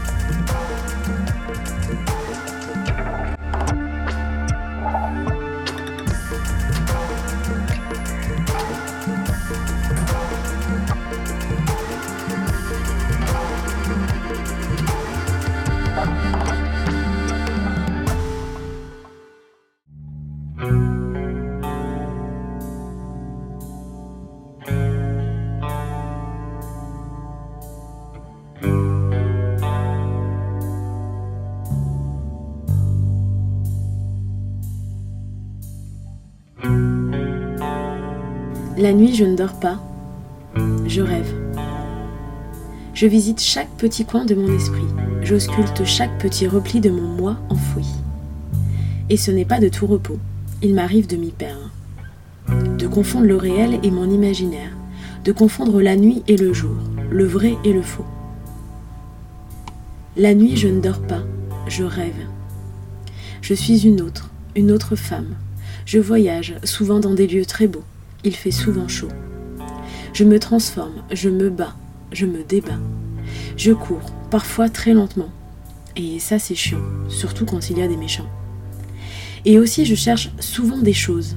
La 38.91 38.97
nuit, 38.97 39.15
je 39.15 39.25
ne 39.25 39.37
dors 39.37 39.61
pas, 39.61 39.79
je 40.85 41.01
rêve. 41.01 41.33
Je 42.93 43.07
visite 43.07 43.41
chaque 43.41 43.71
petit 43.77 44.05
coin 44.05 44.25
de 44.25 44.35
mon 44.35 44.53
esprit. 44.53 44.83
j'ausculte 45.23 45.85
chaque 45.85 46.19
petit 46.19 46.49
repli 46.49 46.81
de 46.81 46.91
mon 46.91 47.07
moi 47.07 47.37
enfoui. 47.51 47.87
Et 49.09 49.17
ce 49.17 49.31
n'est 49.31 49.45
pas 49.45 49.61
de 49.61 49.69
tout 49.69 49.87
repos, 49.87 50.19
il 50.61 50.75
m'arrive 50.75 51.07
de 51.07 51.15
m'y 51.15 51.31
perdre, 51.31 51.71
de 52.79 52.89
confondre 52.89 53.27
le 53.27 53.37
réel 53.37 53.79
et 53.85 53.93
mon 53.93 54.11
imaginaire, 54.11 54.73
de 55.25 55.31
confondre 55.31 55.81
la 55.81 55.95
nuit 55.95 56.25
et 56.27 56.37
le 56.37 56.53
jour, 56.53 56.75
le 57.13 57.27
vrai 57.27 57.55
et 57.63 57.73
le 57.73 57.83
faux. 57.83 58.07
La 60.17 60.35
nuit, 60.35 60.57
je 60.57 60.67
ne 60.67 60.81
dors 60.81 61.03
pas, 61.03 61.23
je 61.69 61.85
rêve. 61.85 62.27
Je 63.41 63.55
suis 63.55 63.87
une 63.87 64.01
autre, 64.01 64.31
une 64.57 64.73
autre 64.73 64.97
femme. 64.97 65.37
Je 65.87 66.01
voyage, 66.01 66.57
souvent 66.65 66.99
dans 66.99 67.15
des 67.15 67.29
lieux 67.29 67.47
très 67.47 67.69
beaux. 67.69 67.85
Il 68.25 68.35
fait 68.35 68.51
souvent 68.51 68.89
chaud. 68.89 69.09
Je 70.13 70.25
me 70.25 70.39
transforme, 70.39 71.03
je 71.11 71.31
me 71.31 71.49
bats, 71.51 71.75
je 72.13 72.27
me 72.27 72.43
débats. 72.43 72.81
Je 73.57 73.73
cours, 73.73 74.13
parfois 74.31 74.69
très 74.69 74.93
lentement. 74.93 75.31
Et 75.97 76.19
ça, 76.19 76.39
c'est 76.39 76.55
chiant, 76.55 76.81
surtout 77.09 77.47
quand 77.47 77.71
il 77.71 77.79
y 77.79 77.83
a 77.83 77.89
des 77.89 77.97
méchants. 77.97 78.29
Et 79.45 79.59
aussi, 79.59 79.87
je 79.87 79.95
cherche 79.95 80.31
souvent 80.39 80.79
des 80.79 80.93
choses. 80.93 81.37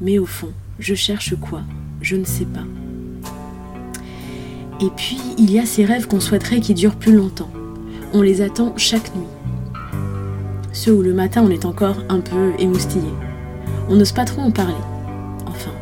Mais 0.00 0.18
au 0.18 0.26
fond, 0.26 0.52
je 0.78 0.94
cherche 0.94 1.34
quoi? 1.36 1.62
Je 2.00 2.16
ne 2.16 2.24
sais 2.24 2.44
pas. 2.44 2.64
Et 4.80 4.90
puis, 4.96 5.18
il 5.38 5.50
y 5.50 5.58
a 5.58 5.66
ces 5.66 5.84
rêves 5.84 6.06
qu'on 6.06 6.20
souhaiterait 6.20 6.60
qui 6.60 6.74
durent 6.74 6.96
plus 6.96 7.16
longtemps. 7.16 7.50
On 8.12 8.22
les 8.22 8.42
attend 8.42 8.74
chaque 8.76 9.14
nuit. 9.16 9.26
Ceux 10.72 10.92
où 10.92 11.02
le 11.02 11.14
matin 11.14 11.42
on 11.42 11.50
est 11.50 11.64
encore 11.64 11.96
un 12.08 12.20
peu 12.20 12.52
émoustillé. 12.58 13.08
On 13.88 13.96
n'ose 13.96 14.12
pas 14.12 14.26
trop 14.26 14.42
en 14.42 14.50
parler. 14.50 14.74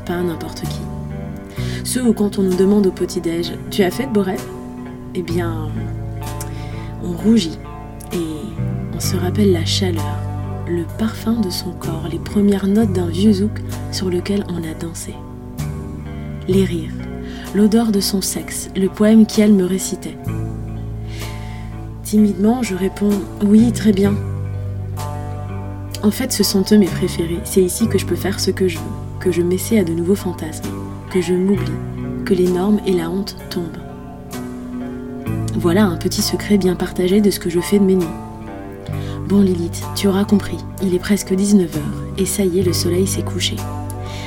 Pas 0.06 0.22
n'importe 0.22 0.62
qui. 0.62 0.80
Ceux 1.84 2.02
où 2.06 2.12
quand 2.12 2.38
on 2.38 2.42
nous 2.42 2.56
demande 2.56 2.86
au 2.86 2.90
petit-déj 2.90 3.52
Tu 3.70 3.82
as 3.82 3.90
fait 3.90 4.06
de 4.06 4.12
beaux 4.12 4.24
Eh 5.14 5.22
bien, 5.22 5.68
on 7.02 7.12
rougit 7.12 7.58
et 8.12 8.18
on 8.94 9.00
se 9.00 9.16
rappelle 9.16 9.52
la 9.52 9.64
chaleur, 9.64 10.18
le 10.68 10.84
parfum 10.98 11.40
de 11.40 11.50
son 11.50 11.72
corps, 11.72 12.08
les 12.10 12.18
premières 12.18 12.66
notes 12.66 12.92
d'un 12.92 13.08
vieux 13.08 13.32
zouk 13.32 13.60
sur 13.92 14.10
lequel 14.10 14.44
on 14.48 14.58
a 14.58 14.74
dansé. 14.74 15.14
Les 16.48 16.64
rires, 16.64 16.92
l'odeur 17.54 17.92
de 17.92 18.00
son 18.00 18.20
sexe, 18.20 18.70
le 18.76 18.88
poème 18.88 19.26
qu'elle 19.26 19.52
me 19.52 19.64
récitait. 19.64 20.16
Timidement, 22.02 22.62
je 22.62 22.74
réponds 22.74 23.10
Oui, 23.42 23.72
très 23.72 23.92
bien. 23.92 24.14
En 26.02 26.10
fait, 26.10 26.32
ce 26.32 26.42
sont 26.42 26.64
eux 26.70 26.76
mes 26.76 26.86
préférés. 26.86 27.40
C'est 27.44 27.62
ici 27.62 27.88
que 27.88 27.98
je 27.98 28.04
peux 28.04 28.14
faire 28.16 28.38
ce 28.38 28.50
que 28.50 28.68
je 28.68 28.78
veux, 28.78 28.84
que 29.24 29.32
je 29.32 29.40
m'essaie 29.40 29.78
à 29.78 29.84
de 29.84 29.94
nouveaux 29.94 30.14
fantasmes, 30.14 30.68
que 31.10 31.22
je 31.22 31.32
m'oublie, 31.32 31.72
que 32.26 32.34
les 32.34 32.46
normes 32.46 32.78
et 32.86 32.92
la 32.92 33.08
honte 33.08 33.36
tombent. 33.48 33.78
Voilà 35.54 35.86
un 35.86 35.96
petit 35.96 36.20
secret 36.20 36.58
bien 36.58 36.74
partagé 36.74 37.22
de 37.22 37.30
ce 37.30 37.40
que 37.40 37.48
je 37.48 37.60
fais 37.60 37.78
de 37.78 37.84
mes 37.84 37.94
nuits. 37.94 38.06
Bon 39.26 39.40
Lilith, 39.40 39.82
tu 39.96 40.08
auras 40.08 40.26
compris, 40.26 40.58
il 40.82 40.94
est 40.94 40.98
presque 40.98 41.32
19h 41.32 41.78
et 42.18 42.26
ça 42.26 42.44
y 42.44 42.58
est, 42.58 42.62
le 42.62 42.74
soleil 42.74 43.06
s'est 43.06 43.22
couché. 43.22 43.56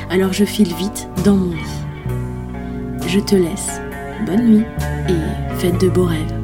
Alors 0.09 0.33
je 0.33 0.45
file 0.45 0.73
vite 0.73 1.07
dans 1.23 1.35
mon 1.35 1.51
lit. 1.51 3.05
Je 3.05 3.19
te 3.19 3.35
laisse. 3.35 3.79
Bonne 4.25 4.47
nuit 4.47 4.65
et 5.09 5.57
faites 5.59 5.79
de 5.79 5.89
beaux 5.89 6.05
rêves. 6.05 6.36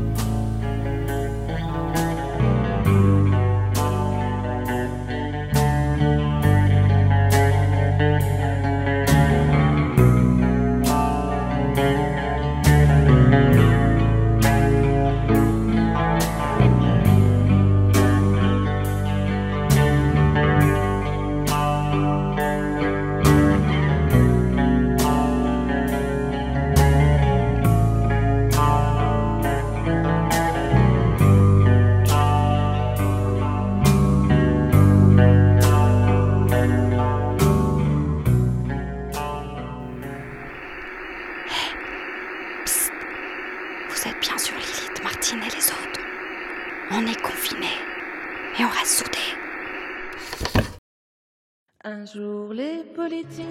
Les 52.83 52.95
politiques 52.95 53.45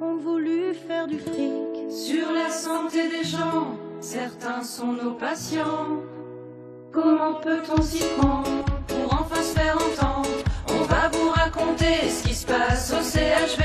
ont 0.00 0.16
voulu 0.16 0.74
faire 0.74 1.06
du 1.06 1.18
fric 1.18 1.90
sur 1.90 2.32
la 2.32 2.50
santé 2.50 3.08
des 3.08 3.24
gens. 3.24 3.76
Certains 4.00 4.62
sont 4.62 4.92
nos 4.92 5.12
patients. 5.12 6.00
Comment 6.92 7.34
peut-on 7.34 7.80
s'y 7.80 8.04
prendre 8.18 8.64
pour 8.86 9.20
enfin 9.20 9.42
se 9.42 9.58
faire 9.58 9.76
entendre? 9.76 10.28
On 10.68 10.82
va 10.84 11.08
vous 11.12 11.30
raconter 11.30 12.08
ce 12.08 12.22
qui 12.24 12.34
se 12.34 12.46
passe 12.46 12.92
au 12.92 13.02
CHV. 13.02 13.62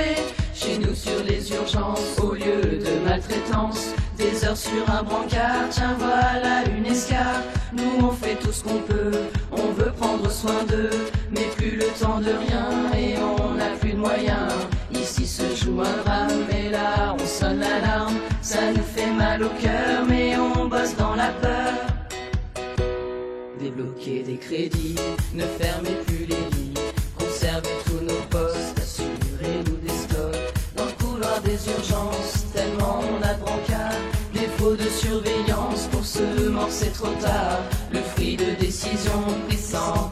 Chez 0.53 0.77
nous 0.79 0.95
sur 0.95 1.23
les 1.23 1.51
urgences, 1.51 2.17
au 2.21 2.33
lieu 2.33 2.61
de 2.61 3.07
maltraitance, 3.07 3.93
des 4.17 4.45
heures 4.45 4.57
sur 4.57 4.89
un 4.89 5.03
brancard, 5.03 5.69
tiens 5.69 5.95
voilà 5.99 6.63
une 6.75 6.85
escarpe. 6.85 7.45
Nous 7.73 8.05
on 8.05 8.11
fait 8.11 8.35
tout 8.35 8.51
ce 8.51 8.63
qu'on 8.63 8.79
peut, 8.79 9.11
on 9.51 9.71
veut 9.73 9.91
prendre 9.91 10.31
soin 10.31 10.63
d'eux, 10.67 10.89
mais 11.31 11.47
plus 11.55 11.75
le 11.75 11.87
temps 11.99 12.19
de 12.19 12.31
rien 12.31 12.91
et 12.97 13.15
on 13.19 13.53
n'a 13.53 13.69
plus 13.79 13.91
de 13.91 13.97
moyens. 13.97 14.51
Ici 15.09 15.25
se 15.25 15.55
joue 15.55 15.79
un 15.79 16.03
drame 16.03 16.45
et 16.51 16.69
là 16.69 17.15
on 17.17 17.25
sonne 17.25 17.61
l'alarme, 17.61 18.17
ça 18.41 18.73
nous 18.73 18.83
fait 18.83 19.09
mal 19.09 19.41
au 19.41 19.47
cœur, 19.61 20.05
mais 20.05 20.35
on 20.37 20.67
bosse 20.67 20.97
dans 20.97 21.15
la 21.15 21.29
peur. 21.29 21.73
Débloquer 23.57 24.23
des 24.23 24.35
crédits, 24.35 24.97
ne 25.33 25.43
fermez 25.43 25.95
plus 26.05 26.25
les 26.25 26.35
lits, 26.35 26.73
conservez 27.17 27.69
tous 27.85 28.03
nos 28.03 28.21
postes, 28.29 28.77
assurez-nous 28.79 29.77
des 29.77 29.97
dans 30.75 30.85
le 30.85 30.91
couloir 31.01 31.39
des 31.39 31.57
urgences, 31.69 32.45
tellement 32.53 32.99
on 32.99 33.23
a 33.23 33.33
de 33.33 33.39
brancards, 33.39 34.03
défaut 34.33 34.75
de 34.75 34.89
surveillance 34.89 35.87
pour 35.89 36.03
se 36.03 36.49
mort 36.49 36.67
c'est 36.69 36.91
trop 36.91 37.13
tard, 37.21 37.59
le 37.93 38.01
fruit 38.01 38.35
de 38.35 38.59
décision 38.59 39.23
pris 39.47 39.57
sans 39.57 40.11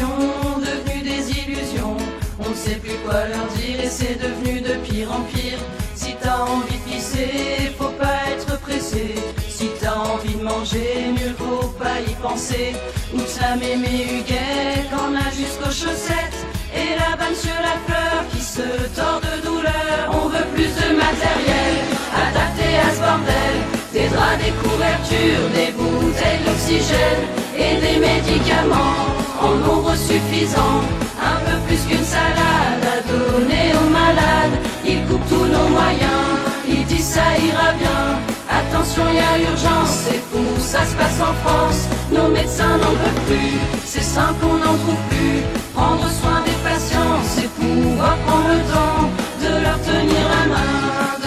devenu 0.00 1.02
des 1.02 1.30
illusions, 1.30 1.96
on 2.38 2.48
ne 2.48 2.54
sait 2.54 2.76
plus 2.76 2.96
quoi 3.04 3.26
leur 3.28 3.46
dire 3.56 3.80
et 3.82 3.88
c'est 3.88 4.18
devenu 4.20 4.60
de 4.60 4.74
pire 4.86 5.12
en 5.12 5.22
pire. 5.22 5.58
Si 5.94 6.14
t'as 6.20 6.40
envie 6.40 6.78
de 6.78 6.90
pisser, 6.90 7.72
faut 7.78 7.94
pas 8.00 8.30
être 8.32 8.58
pressé. 8.60 9.14
Si 9.48 9.68
t'as 9.80 9.94
envie 9.94 10.34
de 10.34 10.42
manger, 10.42 11.12
mieux 11.12 11.34
vaut 11.38 11.68
pas 11.78 12.00
y 12.06 12.14
penser. 12.22 12.74
Ou 13.14 13.20
ça 13.26 13.56
mémé 13.56 14.06
Huguet 14.18 14.88
qu'on 14.90 15.14
a 15.14 15.30
jusqu'aux 15.30 15.74
chaussettes. 15.84 16.40
Et 16.74 16.96
la 16.98 17.16
banne 17.16 17.34
sur 17.34 17.58
la 17.60 17.76
fleur 17.86 18.24
qui 18.32 18.40
se 18.40 18.62
tord 18.96 19.20
de 19.20 19.46
douleur. 19.46 20.10
On 20.10 20.28
veut 20.28 20.46
plus 20.54 20.72
de 20.72 20.96
matériel 20.96 21.74
adapté 22.16 22.68
à 22.86 22.94
ce 22.94 23.00
bordel. 23.00 23.56
Des 23.92 24.08
draps, 24.08 24.42
des 24.42 24.52
couvertures, 24.62 25.48
des 25.54 25.72
bouteilles 25.72 26.44
d'oxygène 26.46 27.24
et 27.56 27.78
des 27.78 27.98
médicaments 28.00 29.21
en 29.42 29.54
nombre 29.66 29.94
suffisant. 29.94 30.80
Un 31.20 31.38
peu 31.46 31.56
plus 31.66 31.80
qu'une 31.88 32.04
salade 32.04 32.82
à 32.94 32.98
donner 33.10 33.72
aux 33.80 33.90
malades. 33.90 34.56
Il 34.84 35.04
coupe 35.06 35.26
tous 35.28 35.46
nos 35.56 35.68
moyens, 35.68 36.28
il 36.68 36.84
dit 36.86 37.02
ça 37.02 37.26
ira 37.38 37.72
bien. 37.78 38.02
Attention, 38.50 39.04
y 39.12 39.18
a 39.18 39.38
urgence, 39.50 39.92
c'est 40.04 40.22
fou, 40.30 40.44
ça 40.58 40.84
se 40.84 40.94
passe 40.94 41.20
en 41.20 41.34
France. 41.44 41.80
Nos 42.12 42.28
médecins 42.28 42.76
n'en 42.78 42.94
peuvent 43.02 43.24
plus, 43.28 43.58
c'est 43.84 44.02
simple, 44.02 44.44
on 44.44 44.56
n'en 44.56 44.76
trouve 44.82 45.02
plus. 45.10 45.42
Prendre 45.74 46.08
soin 46.20 46.42
des 46.44 46.58
patients, 46.68 47.18
c'est 47.32 47.50
pouvoir 47.60 48.16
prendre 48.26 48.48
le 48.48 48.62
temps 48.74 49.02
de 49.42 49.62
leur 49.64 49.78
tenir 49.80 50.24
la 50.34 50.44
main, 50.52 50.74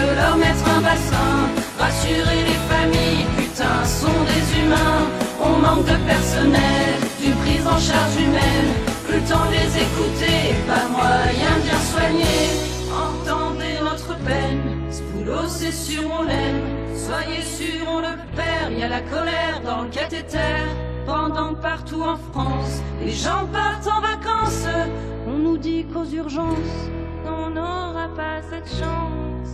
de 0.00 0.06
leur 0.20 0.36
mettre 0.36 0.64
un 0.76 0.80
bassin. 0.80 1.32
Rassurer 1.78 2.40
les 2.50 2.60
familles, 2.70 3.26
putain, 3.36 3.84
sont 3.84 4.20
des 4.30 4.44
humains. 4.60 5.02
On 5.42 5.58
manque 5.58 5.84
de 5.86 5.96
personnel, 6.12 6.94
en 7.76 7.80
charge 7.80 8.16
humaine. 8.16 8.70
Plus 9.06 9.20
le 9.20 9.28
temps 9.28 9.46
de 9.46 9.52
les 9.52 9.72
écouter, 9.84 10.54
pas 10.66 10.88
moyen 10.88 11.52
de 11.58 11.62
bien 11.62 11.80
soigner. 11.92 12.42
Entendez 12.90 13.76
notre 13.82 14.16
peine, 14.24 14.62
ce 14.90 15.02
c'est 15.48 15.72
sûr 15.72 16.02
on 16.18 16.22
l'aime. 16.22 16.62
Soyez 16.94 17.42
sûr 17.42 17.86
on 17.88 18.00
le 18.00 18.16
perd, 18.34 18.72
y 18.72 18.82
a 18.82 18.88
la 18.88 19.00
colère 19.00 19.60
dans 19.64 19.82
le 19.82 19.88
cathéter. 19.88 20.64
Pendant 21.06 21.54
partout 21.54 22.02
en 22.02 22.16
France, 22.16 22.82
les 23.00 23.12
gens 23.12 23.46
partent 23.52 23.86
en 23.86 24.00
vacances. 24.00 24.66
On 25.28 25.38
nous 25.38 25.58
dit 25.58 25.84
qu'aux 25.92 26.04
urgences, 26.04 26.78
on 27.26 27.50
n'aura 27.50 28.08
pas 28.16 28.40
cette 28.50 28.68
chance. 28.68 29.52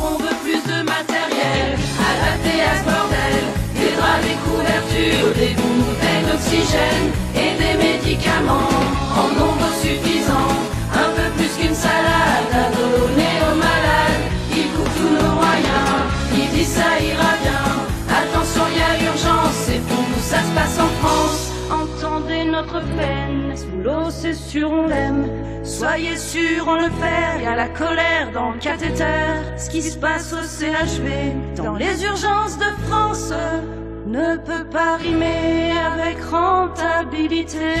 On 0.00 0.16
de 0.18 0.82
matériel 0.82 1.78
adapté 2.10 2.62
à 2.62 2.78
ce 2.78 2.84
bordel. 2.84 3.67
Des 4.22 4.36
couvertures, 4.44 5.32
des 5.34 5.54
bouteilles 5.54 6.24
d'oxygène 6.30 7.08
et 7.34 7.52
des 7.56 7.74
médicaments 7.78 8.68
en 9.16 9.28
nombre 9.38 9.68
suffisant. 9.80 10.52
Un 10.92 11.10
peu 11.16 11.30
plus 11.36 11.52
qu'une 11.56 11.74
salade 11.74 12.52
à 12.52 12.70
donner 12.76 13.34
aux 13.46 13.56
malades. 13.56 14.24
Il 14.50 14.68
coupe 14.72 14.92
tous 14.96 15.12
nos 15.14 15.34
moyens, 15.34 15.98
il 16.34 16.48
dit 16.50 16.64
ça 16.64 16.98
ira 17.00 17.32
bien. 17.42 17.66
Attention, 18.20 18.64
il 18.72 18.78
y 18.78 18.82
a 18.82 19.10
urgence, 19.10 19.54
c'est 19.66 19.80
fou, 19.88 20.02
ça 20.20 20.38
se 20.38 20.52
passe 20.54 20.78
en 20.80 20.90
France. 21.00 21.52
Entendez 21.70 22.44
notre 22.44 22.80
peine, 22.96 23.56
sous 23.56 23.82
l'eau 23.82 24.10
c'est 24.10 24.34
sûr 24.34 24.70
on 24.70 24.86
l'aime. 24.88 25.28
Soyez 25.62 26.16
sûr 26.16 26.66
on 26.66 26.74
le 26.74 26.90
fait, 27.00 27.42
y 27.42 27.46
a 27.46 27.54
la 27.54 27.68
colère 27.68 28.30
dans 28.34 28.50
le 28.50 28.58
cathéter. 28.58 29.04
Ce 29.56 29.70
qui 29.70 29.82
se 29.82 29.96
passe 29.96 30.32
au 30.32 30.42
CHV, 30.42 31.34
dans 31.56 31.74
les 31.76 32.04
urgences 32.04 32.58
de 32.58 32.70
France, 32.88 33.32
ne 34.08 34.36
peut 34.38 34.64
pas 34.70 34.96
rimer 34.96 35.72
avec 35.94 36.18
rentabilité. 36.24 37.74